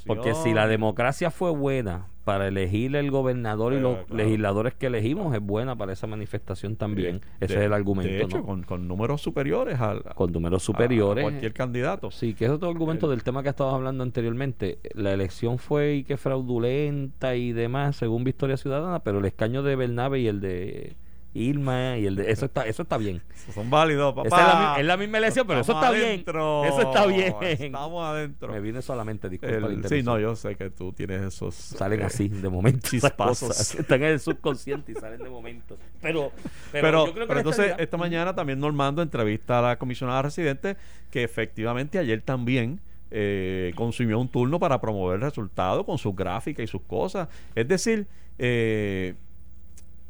Porque 0.08 0.34
si 0.34 0.52
la 0.52 0.68
democracia 0.68 1.30
fue 1.30 1.52
buena 1.52 2.08
para 2.26 2.48
elegir 2.48 2.96
el 2.96 3.12
gobernador 3.12 3.74
y 3.74 3.80
los 3.80 4.00
claro. 4.00 4.16
legisladores 4.16 4.74
que 4.74 4.88
elegimos, 4.88 5.34
es 5.36 5.42
buena 5.42 5.76
para 5.78 5.94
esa 5.94 6.08
manifestación 6.08 6.76
también. 6.76 7.22
Ese 7.40 7.54
de- 7.54 7.60
es 7.62 7.66
el 7.68 7.74
argumento, 7.74 8.12
De 8.12 8.22
hecho, 8.24 8.38
¿no? 8.40 8.46
con, 8.46 8.64
con 8.64 8.88
números 8.88 9.22
superiores 9.22 9.80
al, 9.80 10.02
Con 10.16 10.32
números 10.34 10.64
superiores. 10.64 11.24
a 11.24 11.30
cualquier 11.30 11.54
candidato. 11.54 12.10
Sí, 12.12 12.34
que 12.34 12.46
es 12.46 12.52
otro 12.52 12.68
argumento 12.68 13.06
El- 13.06 13.12
del 13.12 13.24
tema 13.24 13.44
que 13.44 13.50
estabas 13.50 13.76
hablando 13.76 14.04
anteriormente. 14.04 14.80
La 14.96 15.14
elección 15.14 15.60
fue 15.60 15.96
y 15.98 16.04
que 16.04 16.18
fraudulenta 16.18 17.36
y 17.36 17.52
demás, 17.54 17.96
según 17.96 18.24
Victoria 18.24 18.58
Ciudadana, 18.58 19.00
pero 19.00 19.20
el 19.20 19.26
escaño 19.26 19.62
de 19.64 19.76
Bernabe 19.76 20.20
y 20.20 20.28
el 20.28 20.42
de 20.42 20.96
Irma 21.36 21.98
y 21.98 22.06
el 22.06 22.15
de 22.15 22.32
eso 22.32 22.45
está 22.45 22.65
eso 22.65 22.84
está 22.84 22.98
bien. 22.98 23.21
Son 23.54 23.69
válidos, 23.69 24.13
papá. 24.15 24.28
Esa 24.28 24.41
es 24.41 24.48
la 24.48 24.74
mi- 24.76 24.80
es 24.82 24.86
la 24.88 24.98
misma 24.98 25.17
elección, 25.17 25.45
pero 25.45 25.60
eso 25.60 25.74
está 25.74 25.91
bien. 25.91 26.24
Eso 26.26 26.82
está 26.82 27.06
bien. 27.06 27.36
Estamos 27.41 28.04
adentro. 28.06 28.52
Me 28.54 28.60
viene 28.62 28.82
solamente, 28.82 29.30
disculpa 29.30 29.56
El- 29.67 29.88
sí, 29.88 30.02
no, 30.02 30.17
yo 30.17 30.36
sé 30.36 30.56
que 30.56 30.69
tú 30.69 30.93
tienes 30.93 31.21
esos... 31.21 31.54
Salen 31.54 32.02
eh, 32.02 32.06
así 32.06 32.30
de 32.30 32.50
momento 32.50 32.89
cosas. 33.17 33.76
Están 33.80 34.02
en 34.04 34.12
el 34.13 34.19
subconsciente 34.19 34.93
y 34.93 34.95
salen 34.95 35.21
de 35.21 35.30
momento. 35.30 35.78
Pero, 36.02 36.32
pero, 36.71 36.88
Pero, 36.88 37.06
yo 37.08 37.13
creo 37.13 37.24
que 37.26 37.28
pero 37.28 37.39
entonces 37.41 37.74
esta 37.78 37.98
mañana 37.98 38.34
también 38.34 38.60
Normando 38.60 39.02
entrevista 39.02 39.60
a 39.60 39.62
la 39.62 39.78
comisionada 39.78 40.21
residente 40.21 40.78
que 41.12 41.24
efectivamente 41.24 42.00
ayer 42.00 42.21
también 42.21 42.80
eh, 43.12 43.74
consumió 43.76 44.19
un 44.19 44.28
turno 44.30 44.60
para 44.60 44.80
promover 44.82 45.15
el 45.17 45.21
resultado 45.21 45.86
con 45.86 45.98
sus 45.98 46.15
gráficas 46.15 46.63
y 46.63 46.67
sus 46.67 46.82
cosas. 46.82 47.28
Es 47.54 47.67
decir, 47.67 48.08
eh, 48.39 49.15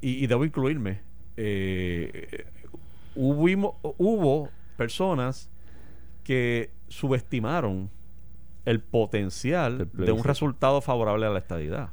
y, 0.02 0.24
y 0.24 0.28
debo 0.28 0.46
incluirme, 0.46 1.02
eh, 1.38 2.46
hubimo- 3.16 3.78
hubo 3.98 4.50
personas 4.78 5.50
que 6.24 6.72
subestimaron 6.88 7.90
el 8.66 8.80
potencial 8.80 9.90
de 9.94 10.12
un 10.12 10.24
resultado 10.24 10.82
favorable 10.82 11.26
a 11.26 11.30
la 11.30 11.40
estadidad. 11.40 11.90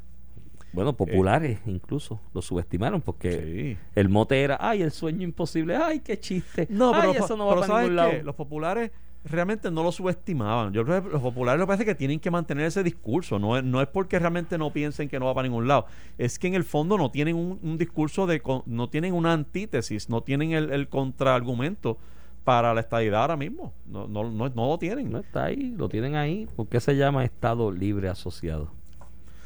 Bueno, 0.72 0.94
populares 0.96 1.58
incluso 1.66 2.18
lo 2.32 2.40
subestimaron 2.40 3.02
porque 3.02 3.76
Sí. 3.76 3.78
el 3.94 4.08
mote 4.08 4.40
era, 4.42 4.56
ay, 4.58 4.80
el 4.80 4.90
sueño 4.90 5.22
imposible, 5.22 5.76
ay, 5.76 6.00
qué 6.00 6.18
chiste. 6.18 6.66
No, 6.70 6.94
ay, 6.94 7.10
pero, 7.12 7.24
eso 7.26 7.36
no 7.36 7.44
va 7.46 7.52
pero 7.52 7.60
para 7.60 7.66
¿sabes 7.72 7.82
ningún 7.82 7.96
lado. 7.96 8.10
qué? 8.12 8.22
Los 8.22 8.34
populares 8.34 8.90
realmente 9.24 9.70
no 9.70 9.82
lo 9.82 9.92
subestimaban. 9.92 10.72
Yo 10.72 10.84
creo 10.84 11.02
que 11.02 11.10
los 11.10 11.22
populares 11.22 11.60
lo 11.60 11.66
que 11.66 11.84
que 11.84 11.94
tienen 11.94 12.20
que 12.20 12.30
mantener 12.30 12.66
ese 12.66 12.82
discurso. 12.82 13.38
No 13.38 13.56
es, 13.56 13.64
no 13.64 13.80
es 13.80 13.88
porque 13.88 14.18
realmente 14.18 14.58
no 14.58 14.72
piensen 14.72 15.08
que 15.08 15.18
no 15.18 15.26
va 15.26 15.34
para 15.34 15.48
ningún 15.48 15.68
lado. 15.68 15.86
Es 16.18 16.38
que 16.38 16.48
en 16.48 16.54
el 16.54 16.64
fondo 16.64 16.98
no 16.98 17.10
tienen 17.10 17.36
un, 17.36 17.78
discurso 17.78 18.26
de... 18.26 18.42
no 18.66 18.88
tienen 18.88 19.14
una 19.14 19.32
antítesis, 19.32 20.08
no 20.08 20.22
tienen 20.22 20.52
el, 20.52 20.72
el 20.72 20.88
contraargumento 20.88 21.98
para 22.44 22.74
la 22.74 22.80
estadidad 22.80 23.22
ahora 23.22 23.36
mismo. 23.36 23.72
No, 23.86 24.08
no, 24.08 24.30
no, 24.30 24.48
no 24.48 24.66
lo 24.68 24.78
tienen. 24.78 25.10
No 25.10 25.18
está 25.18 25.44
ahí, 25.44 25.74
lo 25.76 25.88
tienen 25.88 26.16
ahí. 26.16 26.48
¿Por 26.56 26.68
qué 26.68 26.80
se 26.80 26.96
llama 26.96 27.24
Estado 27.24 27.70
Libre 27.70 28.08
Asociado? 28.08 28.81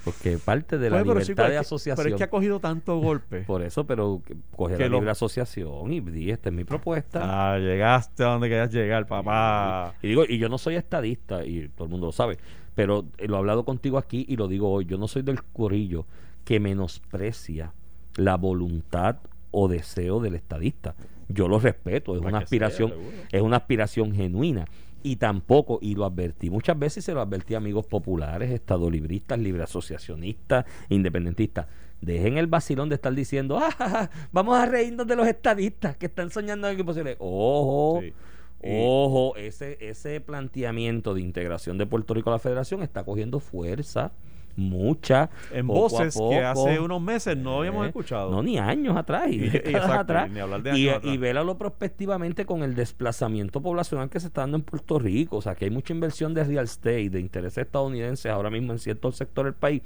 Porque 0.06 0.38
parte 0.38 0.78
de 0.78 0.88
la 0.88 0.98
pero, 1.02 1.14
libertad 1.18 1.48
de 1.48 1.58
asociación. 1.58 2.02
pero 2.04 2.14
es 2.14 2.18
que 2.18 2.24
ha 2.24 2.30
cogido 2.30 2.60
tanto 2.60 2.96
golpe. 3.00 3.40
Por 3.46 3.60
eso, 3.62 3.84
pero 3.86 4.22
coge 4.54 4.76
Que 4.76 4.84
la 4.84 4.88
lo- 4.90 4.96
libre 4.98 5.10
asociación 5.10 5.92
y 5.92 5.98
di, 6.00 6.30
esta 6.30 6.48
es 6.48 6.54
mi 6.54 6.62
propuesta. 6.62 7.20
Ah, 7.54 7.58
llegaste 7.58 8.22
a 8.22 8.28
donde 8.28 8.48
querías 8.48 8.72
llegar, 8.72 9.06
papá. 9.08 9.94
Y 10.02 10.06
digo, 10.08 10.24
y 10.26 10.38
yo 10.38 10.48
no 10.48 10.58
soy 10.58 10.76
estadista, 10.76 11.44
y 11.44 11.68
todo 11.70 11.86
el 11.86 11.90
mundo 11.90 12.06
lo 12.06 12.12
sabe, 12.12 12.38
pero 12.76 13.04
eh, 13.18 13.26
lo 13.26 13.34
he 13.34 13.38
hablado 13.38 13.64
contigo 13.64 13.98
aquí 13.98 14.24
y 14.28 14.36
lo 14.36 14.46
digo 14.46 14.70
hoy, 14.70 14.84
yo 14.86 14.96
no 14.96 15.08
soy 15.08 15.22
del 15.22 15.42
corillo 15.42 16.06
que 16.44 16.60
menosprecia 16.60 17.72
la 18.14 18.36
voluntad 18.36 19.16
o 19.50 19.66
deseo 19.66 20.20
del 20.20 20.36
estadista. 20.36 20.94
Yo 21.28 21.48
lo 21.48 21.58
respeto, 21.58 22.14
es 22.14 22.22
una 22.22 22.38
aspiración, 22.38 22.90
sea, 22.90 23.28
es 23.32 23.42
una 23.42 23.56
aspiración 23.56 24.14
genuina. 24.14 24.66
Y 25.02 25.16
tampoco, 25.16 25.78
y 25.80 25.94
lo 25.94 26.04
advertí 26.04 26.50
muchas 26.50 26.78
veces, 26.78 27.04
se 27.04 27.14
lo 27.14 27.20
advertí 27.20 27.54
a 27.54 27.58
amigos 27.58 27.86
populares, 27.86 28.50
estadolibristas, 28.50 29.38
libre 29.38 29.62
asociacionistas, 29.62 30.64
independentistas. 30.88 31.66
Dejen 32.00 32.38
el 32.38 32.46
vacilón 32.46 32.88
de 32.88 32.96
estar 32.96 33.14
diciendo, 33.14 33.58
"Ah, 33.58 33.70
ja, 33.70 33.88
ja, 33.88 34.10
vamos 34.32 34.58
a 34.58 34.66
reírnos 34.66 35.06
de 35.06 35.16
los 35.16 35.26
estadistas 35.26 35.96
que 35.96 36.06
están 36.06 36.30
soñando 36.30 36.68
en 36.68 36.76
que 36.76 36.84
posible. 36.84 37.16
Ojo, 37.18 38.00
Sí. 38.02 38.12
Ojo, 38.68 39.36
ese, 39.36 39.76
ese 39.80 40.20
planteamiento 40.20 41.14
de 41.14 41.20
integración 41.20 41.78
de 41.78 41.86
Puerto 41.86 42.14
Rico 42.14 42.30
a 42.30 42.32
la 42.32 42.38
federación 42.38 42.82
está 42.82 43.04
cogiendo 43.04 43.38
fuerza, 43.38 44.12
mucha. 44.56 45.30
en 45.52 45.66
poco 45.66 45.78
a 45.78 46.04
voces 46.04 46.18
que 46.30 46.38
hace 46.44 46.80
unos 46.80 47.00
meses 47.00 47.36
no 47.36 47.58
habíamos 47.58 47.84
Eh, 47.84 47.88
escuchado. 47.88 48.30
No, 48.30 48.42
ni 48.42 48.58
años 48.58 48.96
atrás. 48.96 49.28
Y, 49.30 49.36
Y- 49.44 49.46
exacto, 49.56 49.92
atrás. 49.92 50.28
y 50.28 50.32
ni 50.32 50.40
hablar 50.40 50.62
de 50.62 50.78
y, 50.78 50.88
años 50.88 50.96
atrás. 50.98 51.14
y 51.14 51.16
vélalo 51.18 51.58
prospectivamente 51.58 52.44
con 52.46 52.62
el 52.62 52.74
desplazamiento 52.74 53.60
poblacional 53.60 54.08
que 54.08 54.20
se 54.20 54.28
está 54.28 54.42
dando 54.42 54.56
en 54.56 54.62
Puerto 54.62 54.98
Rico. 54.98 55.36
O 55.36 55.42
sea, 55.42 55.54
que 55.54 55.66
hay 55.66 55.70
mucha 55.70 55.92
inversión 55.92 56.34
de 56.34 56.44
real 56.44 56.64
estate, 56.64 57.10
de 57.10 57.20
intereses 57.20 57.58
estadounidenses 57.66 58.30
ahora 58.32 58.50
mismo 58.50 58.72
en 58.72 58.78
cierto 58.78 59.12
sector 59.12 59.44
del 59.44 59.54
país, 59.54 59.82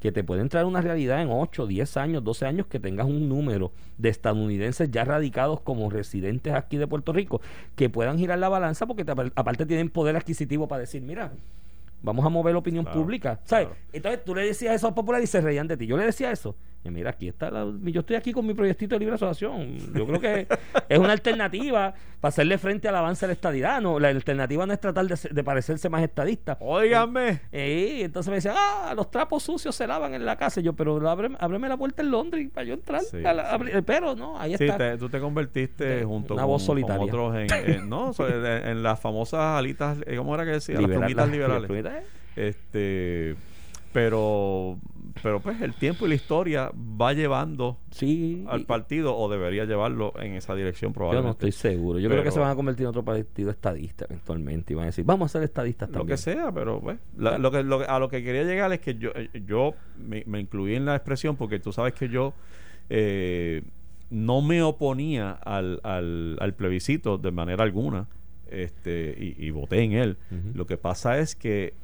que 0.00 0.12
te 0.12 0.24
puede 0.24 0.40
entrar 0.40 0.64
una 0.64 0.80
realidad 0.80 1.20
en 1.22 1.28
8, 1.30 1.66
10 1.66 1.96
años, 1.96 2.24
12 2.24 2.46
años, 2.46 2.66
que 2.66 2.80
tengas 2.80 3.06
un 3.06 3.28
número 3.28 3.72
de 3.98 4.08
estadounidenses 4.08 4.90
ya 4.90 5.04
radicados 5.04 5.60
como 5.60 5.90
residentes 5.90 6.52
aquí 6.54 6.76
de 6.76 6.86
Puerto 6.86 7.12
Rico, 7.12 7.40
que 7.76 7.88
puedan 7.90 8.18
girar 8.18 8.38
la 8.38 8.48
balanza 8.48 8.86
porque 8.86 9.04
te- 9.04 9.12
aparte 9.12 9.66
tienen 9.66 9.90
poder 9.90 10.16
adquisitivo 10.16 10.66
para 10.68 10.80
decir, 10.80 11.02
mira, 11.02 11.32
vamos 12.04 12.24
a 12.24 12.28
mover 12.28 12.52
la 12.52 12.58
opinión 12.58 12.84
Claro, 12.84 13.00
pública. 13.00 13.40
¿Sabes? 13.44 13.66
claro. 13.68 13.80
Entonces 13.92 14.24
tú 14.24 14.34
le 14.34 14.42
decías 14.46 14.74
eso 14.76 14.86
a 14.86 14.90
los 14.90 14.94
populares 14.94 15.28
y 15.28 15.32
se 15.32 15.40
reían 15.40 15.66
de 15.66 15.76
ti. 15.76 15.86
Yo 15.86 15.96
le 15.96 16.04
decía 16.04 16.30
eso. 16.30 16.54
Y 16.86 16.90
mira, 16.90 17.10
aquí 17.10 17.28
está, 17.28 17.50
la- 17.50 17.66
yo 17.82 18.00
estoy 18.00 18.16
aquí 18.16 18.32
con 18.32 18.46
mi 18.46 18.52
proyectito 18.52 18.94
de 18.94 18.98
libre 18.98 19.14
asociación. 19.14 19.78
Yo 19.94 20.06
creo 20.06 20.20
que 20.20 20.46
es 20.88 20.98
una 20.98 21.12
alternativa 21.12 21.94
para 22.20 22.28
hacerle 22.28 22.58
frente 22.58 22.88
al 22.88 22.96
avance 22.96 23.24
de 23.24 23.28
la 23.28 23.32
estadidad. 23.32 23.80
No, 23.80 23.98
la 23.98 24.08
alternativa 24.08 24.66
no 24.66 24.72
es 24.74 24.80
tratar 24.80 25.06
de, 25.06 25.16
de 25.30 25.44
parecerse 25.44 25.88
más 25.88 26.02
estadista. 26.02 26.58
Óigame. 26.60 27.40
Eh, 27.52 28.00
entonces 28.02 28.28
me 28.28 28.34
decían, 28.36 28.54
ah, 28.58 28.92
los 28.94 29.10
trapos 29.10 29.42
sucios 29.42 29.74
se 29.74 29.86
lavan 29.86 30.12
en 30.12 30.26
la 30.26 30.36
casa. 30.36 30.60
Y 30.60 30.64
yo, 30.64 30.74
pero 30.74 31.08
ábreme, 31.08 31.36
ábreme 31.40 31.68
la 31.70 31.76
puerta 31.78 32.02
en 32.02 32.10
Londres 32.10 32.48
para 32.52 32.66
yo 32.66 32.74
entrar. 32.74 33.00
Sí, 33.00 33.24
a 33.24 33.32
la- 33.32 33.48
sí. 33.48 33.54
abrir- 33.54 33.82
pero 33.84 34.14
no, 34.14 34.38
ahí 34.38 34.54
Sí, 34.58 34.64
está. 34.64 34.76
te- 34.76 34.98
tú 34.98 35.08
te 35.08 35.20
convertiste 35.20 35.84
De- 35.84 36.04
junto 36.04 36.34
con, 36.36 36.58
con 36.82 37.00
otros 37.00 37.34
en, 37.36 37.46
en- 37.50 37.88
no, 37.88 38.12
en, 38.18 38.46
en 38.68 38.82
las 38.82 39.00
famosas 39.00 39.40
alitas, 39.58 39.96
eh, 40.06 40.16
¿cómo 40.16 40.34
era 40.34 40.44
que 40.44 40.50
decía? 40.50 40.78
Liberal- 40.78 41.00
las 41.00 41.06
plumitas 41.12 41.30
liberales. 41.30 41.62
las 41.62 41.66
plumitas, 41.66 41.94
eh. 41.94 42.04
Este, 42.36 43.36
pero, 43.94 44.76
pero 45.22 45.38
pues 45.40 45.60
el 45.62 45.72
tiempo 45.74 46.04
y 46.04 46.08
la 46.08 46.16
historia 46.16 46.70
va 46.74 47.12
llevando 47.12 47.78
Sí. 47.92 48.44
al 48.48 48.66
partido 48.66 49.16
o 49.16 49.30
debería 49.30 49.64
llevarlo 49.64 50.12
en 50.20 50.34
esa 50.34 50.54
dirección 50.56 50.88
Yo 50.90 50.92
no 50.92 50.94
probablemente. 50.94 51.48
estoy 51.48 51.52
seguro. 51.52 52.00
Yo 52.00 52.10
creo 52.10 52.24
que 52.24 52.32
se 52.32 52.40
van 52.40 52.50
a 52.50 52.56
convertir 52.56 52.82
en 52.82 52.88
otro 52.88 53.04
partido 53.04 53.50
estadista 53.52 54.04
eventualmente. 54.06 54.72
Y 54.72 54.76
van 54.76 54.82
a 54.82 54.86
decir, 54.86 55.04
vamos 55.04 55.30
a 55.30 55.38
ser 55.38 55.44
estadistas 55.44 55.88
lo 55.90 55.98
también. 55.98 56.08
que 56.16 56.16
sea, 56.22 56.50
pero 56.52 56.80
pues, 56.80 56.98
la- 57.16 57.38
lo 57.38 57.50
que, 57.52 57.62
lo 57.62 57.88
a 57.88 57.98
lo 58.00 58.08
que 58.08 58.22
quería 58.24 58.42
llegar 58.42 58.72
es 58.72 58.80
que 58.80 58.96
yo, 58.98 59.10
eh, 59.14 59.30
yo 59.46 59.74
me, 59.96 60.24
me 60.26 60.40
incluí 60.40 60.74
en 60.74 60.84
la 60.84 60.96
expresión 60.96 61.36
porque 61.36 61.60
tú 61.60 61.72
sabes 61.72 61.92
que 61.94 62.08
yo 62.08 62.34
eh, 62.90 63.62
no 64.10 64.42
me 64.42 64.60
oponía 64.62 65.30
al, 65.30 65.78
al, 65.84 66.36
al 66.40 66.54
plebiscito 66.54 67.16
de 67.16 67.30
manera 67.30 67.62
alguna 67.62 68.08
este 68.50 69.14
y, 69.18 69.46
y 69.46 69.50
voté 69.50 69.82
en 69.82 69.92
él. 69.92 70.16
Lo 70.52 70.66
que 70.66 70.76
pasa 70.76 71.18
es 71.18 71.34
que 71.36 71.74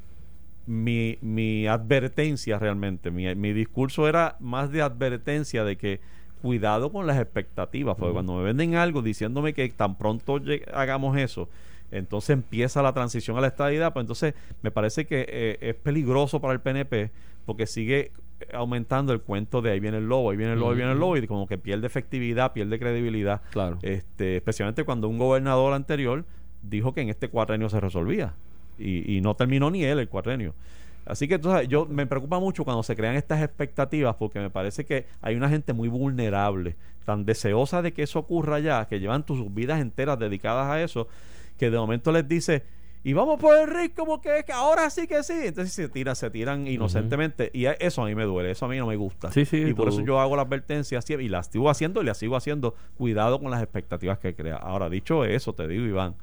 mi, 0.70 1.18
mi 1.20 1.66
advertencia 1.66 2.56
realmente, 2.60 3.10
mi, 3.10 3.34
mi 3.34 3.52
discurso 3.52 4.06
era 4.08 4.36
más 4.38 4.70
de 4.70 4.82
advertencia 4.82 5.64
de 5.64 5.76
que 5.76 5.98
cuidado 6.42 6.92
con 6.92 7.08
las 7.08 7.18
expectativas, 7.18 7.96
porque 7.98 8.12
cuando 8.12 8.36
me 8.36 8.44
venden 8.44 8.76
algo 8.76 9.02
diciéndome 9.02 9.52
que 9.52 9.68
tan 9.70 9.98
pronto 9.98 10.40
hagamos 10.72 11.18
eso, 11.18 11.48
entonces 11.90 12.30
empieza 12.30 12.82
la 12.82 12.92
transición 12.92 13.36
a 13.36 13.40
la 13.40 13.48
estadidad, 13.48 13.92
pues 13.92 14.04
entonces 14.04 14.34
me 14.62 14.70
parece 14.70 15.06
que 15.06 15.26
eh, 15.28 15.58
es 15.60 15.74
peligroso 15.74 16.40
para 16.40 16.52
el 16.54 16.60
PNP 16.60 17.10
porque 17.46 17.66
sigue 17.66 18.12
aumentando 18.54 19.12
el 19.12 19.20
cuento 19.22 19.60
de 19.62 19.72
ahí 19.72 19.80
viene 19.80 19.98
el 19.98 20.08
lobo, 20.08 20.30
ahí 20.30 20.36
viene 20.36 20.52
el 20.52 20.60
lobo, 20.60 20.70
ahí 20.70 20.76
viene 20.76 20.92
el 20.92 21.00
lobo 21.00 21.16
y 21.16 21.26
como 21.26 21.48
que 21.48 21.58
pierde 21.58 21.88
efectividad, 21.88 22.52
pierde 22.52 22.78
credibilidad, 22.78 23.42
Claro. 23.50 23.80
este, 23.82 24.36
especialmente 24.36 24.84
cuando 24.84 25.08
un 25.08 25.18
gobernador 25.18 25.74
anterior 25.74 26.24
dijo 26.62 26.94
que 26.94 27.00
en 27.00 27.08
este 27.08 27.28
cuatrenio 27.28 27.68
se 27.68 27.80
resolvía 27.80 28.34
y, 28.80 29.16
y 29.16 29.20
no 29.20 29.34
terminó 29.34 29.70
ni 29.70 29.84
él 29.84 29.98
el 29.98 30.08
cuatrenio. 30.08 30.54
Así 31.06 31.26
que 31.26 31.40
sabes, 31.42 31.68
yo 31.68 31.86
me 31.86 32.06
preocupa 32.06 32.38
mucho 32.38 32.64
cuando 32.64 32.82
se 32.82 32.94
crean 32.94 33.16
estas 33.16 33.42
expectativas 33.42 34.14
porque 34.16 34.38
me 34.38 34.50
parece 34.50 34.84
que 34.84 35.06
hay 35.22 35.34
una 35.34 35.48
gente 35.48 35.72
muy 35.72 35.88
vulnerable, 35.88 36.76
tan 37.04 37.24
deseosa 37.24 37.82
de 37.82 37.92
que 37.92 38.02
eso 38.02 38.18
ocurra 38.18 38.58
ya, 38.60 38.86
que 38.86 39.00
llevan 39.00 39.24
tus 39.24 39.52
vidas 39.52 39.80
enteras 39.80 40.18
dedicadas 40.18 40.70
a 40.70 40.82
eso, 40.82 41.08
que 41.58 41.70
de 41.70 41.78
momento 41.78 42.12
les 42.12 42.28
dice, 42.28 42.62
y 43.02 43.14
vamos 43.14 43.40
por 43.40 43.56
el 43.56 43.66
rico 43.66 44.04
porque 44.04 44.40
es 44.40 44.44
que 44.44 44.52
ahora 44.52 44.90
sí 44.90 45.06
que 45.06 45.22
sí. 45.22 45.32
Entonces 45.44 45.72
se 45.72 45.88
tiran, 45.88 46.14
se 46.14 46.28
tiran 46.30 46.66
inocentemente. 46.66 47.50
Y 47.54 47.64
eso 47.64 48.02
a 48.02 48.06
mí 48.06 48.14
me 48.14 48.24
duele, 48.24 48.50
eso 48.50 48.66
a 48.66 48.68
mí 48.68 48.76
no 48.76 48.86
me 48.86 48.96
gusta. 48.96 49.32
Sí, 49.32 49.46
sí, 49.46 49.56
y 49.56 49.72
por 49.72 49.88
eso 49.88 50.02
yo 50.02 50.20
hago 50.20 50.36
la 50.36 50.42
advertencia 50.42 51.00
y 51.08 51.28
la 51.28 51.42
sigo 51.42 51.70
haciendo 51.70 52.02
y 52.02 52.04
la 52.04 52.14
sigo 52.14 52.36
haciendo. 52.36 52.74
Cuidado 52.98 53.40
con 53.40 53.50
las 53.50 53.62
expectativas 53.62 54.18
que 54.18 54.34
crea. 54.34 54.56
Ahora, 54.56 54.90
dicho 54.90 55.24
eso, 55.24 55.54
te 55.54 55.66
digo, 55.66 55.86
Iván, 55.86 56.14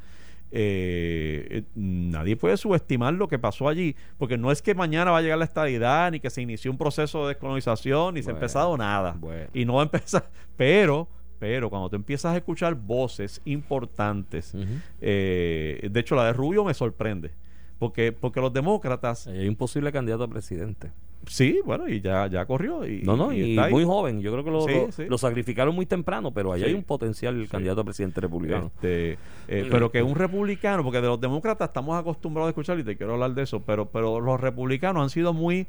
eh, 0.51 1.47
eh, 1.49 1.63
nadie 1.75 2.37
puede 2.37 2.55
subestimar 2.57 3.13
lo 3.13 3.27
que 3.27 3.39
pasó 3.39 3.67
allí, 3.67 3.95
porque 4.17 4.37
no 4.37 4.51
es 4.51 4.61
que 4.61 4.75
mañana 4.75 5.11
va 5.11 5.17
a 5.17 5.21
llegar 5.21 5.37
la 5.37 5.45
estabilidad, 5.45 6.11
ni 6.11 6.19
que 6.19 6.29
se 6.29 6.41
inició 6.41 6.71
un 6.71 6.77
proceso 6.77 7.23
de 7.23 7.29
descolonización, 7.33 8.15
ni 8.15 8.23
se 8.23 8.31
ha 8.31 8.33
empezado 8.33 8.77
nada. 8.77 9.15
bueno. 9.19 9.49
Y 9.53 9.65
no 9.65 9.75
va 9.75 9.81
a 9.81 9.85
empezar. 9.85 10.29
Pero, 10.57 11.07
pero 11.39 11.69
cuando 11.69 11.87
tú 11.87 11.95
empiezas 11.95 12.33
a 12.33 12.37
escuchar 12.37 12.73
voces 12.73 13.41
importantes, 13.45 14.55
eh, 15.01 15.87
de 15.91 15.99
hecho 15.99 16.15
la 16.15 16.25
de 16.25 16.33
Rubio 16.33 16.63
me 16.63 16.73
sorprende, 16.73 17.29
porque, 17.77 18.11
porque 18.11 18.41
los 18.41 18.51
demócratas, 18.51 19.27
Hay 19.27 19.47
un 19.47 19.55
posible 19.55 19.91
candidato 19.91 20.23
a 20.23 20.27
presidente. 20.27 20.91
Sí, 21.25 21.59
bueno, 21.65 21.87
y 21.89 21.99
ya, 22.01 22.27
ya 22.27 22.45
corrió. 22.45 22.85
Y, 22.87 23.01
No, 23.03 23.17
no, 23.17 23.33
y, 23.33 23.51
está 23.51 23.65
ahí. 23.65 23.71
muy 23.73 23.83
joven. 23.83 24.21
Yo 24.21 24.31
creo 24.31 24.43
que 24.43 24.51
lo, 24.51 24.61
Sí, 24.61 24.73
lo- 24.73 24.91
sí. 24.91 25.05
lo 25.09 25.17
sacrificaron 25.17 25.73
muy 25.75 25.85
temprano, 25.85 26.31
pero 26.31 26.53
ahí 26.53 26.61
Sí. 26.61 26.67
hay 26.67 26.73
un 26.73 26.83
potencial 26.83 27.47
candidato 27.49 27.81
a 27.81 27.83
presidente 27.83 28.21
republicano. 28.21 28.71
Este, 28.75 29.17
eh, 29.47 29.67
pero 29.69 29.91
que 29.91 30.01
un 30.03 30.15
republicano, 30.15 30.83
porque 30.83 31.01
de 31.01 31.07
los 31.07 31.19
demócratas 31.19 31.69
estamos 31.69 31.97
acostumbrados 31.99 32.47
a 32.47 32.49
escuchar 32.51 32.79
y 32.79 32.83
te 32.83 32.95
quiero 32.95 33.13
hablar 33.13 33.33
de 33.33 33.43
eso, 33.43 33.61
pero, 33.63 33.89
pero 33.89 34.19
los 34.19 34.39
republicanos 34.39 35.03
han 35.03 35.09
sido 35.09 35.33
muy, 35.33 35.67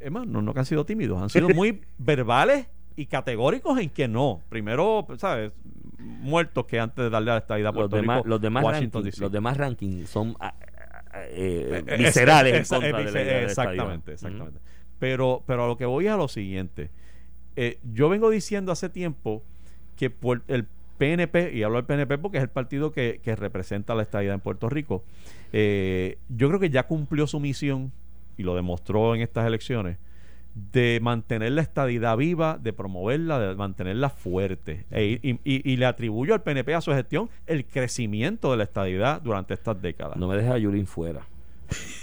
es 0.00 0.10
más, 0.10 0.26
no, 0.26 0.42
no 0.42 0.52
que 0.52 0.60
han 0.60 0.66
sido 0.66 0.84
tímidos, 0.84 1.20
han 1.22 1.30
sido 1.30 1.48
muy 1.54 1.80
verbales 1.98 2.66
y 2.96 3.06
categóricos 3.06 3.78
en 3.78 3.88
que 3.90 4.08
no. 4.08 4.40
Primero, 4.48 5.06
¿sabes? 5.16 5.52
Muertos 5.98 6.64
que 6.66 6.80
antes 6.80 7.04
de 7.04 7.10
darle 7.10 7.30
a 7.30 7.34
la 7.34 7.40
estadidad 7.40 7.68
a 7.68 7.72
los 7.72 7.80
Puerto 7.82 7.96
demás, 7.96 8.16
Rico, 8.18 8.28
los 8.28 8.40
demás 8.40 8.64
Washington, 8.64 9.10
los 9.18 9.32
demás 9.32 9.56
rankings 9.56 10.08
son 10.08 10.34
ah, 10.40 10.54
ah, 11.12 11.20
eh, 11.28 11.82
Eh, 11.86 11.96
viscerales 11.98 12.54
es- 12.54 12.72
en 12.72 12.80
contra 12.80 12.98
de 12.98 13.04
la 13.12 13.22
idea 13.22 13.42
Exactamente, 13.42 14.12
exactamente. 14.12 14.60
Pero, 15.00 15.42
pero 15.46 15.64
a 15.64 15.66
lo 15.66 15.76
que 15.76 15.86
voy 15.86 16.06
es 16.06 16.12
a 16.12 16.16
lo 16.16 16.28
siguiente. 16.28 16.90
Eh, 17.56 17.78
yo 17.92 18.08
vengo 18.08 18.30
diciendo 18.30 18.70
hace 18.70 18.88
tiempo 18.88 19.42
que 19.96 20.12
el 20.46 20.66
PNP, 20.98 21.52
y 21.54 21.62
hablo 21.62 21.76
del 21.76 21.86
PNP 21.86 22.18
porque 22.18 22.38
es 22.38 22.44
el 22.44 22.50
partido 22.50 22.92
que, 22.92 23.20
representa 23.36 23.94
la 23.94 24.02
estadidad 24.02 24.34
en 24.34 24.40
Puerto 24.40 24.68
Rico, 24.68 25.02
eh, 25.52 26.18
yo 26.28 26.48
creo 26.48 26.60
que 26.60 26.70
ya 26.70 26.86
cumplió 26.86 27.26
su 27.26 27.40
misión, 27.40 27.90
y 28.36 28.42
lo 28.42 28.54
demostró 28.54 29.14
en 29.14 29.22
estas 29.22 29.46
elecciones, 29.46 29.96
de 30.72 30.98
mantener 31.00 31.52
la 31.52 31.62
estadidad 31.62 32.16
viva, 32.16 32.58
de 32.60 32.72
promoverla, 32.72 33.38
de 33.38 33.54
mantenerla 33.54 34.10
fuerte. 34.10 34.84
E- 34.90 35.38
y 35.44 35.76
le 35.76 35.86
atribuyo 35.86 36.34
al 36.34 36.42
PNP 36.42 36.74
a 36.74 36.80
su 36.80 36.92
gestión 36.92 37.30
el 37.46 37.64
crecimiento 37.64 38.50
de 38.50 38.58
la 38.58 38.64
estadidad 38.64 39.22
durante 39.22 39.54
estas 39.54 39.80
décadas. 39.80 40.16
No 40.16 40.28
me 40.28 40.36
dejes 40.36 40.50
a 40.50 40.58
Yulín 40.58 40.86
fuera. 40.86 41.22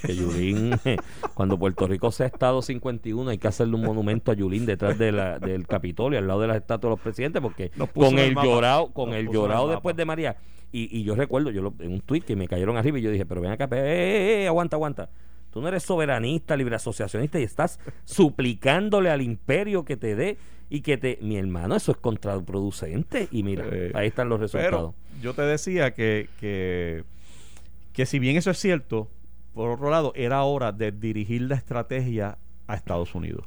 Que 0.05 0.15
Yulín, 0.15 0.72
cuando 1.34 1.57
Puerto 1.57 1.88
Rico 1.88 2.11
sea 2.11 2.28
Estado 2.28 2.61
51, 2.61 3.30
hay 3.32 3.38
que 3.38 3.47
hacerle 3.47 3.76
un 3.76 3.82
monumento 3.84 4.32
a 4.32 4.36
Yulín 4.36 4.65
detrás 4.65 4.97
de 4.97 5.11
la, 5.11 5.39
del 5.39 5.68
Capitolio, 5.68 6.20
al 6.20 6.28
lado 6.28 6.41
de 6.41 6.47
las 6.47 6.57
estatuas 6.57 6.89
de 6.91 6.95
los 6.95 6.99
presidentes, 6.99 7.41
porque 7.41 7.72
con 8.09 8.20
el 8.20 8.34
llorado, 8.45 8.88
con 8.93 9.09
Nos 9.09 9.20
el 9.20 9.30
llorado 9.30 9.70
después 9.70 9.95
de 9.95 10.05
María. 10.05 10.38
Y, 10.72 10.95
y 10.99 11.03
yo 11.03 11.15
recuerdo, 11.15 11.49
yo 11.51 11.61
lo- 11.61 11.74
en 11.80 11.93
un 11.93 12.01
tuit 12.01 12.24
que 12.26 12.36
me 12.36 12.47
cayeron 12.47 12.76
arriba 12.78 12.99
y 12.99 13.01
yo 13.01 13.09
dije, 13.11 13.26
pero 13.26 13.39
ven 13.41 13.51
acá, 13.51 13.68
pe- 13.68 13.78
eh, 13.78 13.82
eh, 13.82 14.43
eh, 14.43 14.47
aguanta, 14.47 14.76
aguanta. 14.76 15.09
Tú 15.51 15.61
no 15.61 15.70
eres 15.70 15.84
soberanista, 15.84 16.55
libre 16.57 16.76
asociacionista 16.76 17.39
y 17.39 17.43
estás 17.43 17.80
suplicándole 18.03 19.09
al 19.09 19.22
imperio 19.22 19.86
que 19.86 19.95
te 19.97 20.15
dé 20.15 20.38
y 20.70 20.82
que 20.82 20.97
te... 20.97 21.18
Mi 21.22 21.38
hermano, 21.38 21.76
eso 21.78 21.91
es 21.93 21.97
contraproducente. 21.97 23.30
Y 23.32 23.43
mira, 23.43 23.65
Eh, 23.72 23.91
ahí 23.95 24.07
están 24.07 24.28
los 24.30 24.39
resultados. 24.39 24.93
Pero 24.93 25.22
yo 25.22 25.34
te 25.34 25.41
decía 25.43 25.93
que, 25.93 26.28
que, 26.39 27.03
que 27.93 28.05
si 28.05 28.20
bien 28.20 28.36
eso 28.36 28.51
es 28.51 28.57
cierto, 28.59 29.07
por 29.57 29.71
otro 29.71 29.89
lado, 29.89 30.13
era 30.15 30.43
hora 30.43 30.71
de 30.71 30.91
dirigir 30.91 31.41
la 31.41 31.55
estrategia 31.55 32.37
a 32.67 32.75
Estados 32.75 33.13
Unidos. 33.15 33.45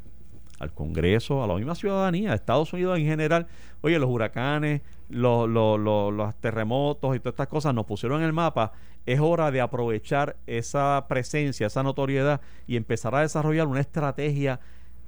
al 0.58 0.74
Congreso, 0.74 1.42
a 1.42 1.46
la 1.46 1.54
misma 1.54 1.74
ciudadanía, 1.74 2.32
a 2.32 2.34
Estados 2.34 2.70
Unidos 2.74 2.98
en 2.98 3.06
general. 3.06 3.46
Oye, 3.80 3.98
los 3.98 4.10
huracanes, 4.10 4.82
los, 5.08 5.48
los, 5.48 5.80
los, 5.80 6.12
los 6.12 6.34
terremotos 6.34 7.16
y 7.16 7.18
todas 7.18 7.32
estas 7.32 7.48
cosas 7.48 7.74
nos 7.74 7.86
pusieron 7.86 8.20
en 8.20 8.26
el 8.26 8.34
mapa. 8.34 8.72
Es 9.06 9.20
hora 9.20 9.50
de 9.50 9.62
aprovechar 9.62 10.36
esa 10.46 11.06
presencia, 11.08 11.66
esa 11.66 11.82
notoriedad 11.82 12.42
y 12.66 12.76
empezar 12.76 13.14
a 13.14 13.22
desarrollar 13.22 13.68
una 13.68 13.80
estrategia 13.80 14.60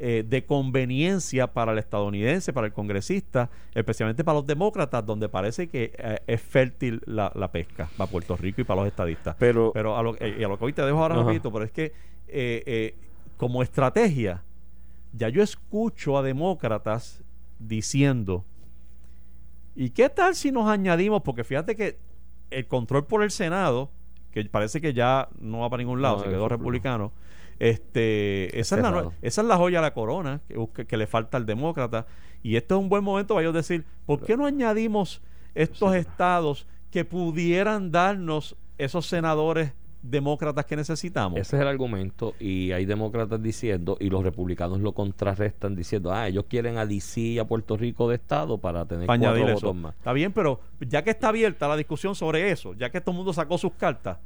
eh, 0.04 0.24
de 0.28 0.44
conveniencia 0.44 1.46
para 1.52 1.70
el 1.70 1.78
estadounidense, 1.78 2.52
para 2.52 2.66
el 2.66 2.72
congresista, 2.72 3.48
especialmente 3.72 4.24
para 4.24 4.38
los 4.38 4.46
demócratas, 4.48 5.06
donde 5.06 5.28
parece 5.28 5.68
que 5.68 5.92
eh, 5.96 6.18
es 6.26 6.40
fértil 6.42 7.00
la, 7.06 7.30
la 7.36 7.52
pesca 7.52 7.88
para 7.96 8.10
Puerto 8.10 8.36
Rico 8.36 8.60
y 8.62 8.64
para 8.64 8.80
los 8.80 8.88
estadistas. 8.88 9.36
Pero- 9.38 9.70
pero 9.72 9.96
a 9.96 10.02
lo, 10.02 10.16
eh, 10.18 10.44
a 10.44 10.48
lo 10.48 10.58
que 10.58 10.64
hoy 10.64 10.72
te 10.72 10.82
dejo 10.82 10.98
ahora 11.00 11.14
rapidito, 11.22 11.52
pero 11.52 11.64
es 11.64 11.70
que 11.70 11.92
eh, 12.26 12.96
como 13.36 13.62
estrategia, 13.62 14.42
ya 15.12 15.28
yo 15.28 15.40
escucho 15.42 16.18
a 16.18 16.22
demócratas 16.22 17.22
diciendo, 17.60 18.44
¿y 19.76 19.90
qué 19.90 20.08
tal 20.08 20.34
si 20.34 20.50
nos 20.50 20.68
añadimos? 20.68 21.22
Porque 21.22 21.44
fíjate 21.44 21.76
que 21.76 21.96
el 22.50 22.66
control 22.66 23.06
por 23.06 23.22
el 23.22 23.30
Senado, 23.30 23.90
que 24.32 24.44
parece 24.46 24.80
que 24.80 24.92
ya 24.94 25.28
no 25.38 25.60
va 25.60 25.70
para 25.70 25.82
ningún 25.82 26.02
lado, 26.02 26.16
No, 26.18 26.24
se 26.24 26.30
quedó 26.30 26.48
republicano, 26.48 27.12
este, 27.58 28.58
esa, 28.58 28.76
es 28.76 28.82
la, 28.82 29.12
esa 29.22 29.40
es 29.40 29.46
la 29.46 29.56
joya 29.56 29.78
de 29.78 29.82
la 29.82 29.94
corona 29.94 30.40
que, 30.86 30.96
le 30.96 31.06
falta 31.06 31.36
al 31.36 31.46
demócrata. 31.46 32.06
Y 32.42 32.56
esto 32.56 32.76
es 32.76 32.80
un 32.80 32.88
buen 32.88 33.04
momento 33.04 33.34
para 33.34 33.42
ellos 33.42 33.54
decir, 33.54 33.84
¿por 34.06 34.24
qué 34.24 34.36
no 34.36 34.46
añadimos 34.46 35.22
estos 35.54 35.94
estados 35.94 36.66
que 36.90 37.04
pudieran 37.04 37.90
darnos 37.90 38.56
esos 38.78 39.06
senadores 39.06 39.72
demócratas 40.02 40.66
que 40.66 40.76
necesitamos? 40.76 41.38
Ese 41.38 41.56
es 41.56 41.62
el 41.62 41.68
argumento 41.68 42.34
y 42.40 42.72
hay 42.72 42.84
demócratas 42.84 43.40
diciendo 43.40 43.96
y 44.00 44.10
los 44.10 44.24
republicanos 44.24 44.80
lo 44.80 44.92
contrarrestan 44.92 45.76
diciendo, 45.76 46.12
ah, 46.12 46.28
ellos 46.28 46.46
quieren 46.48 46.78
a 46.78 46.86
DC 46.86 47.20
y 47.20 47.38
a 47.38 47.46
Puerto 47.46 47.76
Rico 47.76 48.08
de 48.08 48.16
Estado 48.16 48.58
para 48.58 48.84
tener 48.86 49.06
para 49.06 49.20
cuatro 49.20 49.42
votos 49.42 49.56
eso. 49.58 49.74
más. 49.74 49.94
Está 49.94 50.12
bien, 50.12 50.32
pero 50.32 50.60
ya 50.80 51.02
que 51.02 51.10
está 51.10 51.28
abierta 51.28 51.68
la 51.68 51.76
discusión 51.76 52.14
sobre 52.14 52.50
eso, 52.50 52.74
ya 52.74 52.90
que 52.90 53.00
todo 53.00 53.12
el 53.12 53.18
mundo 53.18 53.32
sacó 53.32 53.56
sus 53.56 53.72
cartas, 53.74 54.18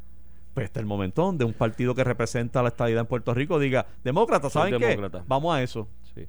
pues 0.57 0.65
está 0.65 0.81
el 0.81 0.87
momento 0.87 1.21
donde 1.21 1.45
un 1.45 1.53
partido 1.53 1.95
que 1.95 2.03
representa 2.03 2.63
la 2.63 2.69
estadidad 2.69 3.03
en 3.03 3.07
Puerto 3.07 3.35
Rico 3.35 3.59
diga, 3.59 3.85
demócratas, 4.03 4.55
Soy 4.55 4.71
¿saben 4.71 4.81
qué? 4.81 4.87
demócrata". 4.87 5.23
Vamos 5.29 5.55
a 5.55 5.63
eso. 5.63 5.87
Sí. 6.15 6.27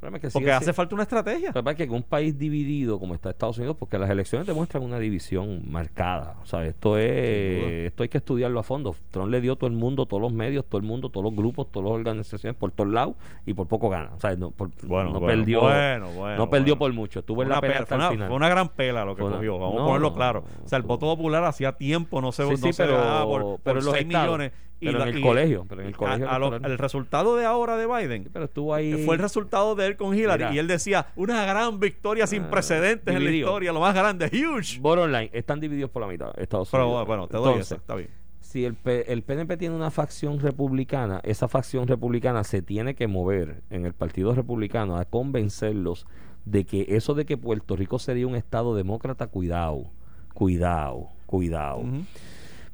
El 0.00 0.08
problema 0.08 0.16
es 0.16 0.22
que 0.22 0.30
Porque 0.30 0.50
hace 0.50 0.72
falta 0.72 0.94
una 0.94 1.02
estrategia. 1.02 1.52
Que 1.52 1.62
pasa 1.62 1.70
es 1.72 1.76
que 1.76 1.82
en 1.82 1.90
un 1.92 2.02
país 2.02 2.38
dividido 2.38 2.98
como 2.98 3.12
está 3.14 3.28
Estados 3.28 3.58
Unidos, 3.58 3.76
porque 3.78 3.98
las 3.98 4.08
elecciones 4.08 4.46
demuestran 4.46 4.82
una 4.82 4.98
división 4.98 5.62
marcada. 5.70 6.36
O 6.42 6.46
sea, 6.46 6.64
esto 6.64 6.96
es 6.96 7.86
esto 7.88 8.02
hay 8.02 8.08
que 8.08 8.16
estudiarlo 8.16 8.58
a 8.60 8.62
fondo. 8.62 8.96
Trump 9.10 9.28
le 9.30 9.42
dio 9.42 9.56
todo 9.56 9.68
el 9.68 9.76
mundo, 9.76 10.06
todos 10.06 10.22
los 10.22 10.32
medios, 10.32 10.64
todo 10.64 10.80
el 10.80 10.86
mundo, 10.86 11.10
todos 11.10 11.24
los 11.24 11.34
grupos, 11.36 11.70
todas 11.70 11.90
las 11.90 11.94
organizaciones 11.98 12.56
por 12.58 12.70
todos 12.70 12.88
lados 12.90 13.14
y 13.44 13.52
por 13.52 13.66
poco 13.66 13.90
gana. 13.90 14.10
O 14.16 14.20
sea, 14.20 14.34
no, 14.36 14.52
por- 14.52 14.70
Bueno, 14.86 15.10
no 15.12 15.20
bueno, 15.20 15.26
perdió, 15.26 15.60
bueno, 15.60 16.08
no 16.38 16.48
perdió 16.48 16.78
por 16.78 16.90
mucho. 16.94 17.20
Estuvo 17.20 17.42
en 17.42 17.50
la 17.50 17.60
pelea 17.60 17.76
pela- 17.76 17.82
hasta 17.82 17.96
fue, 17.96 17.96
el 17.96 18.00
una, 18.06 18.10
final. 18.12 18.28
fue 18.28 18.36
una 18.38 18.48
gran 18.48 18.68
pela 18.70 19.04
lo 19.04 19.14
que 19.16 19.22
una- 19.22 19.36
cogió. 19.36 19.58
Vamos 19.58 19.74
no, 19.76 19.82
a 19.82 19.86
ponerlo 19.86 20.14
claro. 20.14 20.44
O 20.64 20.68
sea, 20.68 20.78
el 20.78 20.82
voto 20.84 21.14
popular 21.14 21.44
hacía 21.44 21.72
tiempo 21.72 22.22
no 22.22 22.32
se, 22.32 22.44
Sí, 22.44 22.50
no 22.52 22.56
sí, 22.56 22.72
se 22.72 22.84
pero- 22.84 23.26
por, 23.26 23.42
por 23.42 23.60
pero 23.60 23.80
los 23.82 23.92
6 23.92 24.06
estados, 24.06 24.26
millones. 24.28 24.52
Pero 24.80 25.02
en 25.02 25.16
el 25.16 25.20
colegio, 25.22 25.66
pero 25.68 25.82
en 25.82 25.88
el 25.88 25.94
a- 25.94 25.96
colegio 25.96 26.30
a 26.30 26.38
lo- 26.38 26.46
electoral. 26.48 26.72
el 26.72 26.78
resultado 26.78 27.36
de 27.36 27.44
ahora 27.44 27.76
de 27.76 27.86
Biden 27.86 28.28
Pero 28.32 28.46
estuvo 28.46 28.74
ahí. 28.74 29.04
fue 29.04 29.14
el 29.16 29.20
resultado 29.20 29.74
de 29.74 29.86
él 29.86 29.96
con 29.96 30.14
Hillary 30.16 30.44
Mira. 30.44 30.54
y 30.54 30.58
él 30.58 30.66
decía 30.66 31.06
una 31.16 31.44
gran 31.44 31.78
victoria 31.80 32.26
sin 32.26 32.44
Ah, 32.44 32.50
precedentes 32.50 33.14
en 33.14 33.24
la 33.24 33.30
historia, 33.30 33.72
lo 33.72 33.80
más 33.80 33.94
grande, 33.94 34.26
huge. 34.26 34.80
Bottom 34.80 35.10
line, 35.10 35.30
están 35.32 35.60
divididos 35.60 35.90
por 35.90 36.02
la 36.02 36.08
mitad. 36.08 36.32
Estados 36.38 36.68
Pero 36.70 36.86
Unidos. 36.88 37.06
bueno, 37.06 37.28
te 37.28 37.36
doy 37.36 37.48
Entonces, 37.52 37.78
está 37.78 37.94
bien. 37.94 38.08
si 38.40 38.64
el, 38.64 38.74
P- 38.74 39.12
el 39.12 39.22
PNP 39.22 39.56
tiene 39.56 39.76
una 39.76 39.90
facción 39.90 40.40
republicana, 40.40 41.20
esa 41.24 41.46
facción 41.46 41.86
republicana 41.86 42.42
se 42.44 42.62
tiene 42.62 42.94
que 42.94 43.06
mover 43.06 43.62
en 43.70 43.84
el 43.86 43.92
Partido 43.92 44.34
Republicano 44.34 44.96
a 44.96 45.04
convencerlos 45.04 46.06
de 46.46 46.64
que 46.64 46.86
eso 46.88 47.14
de 47.14 47.26
que 47.26 47.36
Puerto 47.36 47.76
Rico 47.76 47.98
sería 47.98 48.26
un 48.26 48.34
Estado 48.34 48.74
demócrata, 48.74 49.26
cuidado, 49.26 49.90
cuidado, 50.34 51.08
cuidado. 51.26 51.82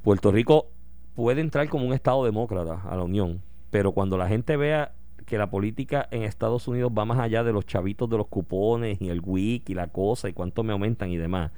Puerto 0.02 0.30
Rico 0.30 0.68
puede 1.16 1.40
entrar 1.40 1.68
como 1.68 1.86
un 1.86 1.94
Estado 1.94 2.24
demócrata 2.24 2.82
a 2.88 2.94
la 2.94 3.02
Unión, 3.02 3.40
pero 3.70 3.92
cuando 3.92 4.16
la 4.18 4.28
gente 4.28 4.56
vea 4.56 4.92
que 5.24 5.38
la 5.38 5.50
política 5.50 6.06
en 6.12 6.22
Estados 6.22 6.68
Unidos 6.68 6.92
va 6.96 7.04
más 7.04 7.18
allá 7.18 7.42
de 7.42 7.52
los 7.52 7.66
chavitos 7.66 8.08
de 8.08 8.18
los 8.18 8.28
cupones 8.28 9.00
y 9.00 9.08
el 9.08 9.20
WIC 9.24 9.70
y 9.70 9.74
la 9.74 9.88
cosa 9.88 10.28
y 10.28 10.34
cuánto 10.34 10.62
me 10.62 10.72
aumentan 10.72 11.10
y 11.10 11.16
demás, 11.16 11.50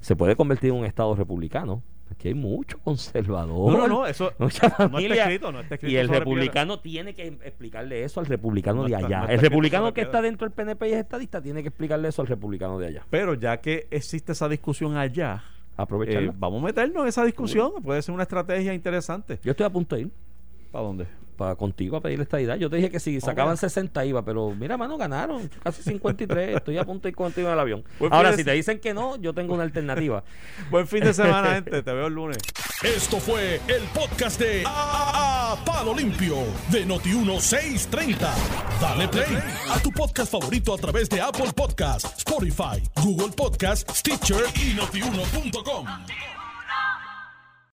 se 0.00 0.16
puede 0.16 0.36
convertir 0.36 0.70
en 0.70 0.76
un 0.76 0.84
Estado 0.84 1.14
republicano. 1.14 1.82
Aquí 2.10 2.28
hay 2.28 2.34
mucho 2.34 2.78
conservador. 2.80 3.72
No, 3.72 3.78
no, 3.78 3.88
no, 3.88 4.06
eso 4.06 4.32
Mucha 4.38 4.68
no 4.90 4.98
está 4.98 5.14
escrito, 5.14 5.52
no 5.52 5.60
está 5.60 5.76
escrito 5.76 5.92
y 5.92 5.96
el 5.96 6.08
republicano 6.08 6.80
tiene 6.80 7.14
que 7.14 7.28
explicarle 7.28 8.04
eso 8.04 8.20
al 8.20 8.26
republicano 8.26 8.82
No 8.82 8.88
de 8.88 8.96
allá. 8.96 9.20
está 9.22 9.32
el 9.32 9.40
republicano 9.40 9.94
que 9.94 10.02
está 10.02 10.20
dentro 10.20 10.46
del 10.46 10.52
PNP 10.54 10.88
y 10.88 10.92
es 10.92 10.98
estadista 10.98 11.40
tiene 11.40 11.62
que 11.62 11.68
explicarle 11.68 12.08
eso 12.08 12.20
al 12.20 12.28
republicano 12.28 12.78
de 12.78 12.88
allá. 12.88 13.06
Pero 13.08 13.34
ya 13.34 13.58
que 13.58 13.86
existe 13.90 14.32
esa 14.32 14.48
discusión 14.48 14.96
allá, 14.96 15.44
Aprovecharla. 15.76 16.30
eh, 16.32 16.34
vamos 16.38 16.62
a 16.62 16.66
meternos 16.66 17.02
en 17.02 17.08
esa 17.08 17.24
discusión. 17.24 17.72
Puede 17.82 18.02
ser 18.02 18.14
una 18.14 18.22
estrategia 18.22 18.72
interesante. 18.74 19.38
Yo 19.42 19.50
estoy 19.50 19.66
a 19.66 19.70
punto 19.70 19.96
de 19.96 20.02
ir. 20.02 20.10
¿Para 20.70 20.84
dónde? 20.84 21.06
Para 21.34 21.54
contigo 21.56 21.96
a 21.96 22.00
pedir 22.00 22.20
estadidad. 22.20 22.56
Yo 22.56 22.70
te 22.70 22.76
dije 22.76 22.90
que 22.90 23.00
si 23.00 23.20
sacaban 23.20 23.54
Ok. 23.54 23.60
60 23.60 24.04
iba, 24.06 24.24
pero 24.24 24.50
mira, 24.50 24.76
mano, 24.76 24.96
ganaron 24.96 25.50
casi 25.62 25.82
53. 25.82 26.56
Estoy 26.56 26.78
a 26.78 26.84
punto 26.84 27.02
de 27.04 27.10
ir 27.10 27.16
contigo 27.16 27.48
en 27.48 27.54
el 27.54 27.60
avión. 27.60 27.84
Buen 27.98 28.12
Ahora, 28.12 28.34
si 28.36 28.44
te 28.44 28.52
dicen 28.52 28.78
que 28.80 28.94
no, 28.94 29.16
yo 29.16 29.32
tengo 29.34 29.54
una 29.54 29.64
alternativa. 29.64 30.24
Buen 30.70 30.86
fin 30.86 31.00
de 31.04 31.12
semana, 31.14 31.54
gente. 31.54 31.82
Te 31.82 31.92
veo 31.92 32.06
el 32.06 32.14
lunes. 32.14 32.38
Esto 32.82 33.18
fue 33.18 33.60
el 33.68 33.82
podcast 33.94 34.38
de 34.40 34.62
A, 34.66 35.52
A- 35.52 35.64
Palo 35.64 35.94
Limpio 35.94 36.36
de 36.70 36.86
Noti1630. 36.86 38.28
Dale 38.80 39.08
play 39.08 39.38
a 39.70 39.78
tu 39.80 39.90
podcast 39.92 40.30
favorito 40.32 40.74
a 40.74 40.78
través 40.78 41.08
de 41.08 41.20
Apple 41.20 41.52
Podcasts, 41.54 42.12
Spotify, 42.18 42.82
Google 43.02 43.32
Podcasts, 43.36 43.98
Stitcher 44.00 44.44
y 44.56 44.74
notiuno.com. 44.74 45.86